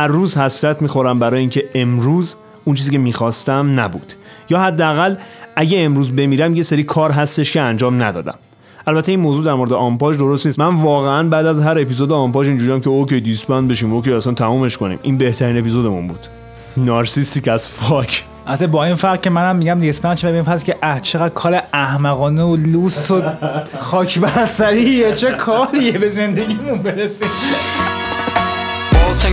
هر 0.03 0.09
روز 0.09 0.37
حسرت 0.37 0.81
می‌خورم 0.81 1.19
برای 1.19 1.39
اینکه 1.39 1.63
امروز 1.75 2.35
اون 2.63 2.75
چیزی 2.75 2.91
که 2.91 2.97
می‌خواستم 2.97 3.79
نبود. 3.79 4.13
یا 4.49 4.59
حداقل 4.59 5.15
اگه 5.55 5.79
امروز 5.79 6.15
بمیرم 6.15 6.55
یه 6.55 6.63
سری 6.63 6.83
کار 6.83 7.11
هستش 7.11 7.51
که 7.51 7.61
انجام 7.61 8.03
ندادم. 8.03 8.35
البته 8.87 9.11
این 9.11 9.19
موضوع 9.19 9.45
در 9.45 9.53
مورد 9.53 9.73
آمپاژ 9.73 10.17
درست 10.17 10.45
نیست. 10.45 10.59
من 10.59 10.75
واقعا 10.75 11.23
بعد 11.29 11.45
از 11.45 11.61
هر 11.61 11.79
اپیزود 11.79 12.11
آمپاژ 12.11 12.47
اینجوریام 12.47 12.81
که 12.81 12.89
اوکی 12.89 13.21
disband 13.21 13.67
بشیم 13.67 13.93
OK 13.93 14.13
اصلا 14.13 14.33
تمومش 14.33 14.77
کنیم. 14.77 14.99
این 15.01 15.17
بهترین 15.17 15.57
اپیزودمون 15.57 16.07
بود. 16.07 16.19
narcissistic 16.77 17.47
as 17.47 17.69
fuck. 17.69 18.23
البته 18.47 18.67
با 18.67 18.83
این 18.83 18.95
فرق 18.95 19.21
که 19.21 19.29
منم 19.29 19.55
میگم 19.55 19.79
disband 19.79 20.17
شیم 20.17 20.43
بس 20.43 20.63
که 20.63 20.75
اه 20.83 20.99
چقدر 20.99 21.29
کار 21.29 21.61
احمقانه 21.73 22.43
و 22.43 22.55
لوس 22.55 23.11
و 23.11 23.21
خاک 23.77 24.19
بر 24.19 24.45
سریه. 24.45 25.13
چه 25.13 25.31
کاریه 25.31 25.97
به 25.97 26.09
زندگیمون 26.09 26.77
برسیم. 26.77 27.29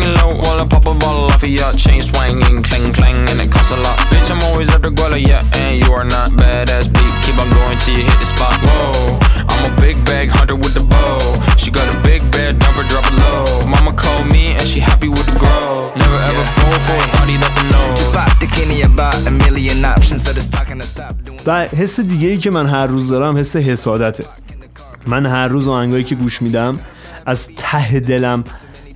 Hanging 0.01 0.17
low 0.21 0.37
while 0.43 0.61
I 0.61 0.67
pop 0.67 0.87
a 0.87 0.95
bottle 0.95 1.25
off 1.27 1.43
of 1.43 1.49
your 1.49 1.73
chain 1.73 2.03
swinging, 2.03 2.63
clang 2.63 2.93
clang, 2.93 3.17
and 3.31 3.41
it 3.41 3.51
costs 3.51 3.71
a 3.71 3.77
lot. 3.77 3.97
Bitch, 4.11 4.31
I'm 4.31 4.43
always 4.49 4.71
at 4.75 4.83
the 4.83 4.91
guala, 4.91 5.21
yeah, 5.21 5.43
and 5.55 5.83
you 5.83 5.93
are 5.93 6.05
not 6.05 6.31
badass 6.33 6.93
beat. 6.93 7.15
Keep 7.25 7.39
on 7.39 7.51
going 7.51 7.79
till 7.79 7.97
you 7.99 8.05
hit 8.05 8.19
the 8.19 8.27
spot. 8.27 8.57
Whoa, 8.63 9.19
I'm 9.51 9.73
a 9.73 9.81
big 9.81 9.97
bag 10.05 10.29
hunter 10.29 10.57
with 10.57 10.75
the 10.75 10.81
bow. 10.81 11.19
She 11.57 11.71
got 11.71 11.87
a 11.95 11.97
big 12.01 12.23
bed, 12.33 12.59
number 12.61 12.85
drop 12.89 13.05
it 13.07 13.17
low. 13.25 13.67
Mama 13.67 13.93
called 13.93 14.27
me 14.27 14.53
and 14.59 14.67
she 14.67 14.81
happy 14.81 15.09
with 15.09 15.27
the 15.27 15.37
grow. 15.39 15.93
Never 15.97 16.19
ever 16.31 16.45
fall 16.45 16.79
for 16.87 16.97
a 16.97 17.09
party 17.17 17.37
that's 17.37 17.59
a 17.63 17.65
no. 17.65 17.83
Just 17.97 18.13
pop 18.13 18.33
the 18.41 18.47
Kenny 18.47 18.83
about 18.83 19.17
a 19.27 19.31
million 19.31 19.85
options, 19.85 20.25
so 20.25 20.33
just 20.33 20.53
talking 20.53 20.79
to 20.79 20.87
stop 20.87 21.15
doing. 21.25 21.41
و 21.47 21.67
حس 21.67 22.01
دیگه 22.01 22.29
ای 22.29 22.39
که 22.39 22.51
من 22.51 22.67
هر 22.67 22.87
روز 22.87 23.09
دارم 23.09 23.37
حس 23.37 23.57
حسادته 23.57 24.25
من 25.07 25.27
هر 25.27 25.49
روز 25.49 25.69
آهنگایی 25.69 26.05
که 26.05 26.15
گوش 26.15 26.43
میدم 26.43 26.81
از 27.27 27.49
ته 27.57 28.01
دلم 28.01 28.45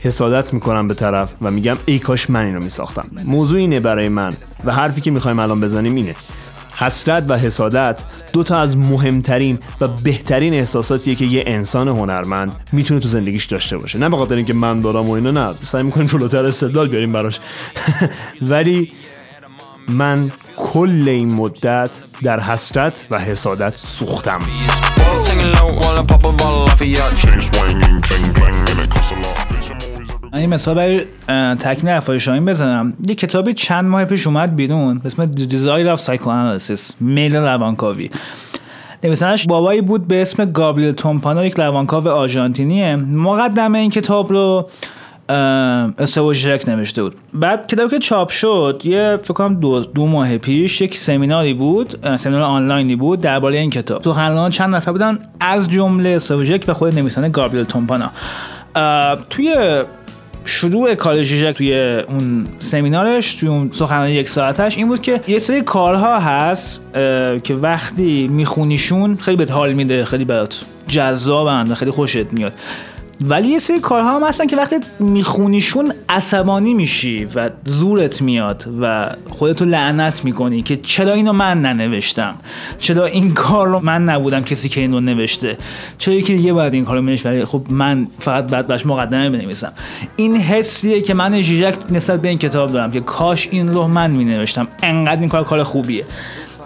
حسادت 0.05 0.55
می‌کنم 0.55 0.89
به 0.89 0.95
طرف 0.95 1.35
و 1.43 1.51
میگم 1.51 1.77
ای 1.87 1.99
کاش 1.99 2.31
من 2.31 2.45
اینو 2.45 2.61
میساختم. 2.61 3.07
موضوع 3.25 3.59
اینه 3.59 3.81
برای 3.81 4.09
من 4.09 4.33
و 4.65 4.73
حرفی 4.73 5.01
که 5.01 5.11
می‌خوایم 5.11 5.39
الان 5.39 5.61
بزنیم 5.61 5.95
اینه. 5.95 6.15
حسرت 6.77 7.25
و 7.29 7.39
حسادت 7.39 8.05
دو 8.33 8.43
تا 8.43 8.59
از 8.59 8.77
مهمترین 8.77 9.59
و 9.81 9.89
بهترین 9.89 10.55
احساساتیه 10.55 11.15
که 11.15 11.25
یه 11.25 11.45
انسان 11.47 11.89
هنرمند 11.89 12.57
می‌تونه 12.73 13.01
تو 13.01 13.09
زندگیش 13.09 13.45
داشته 13.45 13.79
باشه. 13.79 13.99
نه 13.99 14.09
به 14.09 14.17
خاطر 14.17 14.35
اینکه 14.35 14.55
من 14.55 14.81
دارم 14.81 15.07
و 15.07 15.13
اینا 15.13 15.31
نه. 15.31 15.55
سعی 15.63 15.83
می‌کنیم 15.83 16.07
جلوتر 16.07 16.47
استدلال 16.47 16.89
بیاریم 16.89 17.13
براش. 17.13 17.41
ولی 18.43 18.93
من 19.89 20.33
کل 20.57 21.05
این 21.09 21.33
مدت 21.33 21.91
در 22.23 22.41
حسرت 22.41 23.07
و 23.11 23.19
حسادت 23.19 23.77
سوختم. 23.77 24.41
این 30.37 30.55
مثال 30.55 30.75
برای 30.75 31.01
تکمیل 31.55 31.93
حرفای 31.93 32.21
شاهین 32.21 32.45
بزنم. 32.45 32.93
یه 33.09 33.15
کتابی 33.15 33.53
چند 33.53 33.85
ماه 33.85 34.05
پیش 34.05 34.27
اومد 34.27 34.57
بیرون 34.57 34.99
به 34.99 35.07
اسم 35.07 35.27
The 35.27 35.51
Desire 35.51 35.99
of 35.99 36.05
Psychoanalysis 36.05 36.93
میل 37.01 37.37
روانکاوی. 37.37 38.11
نویسنش 39.05 39.47
بابایی 39.47 39.81
بود 39.81 40.09
به 40.09 40.23
اسم 40.23 40.45
گابریل 40.45 40.93
تومپانو 40.93 41.45
یک 41.47 41.55
روانکاو 41.59 42.09
آرژانتینیه. 42.09 42.97
مقدمه 42.97 43.79
این 43.79 43.91
کتاب 43.91 44.33
رو 44.33 44.69
استوژک 45.99 46.69
نوشته 46.69 47.03
بود. 47.03 47.17
بعد 47.35 47.67
کتاب 47.67 47.91
که 47.91 47.99
چاپ 47.99 48.31
شد 48.31 48.83
یه 48.85 49.19
فکر 49.23 49.49
دو, 49.49 49.81
دو 49.81 50.07
ماه 50.07 50.39
پیش 50.39 50.81
یک 50.81 50.99
سمیناری 50.99 51.55
بود 51.55 52.17
سمینار 52.17 52.43
آنلاینی 52.43 52.97
بود 52.97 53.21
درباره 53.21 53.59
این 53.59 53.71
کتاب. 53.71 54.03
تو 54.03 54.49
چند 54.51 54.75
نفر 54.75 54.93
بودن 54.93 55.19
از 55.41 55.71
جمله 55.71 56.11
استوژک 56.11 56.65
و 56.69 56.75
خود 56.75 56.99
نویسنده 56.99 57.29
گابریل 57.29 57.65
تومپانا. 57.65 58.11
توی 59.31 59.83
شروع 60.45 60.95
کار 60.95 61.23
ژیژک 61.23 61.57
توی 61.57 61.99
اون 62.01 62.47
سمینارش 62.59 63.35
توی 63.35 63.49
اون 63.49 63.69
سخنرانی 63.73 64.13
یک 64.13 64.29
ساعتش 64.29 64.77
این 64.77 64.89
بود 64.89 65.03
که 65.03 65.21
یه 65.29 65.39
سری 65.39 65.61
کارها 65.61 66.19
هست 66.19 66.81
که 67.45 67.55
وقتی 67.55 68.29
میخونیشون 68.29 69.17
خیلی 69.17 69.37
بهت 69.37 69.51
حال 69.51 69.73
میده 69.73 70.05
خیلی 70.05 70.25
برات 70.25 70.65
جذابن 70.89 71.65
و 71.71 71.75
خیلی 71.75 71.91
خوشت 71.91 72.33
میاد. 72.33 72.53
ولی 73.21 73.49
یه 73.49 73.59
سری 73.59 73.81
کارها 73.81 74.17
هم 74.17 74.27
هستن 74.29 74.47
که 74.47 74.57
وقتی 74.57 74.77
میخونیشون 74.99 75.93
عصبانی 76.09 76.75
میشی 76.75 77.25
و 77.35 77.51
زورت 77.65 78.23
میاد 78.23 78.65
و 78.81 79.11
خودتو 79.31 79.65
لعنت 79.65 80.25
می‌کنی 80.25 80.63
که 80.63 80.77
چرا 80.77 81.13
اینو 81.13 81.33
من 81.33 81.61
ننوشتم؟ 81.61 82.35
چرا 82.79 83.05
این 83.05 83.35
کار 83.35 83.69
رو 83.69 83.81
من 83.81 84.05
نبودم 84.05 84.45
کسی 84.45 84.69
که 84.69 84.81
اینو 84.81 85.01
نوشته؟ 85.01 85.57
چرا 85.99 86.15
یکی 86.15 86.37
دیگه 86.37 86.53
باید 86.53 86.75
این 86.75 86.85
کارو 86.85 87.03
بنویسه؟ 87.03 87.31
ولی 87.31 87.45
خب 87.45 87.63
من 87.69 88.07
فقط 88.19 88.51
بعد 88.51 88.67
باش 88.67 88.87
مقدمه 88.87 89.31
بنویسم. 89.31 89.73
این 90.17 90.37
حسیه 90.37 91.01
که 91.01 91.15
من 91.15 91.41
ژیژک 91.41 91.75
نسبت 91.91 92.23
به 92.23 92.29
این 92.29 92.39
کتاب 92.39 92.73
دارم 92.73 92.91
که 92.91 93.01
کاش 93.01 93.49
این 93.51 93.75
رو 93.75 93.87
من 93.87 94.11
مینوشتم. 94.11 94.69
انقدر 94.83 95.21
این 95.21 95.29
کار 95.29 95.45
کار 95.45 95.63
خوبیه. 95.63 96.05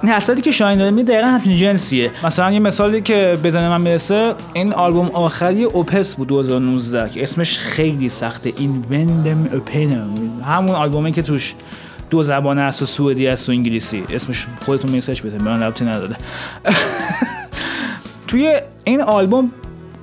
این 0.02 0.40
که 0.40 0.50
شاین 0.50 0.78
داره 0.78 0.90
می 0.90 1.04
دقیقا 1.04 1.26
همچین 1.26 1.56
جنسیه. 1.56 2.10
مثلا 2.24 2.52
یه 2.52 2.58
مثالی 2.58 3.00
که 3.00 3.34
بزنه 3.44 3.68
من 3.68 3.80
می‌رسه 3.80 4.34
این 4.52 4.72
آلبوم 4.72 5.06
آخری 5.08 5.64
اوپس 5.64 6.14
بود 6.14 6.28
2019 6.28 7.10
که 7.10 7.22
اسمش 7.22 7.58
خیلی 7.58 8.08
سخته 8.08 8.52
این 8.56 8.84
وندم 8.90 9.48
اوپنم 9.52 10.14
همون 10.44 10.74
آلبومی 10.74 11.12
که 11.12 11.22
توش 11.22 11.54
دو 12.10 12.22
زبانه 12.22 12.60
هست 12.60 12.82
و 12.82 12.84
سوئدی 12.84 13.26
هست 13.26 13.48
و 13.48 13.52
انگلیسی. 13.52 14.04
اسمش 14.10 14.46
خودتون 14.64 14.90
میسش 14.90 15.22
بزنید 15.22 15.42
من 15.42 15.62
ربطی 15.62 15.84
نداره. 15.84 16.16
توی 18.28 18.60
این 18.84 19.00
آلبوم 19.00 19.52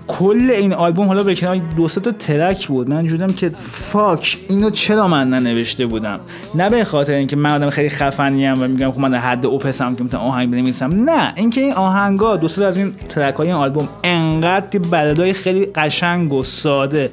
کل 0.08 0.52
این 0.52 0.74
آلبوم 0.74 1.08
حالا 1.08 1.24
به 1.24 1.36
کنار 1.36 1.56
دو 1.78 1.88
تا 1.88 2.12
ترک 2.12 2.68
بود. 2.68 2.90
من 2.90 3.08
جودم 3.08 3.28
که 3.28 3.52
فاک 3.60 4.38
اینو 4.50 4.70
چرا 4.70 5.08
من 5.08 5.30
ننوشته 5.30 5.86
بودم؟ 5.86 6.20
نه 6.56 6.70
به 6.70 6.84
خاطر 6.84 7.14
اینکه 7.14 7.36
من 7.36 7.52
آدم 7.52 7.70
خیلی 7.70 7.90
خفنی 7.90 8.48
ام 8.48 8.62
و 8.62 8.68
میگم 8.68 8.92
خب 8.92 9.00
من 9.00 9.12
در 9.12 9.20
حد 9.20 9.46
اوپسم 9.46 9.96
که 9.96 10.04
می‌تونم 10.04 10.24
آهنگ 10.24 10.52
بنویسم. 10.52 11.10
نه 11.10 11.34
اینکه 11.36 11.62
این 11.62 11.74
آهنگا 11.74 12.36
دو 12.36 12.48
سه 12.48 12.66
از 12.66 12.78
این 12.78 12.94
ترک 13.10 13.36
های 13.36 13.48
این 13.48 13.56
آلبوم 13.56 13.88
انقدر 14.04 14.80
بلدای 14.80 15.34
خیلی 15.34 15.66
قشنگ 15.66 16.34
و 16.34 16.44
ساده 16.44 17.12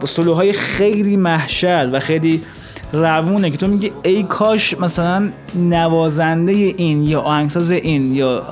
با 0.00 0.06
سلوهای 0.06 0.52
خیلی 0.52 1.16
محشر 1.16 1.90
و 1.92 2.00
خیلی 2.00 2.42
روونه 2.92 3.50
که 3.50 3.56
تو 3.56 3.66
میگی 3.66 3.92
ای 4.02 4.22
کاش 4.22 4.80
مثلا 4.80 5.30
نوازنده 5.54 6.52
این 6.52 7.02
یا 7.02 7.20
آهنگساز 7.20 7.70
این 7.70 8.14
یا 8.14 8.44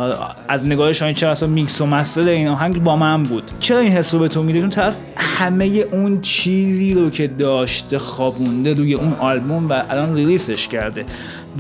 از 0.49 0.67
نگاه 0.67 0.93
شاین 0.93 1.15
چرا 1.15 1.31
اصلا 1.31 1.49
میکس 1.49 1.81
و 1.81 1.87
مستر 1.87 2.29
این 2.29 2.49
آهنگ 2.49 2.83
با 2.85 2.97
من 2.97 3.23
بود. 3.23 3.51
چرا 3.61 3.79
این 3.79 3.93
حس 3.93 4.15
رو 4.15 4.21
به 4.21 4.29
تو 4.29 4.43
میده؟ 4.43 4.61
چون 4.61 4.71
طرف 4.71 5.01
همه 5.17 5.65
اون 5.93 6.21
چیزی 6.21 6.95
رو 6.95 7.11
که 7.11 7.27
داشته 7.27 7.99
خوابونده 7.99 8.75
روی 8.75 8.95
اون 8.95 9.13
آلبوم 9.13 9.69
و 9.69 9.83
الان 9.91 10.15
ریلیسش 10.15 10.69
کرده. 10.69 11.05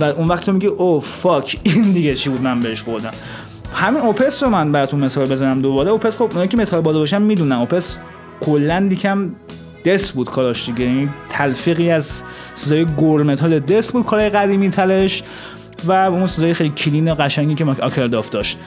و 0.00 0.04
اون 0.04 0.28
وقت 0.28 0.46
تو 0.46 0.52
میگی 0.52 0.66
او 0.66 1.00
فاک 1.00 1.58
این 1.62 1.82
دیگه 1.82 2.14
چی 2.14 2.30
بود 2.30 2.40
من 2.40 2.60
بهش 2.60 2.82
خوردم. 2.82 3.10
همین 3.74 4.00
اوپس 4.00 4.42
رو 4.42 4.50
من 4.50 4.72
براتون 4.72 5.04
مثال 5.04 5.24
بزنم 5.24 5.62
دوباره. 5.62 5.90
اوپس 5.90 6.16
خب 6.16 6.28
اونایی 6.30 6.48
که 6.48 6.56
متال 6.56 6.80
بالا 6.80 6.98
باشن 6.98 7.22
می‌دونن. 7.22 7.56
اوپس 7.56 7.98
کلا 8.40 8.86
دیکم 8.88 9.30
دس 9.86 10.12
بود 10.12 10.30
کاراش 10.30 10.66
دیگه. 10.66 10.84
یعنی 10.84 11.08
تلفیقی 11.28 11.90
از 11.90 12.22
صدای 12.54 12.84
گور 12.84 13.22
متال 13.22 13.58
دس 13.58 13.92
بود 13.92 14.06
کارهای 14.06 14.30
قدیمی 14.30 14.68
تلش 14.68 15.22
و 15.84 15.92
اون 15.92 16.26
صدای 16.26 16.54
خیلی 16.54 16.70
clean 16.70 17.12
و 17.12 17.14
قشنگی 17.14 17.54
که 17.54 17.64
Åkerfeldt 17.64 18.30
داشت. 18.30 18.58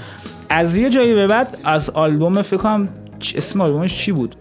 از 0.50 0.78
یه 0.78 0.90
جایی 0.90 1.14
به 1.14 1.28
بعد 1.28 1.58
از 1.64 1.90
آلبوم 1.90 2.42
فکر 2.42 2.58
کنم 2.58 2.90
چ- 3.20 3.36
اسم 3.36 3.62
آلبومش 3.62 3.98
چی 3.98 4.12
بود؟ 4.12 4.36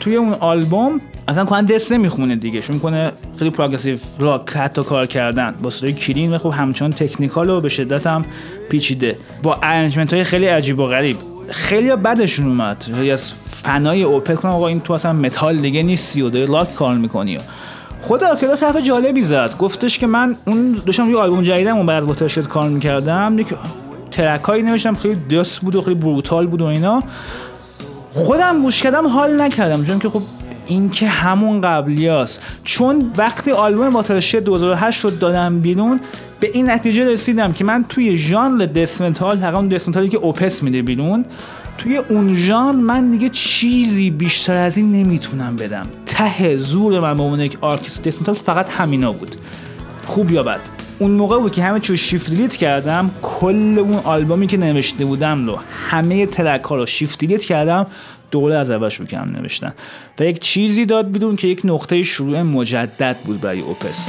توی 0.00 0.16
اون 0.16 0.32
آلبوم 0.32 1.00
اصلا 1.28 1.44
کلا 1.44 1.60
دست 1.60 1.92
نمی‌خونه 1.92 2.36
دیگه. 2.36 2.60
شون 2.60 2.78
کنه 2.78 3.12
خیلی 3.38 3.50
progressive 3.50 3.98
rock 4.18 4.56
حتی 4.56 4.82
کار 4.82 5.06
کردن. 5.06 5.54
با 5.62 5.70
صدای 5.70 5.92
clean 5.92 6.34
و 6.34 6.38
خب 6.38 6.50
همچنان 6.50 6.90
technical 6.90 7.50
و 7.50 7.60
به 7.60 7.68
شدت 7.68 8.06
هم 8.06 8.24
پیچیده. 8.70 9.16
با 9.42 9.58
arrangement 9.62 10.14
های 10.14 10.24
خیلی 10.24 10.46
عجیب 10.46 10.78
و 10.78 10.86
غریب. 10.86 11.16
خیلی 11.52 11.96
بدشون 11.96 12.46
اومد. 12.46 12.82
خیلی 12.94 13.10
از 13.10 13.32
fan 13.34 14.02
ای 14.02 14.07
Opeth 14.07 14.34
کنم 14.34 14.52
آقا 14.52 14.68
این 14.68 14.80
تو 14.80 14.92
اصلا 14.92 15.12
متال 15.12 15.56
دیگه 15.56 15.82
نیستی 15.82 16.22
و 16.22 16.30
داری 16.30 16.46
لاک 16.46 16.74
کار 16.74 16.94
می‌کنی. 16.94 17.38
خود 18.02 18.24
Åkerfeldt 18.24 18.62
حرف 18.62 18.76
جالبی 18.76 19.22
زد. 19.22 19.56
گفتش 19.58 19.98
که 19.98 20.06
من 20.06 20.36
اون 20.46 20.82
داشتم 20.86 21.10
یه 21.10 21.16
آلبوم 21.16 21.42
جدیدم 21.42 21.76
اون 21.76 21.86
بعد 21.86 22.04
Watershed 22.04 22.48
کار 22.48 22.68
می‌کردم. 22.68 23.38
یک 23.38 23.46
track 24.10 24.42
هایی 24.42 24.62
نوشتم 24.62 24.94
خیلی 24.94 25.14
دست 25.14 25.60
بود 25.60 25.74
و 25.74 25.82
خیلی 25.82 25.94
brutal 25.94 26.46
بود 26.46 26.62
و 26.62 26.64
اینا. 26.64 27.02
خودم 28.12 28.62
گوش 28.62 28.82
کردم 28.82 29.06
حال 29.06 29.40
نکردم. 29.40 29.84
چون 29.84 29.98
که 29.98 30.08
خب 30.08 30.22
این 30.66 30.90
که 30.90 31.08
همون 31.08 31.60
قبلیاست. 31.60 32.40
چون 32.64 33.12
وقتی 33.16 33.50
آلبوم 33.52 33.88
Watershed 33.88 34.44
2008 34.44 35.00
رو 35.04 35.10
دادم 35.10 35.60
بیرون 35.60 36.00
به 36.40 36.50
این 36.54 36.70
نتیجه 36.70 37.04
رسیدم 37.04 37.52
که 37.52 37.64
من 37.64 37.84
توی 37.88 38.16
ژانر 38.16 38.66
death 38.66 39.05
metal 39.05 39.44
اون 39.44 39.68
death 39.68 39.86
metal 39.86 40.04
ی 40.04 40.08
که 40.08 40.18
Opeth 40.18 40.62
میده 40.62 40.82
بیرون 40.82 41.24
توی 41.78 41.96
اون 41.96 42.34
ژانر 42.34 42.80
من 42.80 43.10
دیگه 43.10 43.28
چیزی 43.28 44.10
بیشتر 44.10 44.54
از 44.54 44.76
این 44.76 44.92
نمی‌تونم 44.92 45.56
بدم. 45.56 45.86
ته 46.06 46.56
زور 46.56 47.00
من 47.00 47.16
به 47.16 47.22
عنوان 47.22 47.40
یک 47.40 47.58
artist. 47.60 48.02
death 48.02 48.18
metal 48.18 48.34
فقط 48.34 48.68
همینا 48.68 49.12
بود. 49.12 49.36
خوب 50.04 50.30
یا 50.30 50.42
بد؟ 50.42 50.60
اون 50.98 51.10
موقع 51.10 51.38
بود 51.38 51.52
که 51.52 51.62
همه 51.62 51.80
چیز 51.80 51.96
شیفت 51.96 52.30
دیلیت 52.30 52.56
کردم 52.56 53.10
کل 53.22 53.78
اون 53.78 54.00
آلبومی 54.04 54.46
که 54.46 54.56
نوشته 54.56 55.04
بودم 55.04 55.46
رو 55.46 55.58
همه 55.88 56.26
ترک 56.26 56.62
ها 56.62 56.76
رو 56.76 56.86
شیفت 56.86 57.18
دیلیت 57.18 57.44
کردم 57.44 57.86
دوباره 58.32 58.54
از 58.54 58.70
اول 58.70 58.88
شروع 58.88 59.08
کردم 59.08 59.36
نوشتن. 59.36 59.72
و 60.18 60.24
یک 60.24 60.38
چیزی 60.38 60.86
داد 60.86 61.12
بیرون 61.12 61.36
که 61.36 61.48
یک 61.48 61.60
نقطه 61.64 62.02
شروع 62.02 62.42
مجدد 62.42 63.16
بود 63.24 63.40
برای 63.40 63.60
اوپس. 63.60 64.08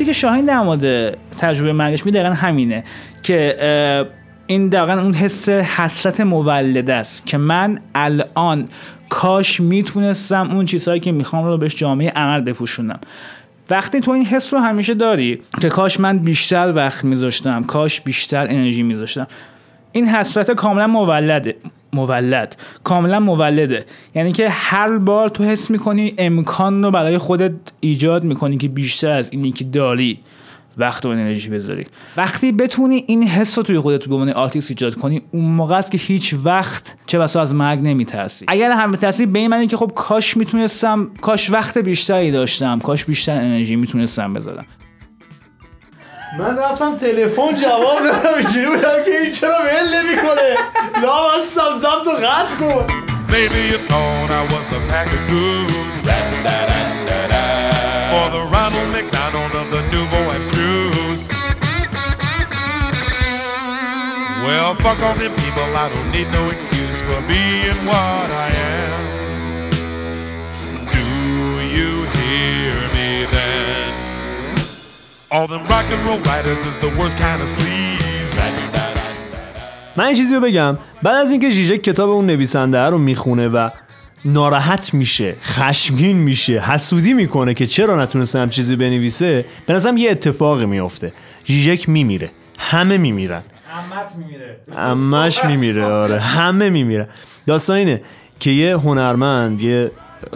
حسی 0.00 0.06
که 0.06 0.12
شاهین 0.12 0.44
در 0.44 0.60
مورد 0.60 1.16
تجربه 1.38 1.72
مرگش 1.72 2.06
می 2.06 2.12
دقیقا 2.12 2.34
همینه 2.34 2.84
که 3.22 4.06
این 4.46 4.68
دقیقا 4.68 4.92
اون 5.02 5.14
حس 5.14 5.48
حسرت 5.48 6.20
مولده 6.20 6.94
است 6.94 7.26
که 7.26 7.38
من 7.38 7.78
الان 7.94 8.68
کاش 9.08 9.60
می‌تونستم 9.60 10.50
اون 10.50 10.64
چیزهایی 10.64 11.00
که 11.00 11.12
می‌خوام 11.12 11.44
رو 11.44 11.58
بهش 11.58 11.74
جامعه 11.74 12.10
عمل 12.10 12.40
بپوشونم. 12.40 13.00
وقتی 13.70 14.00
تو 14.00 14.10
این 14.10 14.26
حس 14.26 14.54
رو 14.54 14.60
همیشه 14.60 14.94
داری 14.94 15.40
که 15.60 15.68
کاش 15.68 16.00
من 16.00 16.18
بیشتر 16.18 16.72
وقت 16.76 17.04
میذاشتم 17.04 17.62
کاش 17.62 18.00
بیشتر 18.00 18.46
انرژی 18.50 18.82
میذاشتم 18.82 19.26
این 19.92 20.08
حسرت 20.08 20.50
کاملا 20.50 20.86
مولده. 20.86 21.56
مولد. 21.92 22.56
کاملا 22.84 23.20
مولده. 23.20 23.86
یعنی 24.14 24.32
که 24.32 24.48
هر 24.50 24.98
بار 24.98 25.28
تو 25.28 25.44
حس 25.44 25.70
می‌کنی 25.70 26.14
امکان 26.18 26.84
رو 26.84 26.90
برای 26.90 27.18
خودت 27.18 27.52
ایجاد 27.80 28.24
می‌کنی 28.24 28.56
که 28.56 28.68
بیشتر 28.68 29.10
از 29.10 29.30
اینی 29.32 29.52
که 29.52 29.64
داری 29.64 30.18
وقت 30.78 31.06
و 31.06 31.08
انرژی 31.08 31.50
بذاری. 31.50 31.86
وقتی 32.16 32.52
بتونی 32.52 33.04
این 33.06 33.22
حس 33.22 33.58
رو 33.58 33.64
توی 33.64 33.78
خودت 33.78 34.08
به 34.08 34.14
عنوان 34.14 34.30
آرتیست 34.30 34.70
ایجاد 34.70 34.94
کنی 34.94 35.22
اون 35.30 35.44
موقع 35.44 35.76
است 35.76 35.90
که 35.90 35.98
هیچ 35.98 36.34
وقت 36.44 36.96
چه 37.06 37.18
بسا 37.18 37.40
از 37.40 37.54
مرگ 37.54 37.78
نمیترسی. 37.82 38.44
اگر 38.48 38.70
هم 38.70 38.92
بترسی 38.92 39.26
به 39.26 39.38
این 39.38 39.66
که 39.66 39.76
خب 39.76 39.92
کاش 39.94 40.36
می‌تونستم 40.36 41.10
کاش 41.20 41.50
وقت 41.50 41.78
بیشتری 41.78 42.30
داشتم 42.30 42.78
کاش 42.78 43.04
بیشتر 43.04 43.36
انرژی 43.36 43.76
می‌تونستم 43.76 44.34
بذارم. 44.34 44.66
من 46.39 46.57
رفتم 46.57 46.95
تلفن 46.95 47.55
جواب 47.55 48.03
دادم 48.03 48.33
اینجوری 48.37 48.65
بودم 48.65 49.03
که 49.05 49.19
این 49.19 49.31
چرا 49.31 49.57
ول 49.59 49.97
نمیکنه 49.97 50.55
لا 51.01 51.31
از 51.31 51.43
سمزم 51.43 52.03
تو 52.03 52.11
قطع 52.11 52.55
کن 52.59 52.87
Maybe 53.27 53.61
you 53.71 53.79
thought 53.89 54.29
I 54.31 54.43
was 54.53 54.65
the 54.69 54.79
pack 54.91 55.07
of 55.17 55.23
goose. 55.27 55.99
Or 58.17 58.29
the 58.37 58.43
Ronald 58.53 58.89
McDonald 58.95 59.53
of 59.61 59.67
the 59.71 59.81
nouveau 59.91 60.31
abstruse. 60.37 61.27
Well, 64.45 64.75
fuck 64.75 65.01
all 65.01 65.15
them 65.15 65.33
people, 65.43 65.69
I 65.83 65.89
don't 65.89 66.11
need 66.11 66.29
no 66.31 66.49
excuse 66.51 67.01
for 67.01 67.19
being 67.27 67.85
what 67.85 68.29
I 68.45 68.51
am. 68.53 69.08
من 79.96 80.08
یه 80.08 80.16
چیزی 80.16 80.34
رو 80.34 80.40
بگم. 80.40 80.78
بعد 81.02 81.16
از 81.16 81.30
اینکه 81.30 81.50
ژیژک 81.50 81.82
کتاب 81.82 82.10
اون 82.10 82.26
نویسنده 82.26 82.78
رو 82.78 82.98
می‌خونه 82.98 83.48
و 83.48 83.70
ناراحت 84.24 84.94
میشه 84.94 85.34
خشمگین 85.42 86.16
میشه 86.16 86.58
حسودی 86.58 87.12
می‌کنه 87.12 87.54
که 87.54 87.66
چرا 87.66 88.02
نتونسته 88.02 88.38
هم 88.38 88.50
چیزی 88.50 88.76
بنویسه 88.76 89.44
به 89.66 89.72
نظرم 89.72 89.96
یه 89.96 90.10
اتفاقی 90.10 90.66
میفته 90.66 91.12
ژیژک 91.46 91.88
میمیره. 91.88 92.30
همه 92.58 92.96
میمیرن. 92.96 93.42
امت 93.72 94.14
میمیره. 94.16 94.60
امش 94.76 95.44
میمیره 95.44 95.84
آره. 95.84 96.20
همه 96.20 96.70
میمیره 96.70 97.08
داستان 97.46 97.76
اینه 97.76 98.02
که 98.40 98.50
یه 98.50 98.76
هنرمند 98.76 99.62
یه 99.62 99.90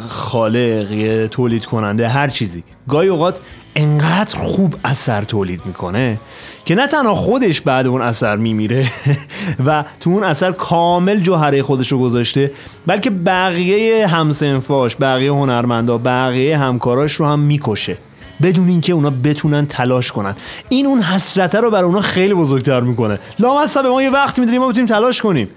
خالق 0.09 0.93
یه 0.93 1.29
تولید 1.29 1.65
کننده 1.65 2.09
هر 2.09 2.29
چیزی. 2.29 2.65
گاهی 2.89 3.09
اوقات 3.09 3.41
انقدر 3.77 4.39
خوب 4.39 4.77
اثر 4.85 5.23
تولید 5.23 5.61
می‌کنه 5.67 6.21
که 6.65 6.75
نه 6.75 6.87
تنها 6.87 7.15
خودش 7.15 7.61
بعد 7.61 7.87
اون 7.87 8.03
اثر 8.03 8.37
میمیره 8.37 8.87
و 9.67 9.85
تو 10.01 10.11
اون 10.11 10.23
اثر 10.25 10.53
کامل 10.53 11.21
جوهره 11.21 11.63
خودش 11.63 11.93
رو 11.93 11.99
گذاشته 11.99 12.53
بلکه 12.87 13.11
بقیه 13.11 14.07
همسنفاش 14.07 14.97
بقیه 15.01 15.33
هنرمندا 15.33 15.99
بقیه 15.99 16.59
همکاراش 16.59 17.13
رو 17.13 17.27
هم 17.27 17.41
می‌کشه 17.41 17.99
بدون 18.43 18.69
اینکه 18.69 18.93
اونا 18.93 19.11
بتونن 19.25 19.67
تلاش 19.67 20.13
کنن. 20.13 20.37
این 20.69 20.87
اون 20.87 21.01
حسرته 21.01 21.61
رو 21.61 21.71
برای 21.71 21.85
اونا 21.85 22.01
خیلی 22.01 22.35
بزرگتر 22.35 22.81
می‌کنه. 22.81 23.19
لامصب 23.39 23.83
به 23.83 23.89
ما 23.89 24.03
یه 24.03 24.11
وقت 24.11 24.39
می‌دونیم 24.39 24.61
ما 24.61 24.69
بتونیم 24.69 24.87
تلاش 24.87 25.23
کنیم. 25.23 25.49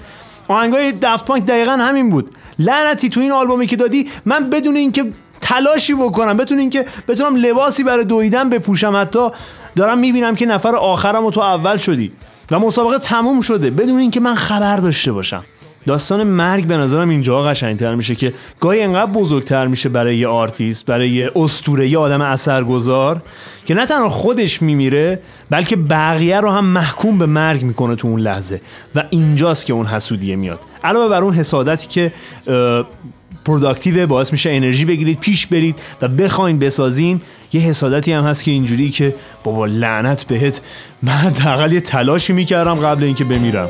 آهنگای 0.47 0.93
دفت 1.01 1.25
پانک 1.25 1.45
دقیقا 1.45 1.71
همین 1.71 2.09
بود. 2.09 2.31
لعنتی 2.59 3.09
تو 3.09 3.19
این 3.19 3.31
آلبومی 3.31 3.67
که 3.67 3.75
دادی 3.75 4.09
من 4.25 4.49
بدون 4.49 4.75
اینکه 4.75 5.05
تلاشی 5.41 5.93
بکنم. 5.93 6.37
بدون 6.37 6.59
اینکه 6.59 6.85
بتونم 7.07 7.35
لباسی 7.35 7.83
برای 7.83 8.05
دویدن 8.05 8.49
بپوشم. 8.49 8.95
حتی 8.95 9.29
دارم 9.75 9.99
می‌بینم 9.99 10.35
که 10.35 10.45
نفر 10.45 10.75
آخرم 10.75 11.25
و 11.25 11.31
تو 11.31 11.41
اول 11.41 11.77
شدی 11.77 12.11
و 12.51 12.59
مسابقه 12.59 12.97
تموم 12.97 13.41
شده. 13.41 13.69
بدون 13.69 13.99
اینکه 13.99 14.19
من 14.19 14.35
خبر 14.35 14.77
داشته 14.77 15.11
باشم. 15.11 15.43
داستان 15.85 16.23
مرگ 16.23 16.65
به 16.65 16.77
نظرم 16.77 17.09
اینجا 17.09 17.41
قشنگتر 17.41 17.95
میشه 17.95 18.15
که 18.15 18.33
گاهی 18.59 18.81
انقدر 18.81 19.11
بزرگتر 19.11 19.67
میشه 19.67 19.89
برای 19.89 20.17
یه 20.17 20.27
آرتیست 20.27 20.85
برای 20.85 21.09
یه 21.09 21.31
اسطوره 21.35 21.87
یه 21.87 21.97
آدم 21.97 22.21
اثرگذار 22.21 23.21
که 23.65 23.73
نه 23.73 23.85
تنها 23.85 24.09
خودش 24.09 24.61
میمیره 24.61 25.19
بلکه 25.49 25.75
بقیه 25.75 26.39
رو 26.39 26.51
هم 26.51 26.65
محکوم 26.65 27.17
به 27.17 27.25
مرگ 27.25 27.63
می‌کنه 27.63 27.95
تو 27.95 28.07
اون 28.07 28.19
لحظه. 28.19 28.61
و 28.95 29.03
اینجاست 29.09 29.65
که 29.65 29.73
اون 29.73 29.85
حسودیه 29.85 30.35
میاد. 30.35 30.59
علاوه 30.83 31.09
بر 31.09 31.23
اون 31.23 31.33
حسادتی 31.33 31.87
که 31.87 32.13
productive 33.47 34.07
باعث 34.07 34.31
میشه 34.31 34.49
انرژی 34.51 34.85
بگیرید 34.85 35.19
پیش 35.19 35.47
برید 35.47 35.79
و 36.01 36.07
بخواین 36.07 36.59
بسازین. 36.59 37.21
یه 37.53 37.61
حسادتی 37.61 38.11
هم 38.11 38.23
هست 38.23 38.43
که 38.43 38.51
اینجوری 38.51 38.89
که 38.89 39.15
بابا 39.43 39.65
لعنت 39.65 40.23
بهت. 40.23 40.61
من 41.03 41.11
حداقل 41.11 41.73
یه 41.73 41.81
تلاشی 41.81 42.33
می‌کردم 42.33 42.75
قبل 42.75 43.03
اینکه 43.03 43.23
بمیرم. 43.23 43.69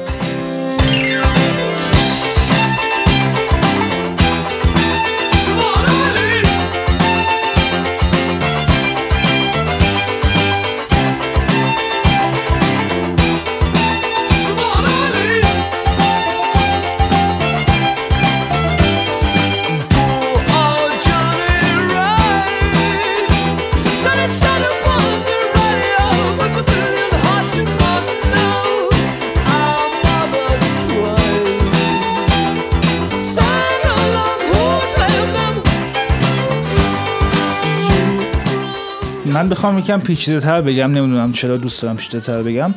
بخوام 39.57 39.79
یکم 39.79 39.99
پیچیده 39.99 40.39
تر 40.39 40.61
بگم 40.61 40.91
نمی‌دونم 40.91 41.31
چرا 41.31 41.57
دوست 41.57 41.81
دارم 41.81 41.95
پیچیده 41.95 42.19
تر 42.19 42.41
بگم 42.43 42.73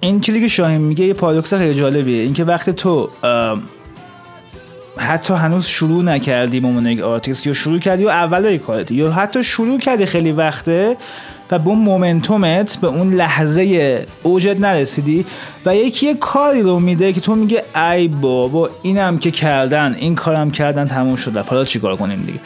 این 0.00 0.20
چیزی 0.20 0.40
که 0.40 0.48
شاهین 0.48 0.80
میگه 0.80 1.04
یه 1.04 1.14
پارادوکس 1.14 1.54
خیلی 1.54 1.74
جالبیه. 1.74 2.22
اینکه 2.22 2.44
وقتی 2.44 2.72
تو 2.72 3.08
حتی 4.96 5.34
هنوز 5.34 5.66
شروع 5.66 6.02
نکردی 6.02 6.56
یک 6.90 7.00
آرتیست 7.00 7.46
یا 7.46 7.52
شروع 7.52 7.78
کردی 7.78 8.04
و 8.04 8.08
اولای 8.08 8.58
کارتی 8.58 8.94
یا 8.94 9.12
حتی 9.12 9.44
شروع 9.44 9.78
کردی 9.78 10.06
خیلی 10.06 10.32
وقته 10.32 10.96
و 11.50 11.58
به 11.58 11.68
اون 11.68 11.78
momentum 11.78 12.65
ت 12.65 12.76
به 12.76 12.86
اون 12.86 13.14
لحظه 13.14 14.06
اوجت 14.22 14.60
نرسیدی 14.60 15.26
و 15.66 15.76
یکی 15.76 16.06
یه 16.06 16.14
کاری 16.14 16.62
رو 16.62 16.80
میده 16.80 17.12
که 17.12 17.20
تو 17.20 17.34
میگه 17.34 17.64
ای 17.90 18.08
بابا 18.08 18.70
اینم 18.82 19.18
که 19.18 19.30
کردن 19.30 19.96
این 19.98 20.14
کارم 20.14 20.50
کردن 20.50 20.86
تموم 20.86 21.16
شد. 21.16 21.36
حالا 21.36 21.64
چیکار 21.64 21.96
کنیم 21.96 22.22
دیگه؟ 22.22 22.40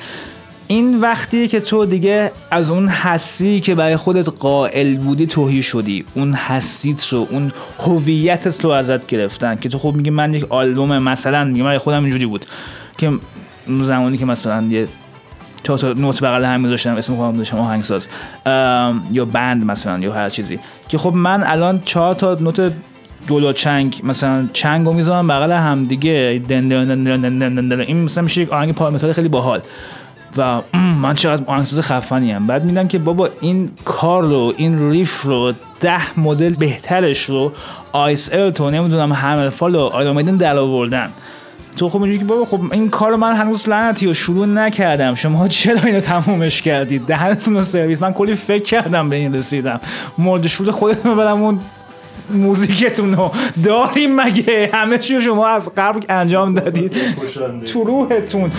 این 0.68 1.00
وقتیه 1.00 1.48
که 1.48 1.60
تو 1.60 1.86
دیگه 1.86 2.32
از 2.50 2.70
اون 2.70 2.88
هستی 2.88 3.60
که 3.60 3.74
برای 3.74 3.96
خودت 3.96 4.28
قائل 4.28 4.96
بودی 4.96 5.26
توهی 5.26 5.62
شدی 5.62 6.04
اون 6.14 6.32
هستیت 6.32 7.08
رو 7.08 7.26
اون 7.30 7.52
هویتت 7.78 8.64
رو 8.64 8.70
ازت 8.70 9.06
گرفتن 9.06 9.56
که 9.56 9.68
تو 9.68 9.78
خب 9.78 9.94
میگی 9.94 10.10
من 10.10 10.34
یک 10.34 10.46
آلبوم 10.48 10.98
مثلا 10.98 11.44
میگه 11.44 11.62
من 11.62 11.78
خودم 11.78 12.02
اینجوری 12.02 12.26
بود 12.26 12.46
که 12.98 13.12
زمانی 13.66 14.18
که 14.18 14.24
مثلا 14.24 14.62
یه 14.62 14.88
چهار 15.62 15.78
تا 15.78 15.92
نوت 15.92 16.22
بغل 16.22 16.44
هم 16.44 16.60
میذاشتم 16.60 16.96
اسم 16.96 17.16
خودم 17.16 17.36
داشتم 17.36 17.58
آهنگساز 17.58 18.08
یا 19.12 19.24
بند 19.32 19.64
مثلا 19.64 19.98
یا 19.98 20.12
هر 20.12 20.30
چیزی 20.30 20.58
که 20.88 20.98
خب 20.98 21.14
من 21.14 21.42
الان 21.42 21.82
چهار 21.84 22.14
تا 22.14 22.34
نوت 22.34 22.72
دولا 23.26 23.52
چنگ 23.52 24.00
مثلا 24.04 24.48
چنگ 24.52 24.86
رو 24.86 24.92
می‌ذارم 24.92 25.26
بغل 25.26 25.52
هم 25.52 25.84
دیگه. 25.84 26.42
این 27.86 28.02
مثلا 28.02 28.24
میشه 28.24 28.42
یک 28.42 28.52
آهنگ 28.52 28.72
پارامتال 28.72 29.12
خیلی 29.12 29.28
باحال 29.28 29.60
و 30.36 30.60
من 31.02 31.14
چقدر 31.14 31.42
آهنگساز 31.46 31.80
خفنی 31.80 32.32
هم 32.32 32.46
بعد 32.46 32.64
میدم 32.64 32.88
که 32.88 32.98
بابا 32.98 33.28
این 33.40 33.70
کار 33.84 34.22
رو 34.22 34.52
این 34.56 34.90
ریف 34.90 35.22
رو 35.22 35.52
ده 35.80 36.20
مدل 36.20 36.54
بهترش 36.54 37.24
رو 37.24 37.52
آیس 37.92 38.32
ال 38.32 38.50
تو 38.50 38.70
نمی‌دونم 38.70 39.12
همل 39.12 39.48
فال 39.48 39.74
و 39.74 39.80
آیدامیدن 39.80 40.36
در 40.36 40.58
آوردن. 40.58 41.10
تو 41.76 41.88
خب 41.88 42.02
اینجوری 42.02 42.18
که 42.18 42.24
بابا 42.24 42.44
خب 42.44 42.60
این 42.72 42.90
کار 42.90 43.10
رو 43.10 43.16
من 43.16 43.36
هنوز 43.36 43.68
لعنتی 43.68 44.06
و 44.06 44.14
شروع 44.14 44.46
نکردم. 44.46 45.14
شما 45.14 45.48
چرا 45.48 45.80
اینو 45.80 46.00
تمومش 46.00 46.62
کردید؟ 46.62 47.06
دهنتون 47.06 47.54
رو 47.54 47.62
سرویس. 47.62 48.02
من 48.02 48.12
کلی 48.12 48.34
فکر 48.34 48.62
کردم 48.62 49.08
به 49.08 49.16
این 49.16 49.34
رسیدم. 49.34 49.80
مورد 50.18 50.46
شروع 50.46 50.70
خودتون 50.70 51.10
رو 51.10 51.16
برم 51.16 51.42
اون 51.42 51.60
موزیکتون 52.30 53.14
رو. 53.14 53.32
داریم 53.64 54.20
مگه؟ 54.20 54.70
همه 54.72 54.96
رو 54.96 55.20
شما 55.20 55.46
از 55.46 55.70
قبل 55.76 56.00
انجام 56.08 56.54
دادید. 56.54 56.92
تو 57.64 57.84
روحتون. 57.84 58.50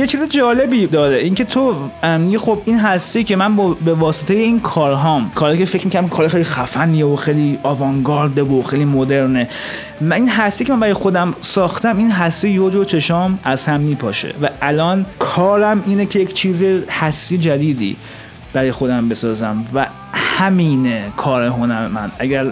یه 0.00 0.06
چیز 0.06 0.28
جالبی 0.28 0.86
داره 0.86 1.16
اینکه 1.16 1.44
تو 1.44 1.74
ام، 2.02 2.30
یه 2.30 2.38
خب 2.38 2.62
این 2.64 2.78
هستی 2.78 3.24
که 3.24 3.36
من 3.36 3.56
به 3.56 3.94
واسطه 3.94 4.34
این 4.34 4.60
کارهام 4.60 5.30
کاری 5.34 5.58
که 5.58 5.64
فکر 5.64 5.84
می‌کنم 5.84 6.08
کار 6.08 6.28
خیلی 6.28 6.44
خفنیه 6.44 7.04
و 7.04 7.16
خیلی 7.16 7.58
آوانگارده 7.62 8.42
و 8.42 8.62
خیلی 8.62 8.84
مدرنه 8.84 9.48
من 10.00 10.12
این 10.12 10.28
هستی 10.28 10.64
که 10.64 10.72
من 10.72 10.80
برای 10.80 10.92
خودم 10.92 11.34
ساختم 11.40 11.96
این 11.96 12.10
هستی 12.10 12.50
یه 12.50 12.70
جو 12.70 12.84
چشام 12.84 13.38
از 13.44 13.66
هم 13.66 13.80
میپاشه 13.80 14.34
و 14.42 14.48
الان 14.62 15.06
کارم 15.18 15.82
اینه 15.86 16.06
که 16.06 16.18
یک 16.18 16.32
چیز 16.32 16.64
هستی 16.90 17.38
جدیدی 17.38 17.96
برای 18.52 18.72
خودم 18.72 19.08
بسازم 19.08 19.64
و 19.74 19.86
همینه 20.12 21.04
کار 21.16 21.42
هنرمند 21.42 22.12
اگر 22.18 22.46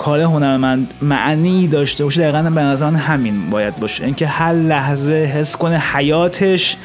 کار 0.00 0.20
هنرمند 0.20 0.94
معنی 1.02 1.68
داشته 1.68 2.04
باشه 2.04 2.20
دقیقا 2.22 2.50
به 2.50 2.60
نظر 2.60 2.90
همین 2.90 3.50
باید 3.50 3.76
باشه. 3.76 4.04
اینکه 4.04 4.26
هر 4.26 4.52
لحظه 4.52 5.12
حس 5.12 5.56
کنه 5.56 5.78
حیاتش 5.78 6.76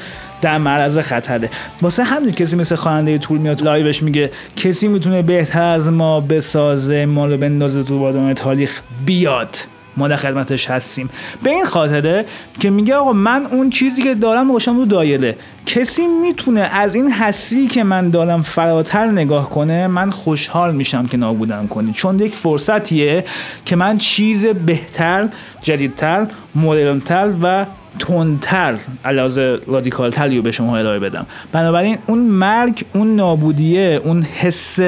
در 0.42 0.58
معرض 0.58 1.00
خطره. 1.00 1.50
واسه 1.82 2.04
همین 2.04 2.32
کسی 2.32 2.56
مثل 2.56 2.76
خواننده 2.76 3.18
طول 3.18 3.38
میاد 3.38 3.62
لایوش 3.62 4.04
میگه 4.04 4.32
کسی 4.56 4.88
می‌تونه 4.88 5.22
بهتر 5.22 5.64
از 5.64 5.90
ما 5.90 6.20
بسازه 6.20 7.06
ما 7.06 7.26
رو 7.26 7.38
بندازه 7.38 7.84
تو 7.84 8.00
بادام 8.00 8.34
تاریخ 8.34 8.82
بیاد. 9.06 9.58
ما 9.98 10.08
در 10.08 10.16
خدمتش 10.16 10.70
هستیم. 10.70 11.10
به 11.44 11.50
این 11.50 11.66
خاطره 11.66 12.26
که 12.60 12.70
میگه 12.70 12.96
آقا 12.96 13.14
من 13.14 13.46
اون 13.46 13.70
چیزی 13.70 14.04
که 14.04 14.16
دارم 14.16 14.48
باشم 14.48 14.78
رو 14.78 14.86
دایره 14.86 15.38
کسی 15.66 16.08
می‌تونه 16.08 16.62
از 16.62 16.96
این 16.96 17.12
هستی 17.12 17.68
که 17.68 17.84
من 17.84 18.10
دارم 18.10 18.42
فراتر 18.42 19.06
نگاه 19.06 19.50
کنه 19.50 19.88
من 19.88 20.10
خوشحال 20.10 20.76
میشم 20.76 21.06
که 21.06 21.18
نابودم 21.18 21.68
کنی. 21.68 21.94
چون 21.94 22.20
یک 22.20 22.36
فرصتیه 22.36 23.26
که 23.66 23.76
من 23.76 23.98
چیز 23.98 24.46
بهتر 24.46 25.30
جدیدتر 25.62 26.28
مدرنتر 26.56 27.34
و 27.42 27.66
تندتر 28.00 28.78
علاوه 29.06 29.58
رادیکالتری 29.68 30.38
رو 30.38 30.42
به 30.42 30.52
شما 30.52 30.78
ارائه 30.78 31.00
بدم. 31.00 31.26
بنابراین 31.52 31.98
اون 32.08 32.20
مرگ 32.20 32.86
اون 32.94 33.16
نابودیه 33.16 34.02
اون 34.04 34.22
حس 34.22 34.80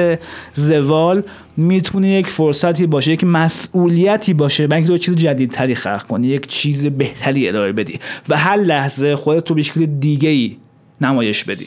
زوال 0.54 1.22
می‌تونه 1.56 2.08
یک 2.08 2.26
فرصتی 2.26 2.86
باشه 2.86 3.12
یک 3.12 3.24
مسئولیتی 3.24 4.34
باشه. 4.34 4.66
برای 4.66 4.82
اینکه 4.82 4.98
تو 4.98 5.04
چیز 5.04 5.16
جدیدتری 5.16 5.74
خلق 5.74 6.02
کنی 6.02 6.26
یک 6.26 6.46
چیز 6.46 6.86
بهتری 6.86 7.48
ارائه 7.48 7.72
بدی. 7.72 8.00
و 8.28 8.36
هر 8.36 8.56
لحظه 8.56 9.16
خودت 9.16 9.48
رو 9.50 9.56
به 9.56 9.62
شکل 9.62 9.86
دیگه 9.86 10.28
ای 10.28 10.56
نمایش 11.00 11.44
بدی. 11.44 11.66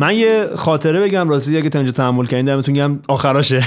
من 0.00 0.16
یه 0.16 0.46
خاطره 0.56 1.00
بگم 1.00 1.28
راستی 1.28 1.56
اگه 1.56 1.68
تا 1.68 1.78
اینجا 1.78 1.92
تحمل 1.92 2.26
کردین 2.26 2.44
دمتون 2.44 2.74
گم 2.74 2.98
آخراشه. 3.08 3.66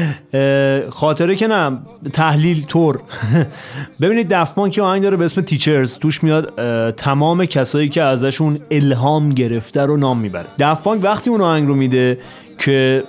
خاطره 0.90 1.36
که 1.36 1.46
نه 1.46 1.78
تحلیل 2.12 2.64
طور. 2.64 3.00
ببینید 4.00 4.26
دفمان 4.30 4.70
که 4.70 4.82
آهنگ 4.82 5.02
داره 5.02 5.16
به 5.16 5.24
اسم 5.24 5.40
تیچرز 5.40 5.98
توش 5.98 6.24
میاد 6.24 6.54
تمام 6.94 7.44
کسایی 7.44 7.88
که 7.88 8.02
ازشون 8.02 8.58
الهام 8.70 9.28
گرفته 9.28 9.82
رو 9.82 9.96
نام 9.96 10.18
می‌بره. 10.18 10.46
دفپانک 10.58 11.04
وقتی 11.04 11.30
اون 11.30 11.40
آهنگ 11.40 11.68
رو 11.68 11.74
میده 11.74 12.18
که 12.58 13.04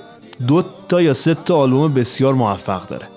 دو 0.48 0.64
تا 0.88 1.02
یا 1.02 1.14
سه 1.14 1.34
تا 1.46 1.56
آلبوم 1.56 1.94
بسیار 1.94 2.34
موفق 2.34 2.88
داره. 2.88 3.08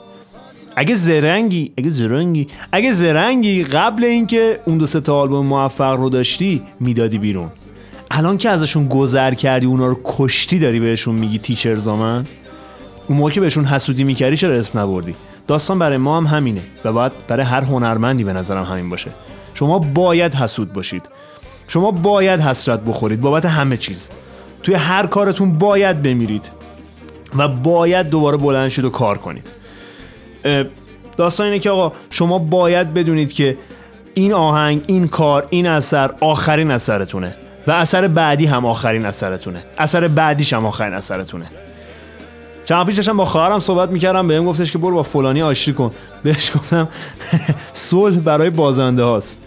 اگه 0.77 0.95
زرنگی 0.95 1.73
اگه 1.79 1.91
زرنگی 1.91 2.47
اگه 2.73 2.93
زرنگی 2.93 3.65
قبل 3.65 4.05
اینکه 4.05 4.61
اون 4.65 4.79
دو 4.79 4.87
سه 4.87 5.01
تا 5.01 5.21
آلبوم 5.21 5.47
موفق 5.47 5.97
رو 5.97 6.11
داشتی 6.11 6.63
می‌دادی 6.81 7.19
بیرون. 7.19 7.51
الان 8.11 8.39
که 8.39 8.49
ازشون 8.51 8.89
گذر 8.89 9.35
کردی 9.35 9.67
اونا 9.67 9.87
رو 9.87 10.01
کشتی 10.05 10.59
داری 10.59 10.81
بهشون 10.81 11.15
میگی 11.15 11.39
تیچرز 11.39 11.89
من؟ 11.89 12.25
اون 13.09 13.19
موقع 13.19 13.31
که 13.31 13.41
بهشون 13.41 13.65
حسودی 13.65 14.05
می‌کردی 14.05 14.37
چرا 14.37 14.55
اسم 14.55 14.79
نبردی؟ 14.79 15.15
داستان 15.47 15.79
برای 15.79 15.97
ما 15.97 16.17
هم 16.17 16.27
همینه 16.27 16.61
و 16.85 16.93
باید 16.93 17.13
برای 17.29 17.47
هر 17.47 17.61
هنرمندی 17.61 18.25
به 18.25 18.33
نظرم 18.33 18.65
همین 18.65 18.91
باشه. 18.91 19.11
شما 19.55 19.79
باید 19.79 20.35
حسود 20.35 20.73
باشید. 20.73 21.03
شما 21.69 21.91
باید 21.91 22.41
حسرت 22.41 22.81
بخورید 22.81 23.21
بابت 23.21 23.47
همه 23.47 23.77
چیز. 23.77 24.11
توی 24.63 24.75
هر 24.75 25.07
کارتون 25.07 25.59
باید 25.59 26.03
بمیرید 26.03 26.51
و 27.37 27.49
باید 27.49 28.09
دوباره 28.09 28.37
بلند 28.37 28.69
شید 28.69 28.85
و 28.85 28.91
کار 28.91 29.19
کنید. 29.19 29.47
داستان 31.17 31.47
اینه 31.47 31.59
که 31.59 31.71
آقا 31.71 31.97
شما 32.11 32.39
باید 32.39 32.95
بدونید 32.95 33.33
که 33.33 33.57
این 34.15 34.33
آهنگ 34.33 34.85
این 34.87 35.09
کار 35.09 35.47
این 35.51 35.67
اثر 35.67 36.15
آخرین 36.21 36.71
اثرتونه. 36.71 37.35
و 37.67 37.73
اثر 37.73 38.09
بعدی 38.09 38.47
هم 38.47 38.67
آخرین 38.67 39.07
اثرتونه. 39.07 39.65
اثر 39.79 40.09
بعدیش 40.09 40.53
هم 40.53 40.67
آخرین 40.67 40.95
اثرتونه. 40.95 41.47
چند 42.65 42.87
پیش 42.87 42.97
داشتم 42.97 43.17
با 43.17 43.25
خواهرم 43.25 43.61
صحبت 43.61 43.91
می‌کردم 43.91 44.29
بهم 44.29 44.45
گفتش 44.45 44.73
که 44.73 44.79
برو 44.79 44.95
با 44.95 45.03
فلانی 45.03 45.43
آشتی 45.43 45.73
کن. 45.73 45.91
بهش 46.23 46.53
گفتم 46.57 46.89
صلح 47.73 48.17
برای 48.17 48.51
بازنده 48.51 49.03
هاست. 49.03 49.39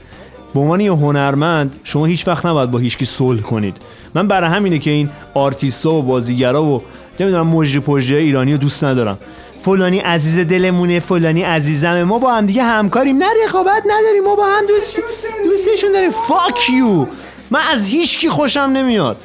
به 0.53 0.59
عنوان 0.59 0.81
یه 0.81 0.91
هنرمند 0.91 1.79
شما 1.83 2.05
هیچ 2.05 2.27
وقت 2.27 2.45
نباید 2.45 2.71
با 2.71 2.79
هیچکی 2.79 3.05
صلح 3.05 3.41
کنید. 3.41 3.77
من 4.13 4.27
برای 4.27 4.49
همینه 4.49 4.79
که 4.79 4.91
این 4.91 5.09
آرتیستا 5.33 5.91
و 5.91 6.01
بازیگرا 6.01 6.63
و 6.63 6.83
نمی‌دونم 7.19 7.47
مجری 7.47 7.79
پژری 7.79 8.17
ایرانی 8.17 8.51
رو 8.51 8.57
دوست 8.57 8.83
ندارم. 8.83 9.17
فلانی 9.61 9.99
عزیز 9.99 10.47
دلمونه 10.47 10.99
فلانی 10.99 11.41
عزیزمه. 11.41 12.03
ما 12.03 12.19
با 12.19 12.33
هم 12.33 12.45
دیگه 12.45 12.63
همکاریم. 12.63 13.17
نه 13.17 13.25
رقابت 13.47 13.83
نداریم. 13.85 14.23
ما 14.23 14.35
با 14.35 14.43
هم 14.43 14.67
دوست 14.67 14.99
دوستشون 15.43 15.91
داریم. 15.91 16.11
فاک 16.11 16.69
یو 16.69 17.05
من 17.51 17.59
از 17.71 17.87
هیچکی 17.87 18.29
خوشم 18.29 18.59
نمیاد. 18.59 19.21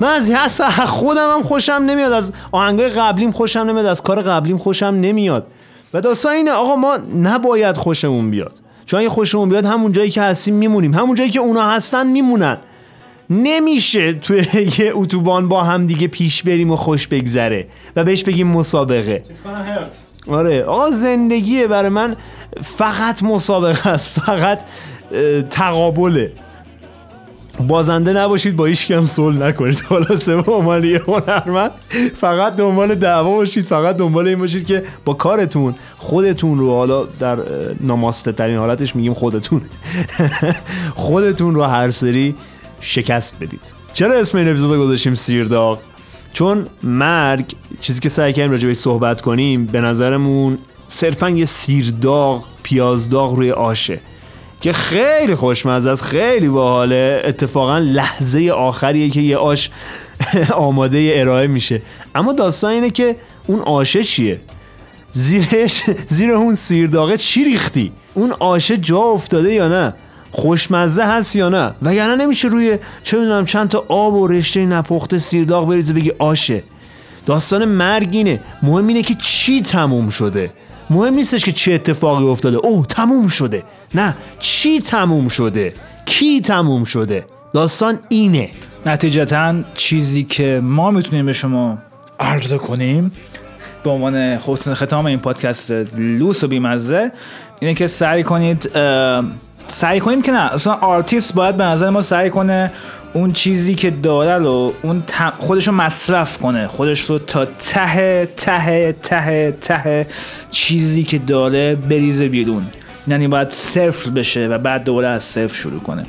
من 0.00 0.08
از 0.08 0.30
اصلا 0.30 0.66
از 0.66 0.88
خودم 0.88 1.30
هم 1.30 1.42
خوشم 1.42 1.72
نمیاد. 1.72 2.12
از 2.12 2.32
آهنگای 2.52 2.88
قبلیم 2.88 3.32
خوشم 3.32 3.60
نمیاد. 3.60 3.86
از 3.86 4.02
کار 4.02 4.22
قبلیم 4.22 4.58
خوشم 4.58 4.86
نمیاد. 4.86 5.46
و 5.94 6.00
داستان 6.00 6.32
اینه 6.32 6.50
آقا 6.50 6.76
ما 6.76 6.98
نباید 7.22 7.76
خوشمون 7.76 8.30
بیاد. 8.30 8.60
چون 8.86 9.00
اگه 9.00 9.08
خوشمون 9.08 9.48
بیاد 9.48 9.66
همون 9.66 9.92
جایی 9.92 10.10
که 10.10 10.22
هستیم 10.22 10.54
میمونیم. 10.54 10.94
همون 10.94 11.14
جایی 11.14 11.30
که 11.30 11.40
اونا 11.40 11.70
هستن 11.70 12.06
میمونن. 12.06 12.56
نمیشه 13.30 14.12
توی 14.12 14.46
یه 14.78 14.92
اتوبان 14.94 15.48
با 15.48 15.62
هم 15.64 15.86
دیگه 15.86 16.06
پیش 16.06 16.42
بریم 16.42 16.70
و 16.70 16.76
خوش 16.76 17.06
بگذره 17.06 17.66
و 17.96 18.04
بهش 18.04 18.24
بگیم 18.24 18.46
مسابقه. 18.46 19.22
آره. 20.28 20.64
آقا 20.64 20.90
زندگیه 20.90 21.66
برای 21.66 21.88
من. 21.88 22.16
فقط 22.62 23.22
مسابقه 23.22 23.88
است. 23.90 24.08
فقط 24.08 24.60
تقابله. 25.50 26.32
بازنده 27.60 28.12
نباشید 28.12 28.56
با 28.56 28.64
هیچ 28.64 28.90
هم 28.90 29.06
صلح 29.06 29.38
نکنید. 29.38 29.80
خلاصه 29.80 30.36
به 30.36 30.52
عنوان 30.52 30.84
یه 30.84 31.02
هنرمند 31.06 31.70
فقط 32.16 32.56
دنبال 32.56 32.94
دعوا 32.94 33.36
باشید 33.36 33.64
فقط 33.64 33.96
دنبال 33.96 34.28
این 34.28 34.38
باشید 34.38 34.66
که 34.66 34.82
با 35.04 35.14
کارتون 35.14 35.74
خودتون 35.98 36.58
رو 36.58 36.70
حالا 36.70 37.04
در 37.04 37.38
ناماسته 37.80 38.32
ترین 38.32 38.58
حالتش 38.58 38.96
میگیم 38.96 39.14
خودتون. 39.14 39.62
خودتون 40.94 41.54
رو 41.54 41.62
هر 41.62 41.90
سری 41.90 42.34
شکست 42.80 43.36
بدید. 43.40 43.72
چرا 43.92 44.14
اسم 44.14 44.38
این 44.38 44.48
اپیزود 44.48 44.78
گذاشتیم 44.78 45.14
سیرداغ 45.14 45.78
چون 46.32 46.66
مرگ 46.82 47.54
چیزی 47.80 48.00
که 48.00 48.08
سعی 48.08 48.32
کردیم 48.32 48.50
راجع 48.50 48.68
بهش 48.68 48.76
صحبت 48.76 49.20
کنیم 49.20 49.66
به 49.66 49.80
نظرمون 49.80 50.58
صرفا 50.88 51.30
یه 51.30 51.44
سیرداغ 51.44 52.44
پیازداغ 52.62 53.34
روی 53.34 53.50
آشه 53.50 54.00
که 54.62 54.72
خیلی 54.72 55.34
خوشمزه 55.34 55.90
است 55.90 56.02
خیلی 56.02 56.48
باحاله. 56.48 57.22
اتفاقا 57.24 57.78
لحظه 57.78 58.50
آخریه 58.50 59.10
که 59.10 59.20
یه 59.20 59.36
آش 59.36 59.70
آماده 60.54 61.12
ارائه 61.16 61.46
میشه. 61.46 61.82
اما 62.14 62.32
داستان 62.32 62.70
اینه 62.70 62.90
که 62.90 63.16
اون 63.46 63.60
آشه 63.60 64.04
چیه؟ 64.04 64.40
زیرش 65.12 65.82
زیر 66.10 66.30
اون 66.30 66.54
سیرداغه 66.54 67.16
چی 67.16 67.44
ریختی؟ 67.44 67.92
اون 68.14 68.32
آشه 68.38 68.76
جا 68.76 68.98
افتاده 68.98 69.52
یا 69.52 69.68
نه؟ 69.68 69.94
خوشمزه 70.30 71.04
هست 71.04 71.36
یا 71.36 71.48
نه؟ 71.48 71.74
وگرنه 71.82 72.24
نمیشه 72.24 72.48
روی 72.48 72.78
چه 73.04 73.18
می‌دونم 73.18 73.44
چند 73.44 73.68
تا 73.68 73.84
آب 73.88 74.14
و 74.14 74.26
رشته 74.26 74.66
نپخته 74.66 75.18
سیرداغ 75.18 75.68
بریزه 75.68 75.92
بگی 75.92 76.12
آشه. 76.18 76.62
داستان 77.26 77.64
مرگ 77.64 78.08
اینه. 78.12 78.40
مهم 78.62 78.86
اینه 78.86 79.02
که 79.02 79.14
چی 79.14 79.62
تموم 79.62 80.10
شده؟ 80.10 80.50
مهم 80.92 81.14
نیستش 81.14 81.44
که 81.44 81.52
چه 81.52 81.72
اتفاقی 81.72 82.24
افتاده. 82.24 82.56
اوه 82.56 82.86
تموم 82.86 83.28
شده. 83.28 83.62
نه 83.94 84.16
چی 84.38 84.80
تموم 84.80 85.28
شده؟ 85.28 85.74
کی 86.06 86.40
تموم 86.40 86.84
شده؟ 86.84 87.24
داستان 87.54 87.98
اینه. 88.08 88.48
نتیجتا 88.86 89.54
چیزی 89.74 90.24
که 90.24 90.60
ما 90.62 90.90
می‌تونیم 90.90 91.26
به 91.26 91.32
شما 91.32 91.78
عرضه 92.20 92.58
کنیم 92.58 93.12
به 93.84 93.90
عنوان 93.90 94.38
خودتون 94.38 94.74
ختام 94.74 95.06
این 95.06 95.18
پادکست 95.18 95.72
لوس 95.98 96.44
و 96.44 96.48
بیمزه 96.48 97.12
اینه 97.60 97.74
که 97.74 97.86
سعی 97.86 98.22
کنید 98.22 98.70
سعی 99.68 100.00
کنید 100.00 100.24
که 100.24 100.32
نه 100.32 100.38
اصلا 100.38 100.72
آرتیست 100.72 101.34
باید 101.34 101.56
به 101.56 101.64
نظر 101.64 101.90
ما 101.90 102.00
سعی 102.00 102.30
کنه 102.30 102.72
اون 103.12 103.32
چیزی 103.32 103.74
که 103.74 103.90
داره 103.90 104.44
رو 104.44 104.74
اون 104.82 105.02
خودش 105.38 105.66
رو 105.66 105.74
مصرف 105.74 106.38
کنه. 106.38 106.66
خودش 106.66 107.00
رو 107.00 107.18
تا 107.18 107.44
ته 107.44 108.28
ته 108.36 108.94
ته 109.02 109.54
ته 109.60 110.06
چیزی 110.50 111.04
که 111.04 111.18
داره 111.18 111.74
بریزه 111.74 112.28
بیرون. 112.28 112.66
یعنی 113.08 113.28
باید 113.28 113.50
صفر 113.50 114.10
بشه 114.10 114.48
و 114.48 114.58
بعد 114.58 114.84
دوباره 114.84 115.08
از 115.08 115.24
صفر 115.24 115.54
شروع 115.54 115.80
کنه. 115.80 116.06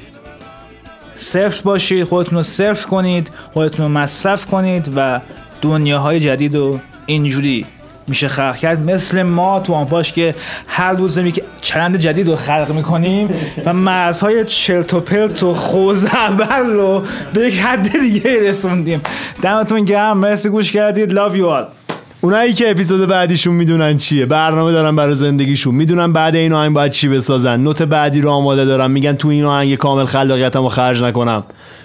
صفر 1.15 1.61
باشید 1.63 2.03
خودتون 2.03 2.37
رو 2.37 2.43
صفر 2.43 2.87
کنید 2.87 3.31
خودتون 3.53 3.85
رو 3.85 3.91
مصرف 3.91 4.45
کنید 4.45 4.91
و 4.95 5.21
دنیاهای 5.61 6.19
جدید 6.19 6.55
رو 6.55 6.79
اینجوری 7.05 7.65
میشه 8.07 8.27
خلق 8.27 8.55
کرد. 8.55 8.89
مثل 8.89 9.23
ما 9.23 9.59
تو 9.59 9.73
آنپاش 9.73 10.11
که 10.11 10.35
هر 10.67 10.93
روز 10.93 11.19
می 11.19 11.31
که 11.31 11.43
چرند 11.61 11.97
جدید 11.97 12.27
رو 12.27 12.35
خلق 12.35 12.71
می‌کنیم 12.75 13.29
و 13.65 13.73
مرزهای 13.73 14.45
چرت 14.45 14.93
و 14.93 14.99
پرت 14.99 15.43
و 15.43 15.53
خوزعبر 15.53 16.59
رو 16.59 17.03
به 17.33 17.41
یک 17.41 17.59
حد 17.59 17.89
دیگه 17.99 18.49
رسوندیم. 18.49 19.01
دمتون 19.41 19.85
گرم. 19.85 20.17
مرسی 20.17 20.49
گوش 20.49 20.71
کردید. 20.71 21.11
Love 21.11 21.33
you 21.33 21.61
all. 21.61 21.93
اونایی 22.21 22.53
که 22.53 22.71
اپیزود 22.71 23.09
بعدیشون 23.09 23.53
می‌دونن 23.53 23.97
چیه. 23.97 24.25
برنامه 24.25 24.71
دارن 24.71 24.95
برای 24.95 25.15
زندگیشون. 25.15 25.75
می‌دونن 25.75 26.13
بعد 26.13 26.35
این 26.35 26.53
آهنگ 26.53 26.73
باید 26.73 26.91
چی 26.91 27.07
بسازن. 27.07 27.59
نوت 27.59 27.81
بعدی 27.81 28.21
رو 28.21 28.29
آماده 28.29 28.65
دارن. 28.65 28.91
میگن 28.91 29.13
تو 29.13 29.27
این 29.27 29.45
آهنگ 29.45 29.75
کامل 29.75 30.05
خلاقیتمو 30.05 30.69
خرج 30.69 31.03
نکنم. 31.03 31.43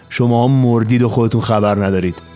شما 0.08 0.48
مردید 0.48 1.02
و 1.02 1.08
خودتون 1.08 1.40
خبر 1.40 1.74
ندارید. 1.74 2.27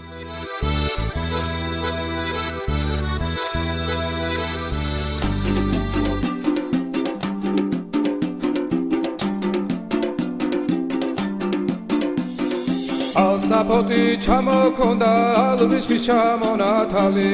ფოტი 13.73 14.21
ჩამოქონდა 14.21 15.11
ალვის 15.43 15.87
ხის 15.89 16.03
ჩამონათალი 16.07 17.29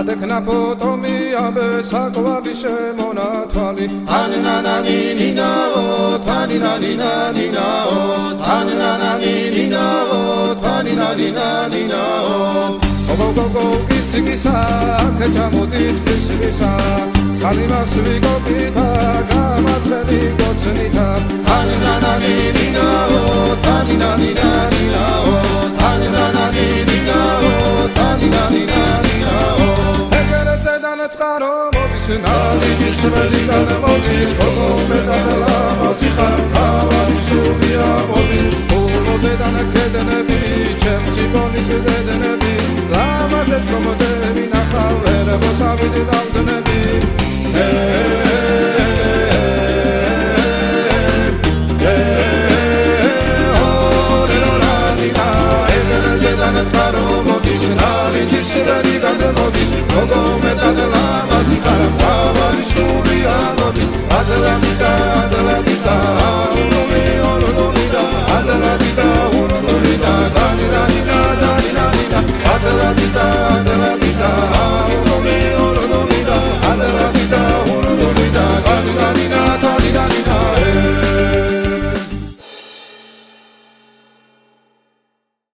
ატეკნაფო 0.00 0.56
ტომი 0.80 1.16
ამბე 1.40 1.66
საკვალი 1.88 2.54
შემონათვალი 2.60 3.88
თანანანინინაო 4.10 5.82
თანინანინანინაო 6.28 7.98
თანანანინინაო 8.46 10.20
თანინანინანინაო 10.64 12.38
გოგოგოგო 13.08 13.66
კისიკისა 13.92 14.56
აქ 15.04 15.20
ჩამოდით 15.36 16.00
კისიკისა 16.08 16.72
წყალი 17.36 17.66
მას 17.74 17.92
ვიკოპითა 18.06 18.88
გამაძლევი 19.34 20.20
გოცნითა. 20.40 21.08
თანინანინინაო 21.48 23.20
თანინანინანინაო 23.66 25.61
თანი 25.82 26.08
დანანინინაო 26.14 27.52
თანი 27.96 28.28
დანინანინაო 28.34 29.68
ეგერეზე 30.18 30.74
დანაწყარო 30.84 31.54
მოდის 31.76 32.06
ნავიგის 32.24 33.00
ველი 33.14 33.40
გადამოდის 33.48 34.36
გოგო 34.40 34.68
მე 34.90 35.00
გადალამაზი 35.08 36.10
ხარ 36.18 36.38
თავი 36.54 37.18
სულია 37.26 37.88
მოდის 38.12 38.54
გოგოზე 38.70 39.32
დანაკედნები 39.42 40.38
ჩემ 40.84 41.04
ჯიბონის 41.18 41.74
დედნები 41.88 42.54
ლამაზებს 42.94 43.74
რომ 43.74 43.84
მოდევინახავ 43.88 45.10
ერებოსავით 45.16 46.00
დავდნები 46.12 46.80
ეე 47.66 48.51
სადაც 56.62 56.70
გარომოდის 56.76 57.64
რამინდის 57.78 58.46
შედარი 58.52 58.94
გადმოდის 59.02 59.70
მოგომე 59.92 60.52
დადლამაზი 60.60 61.58
ხარ 61.64 61.82
მთავარი 61.94 62.64
სული 62.70 63.18
ამოდის 63.34 63.90
ადლამიტა 64.18 64.92
ადლამიტა 65.22 66.21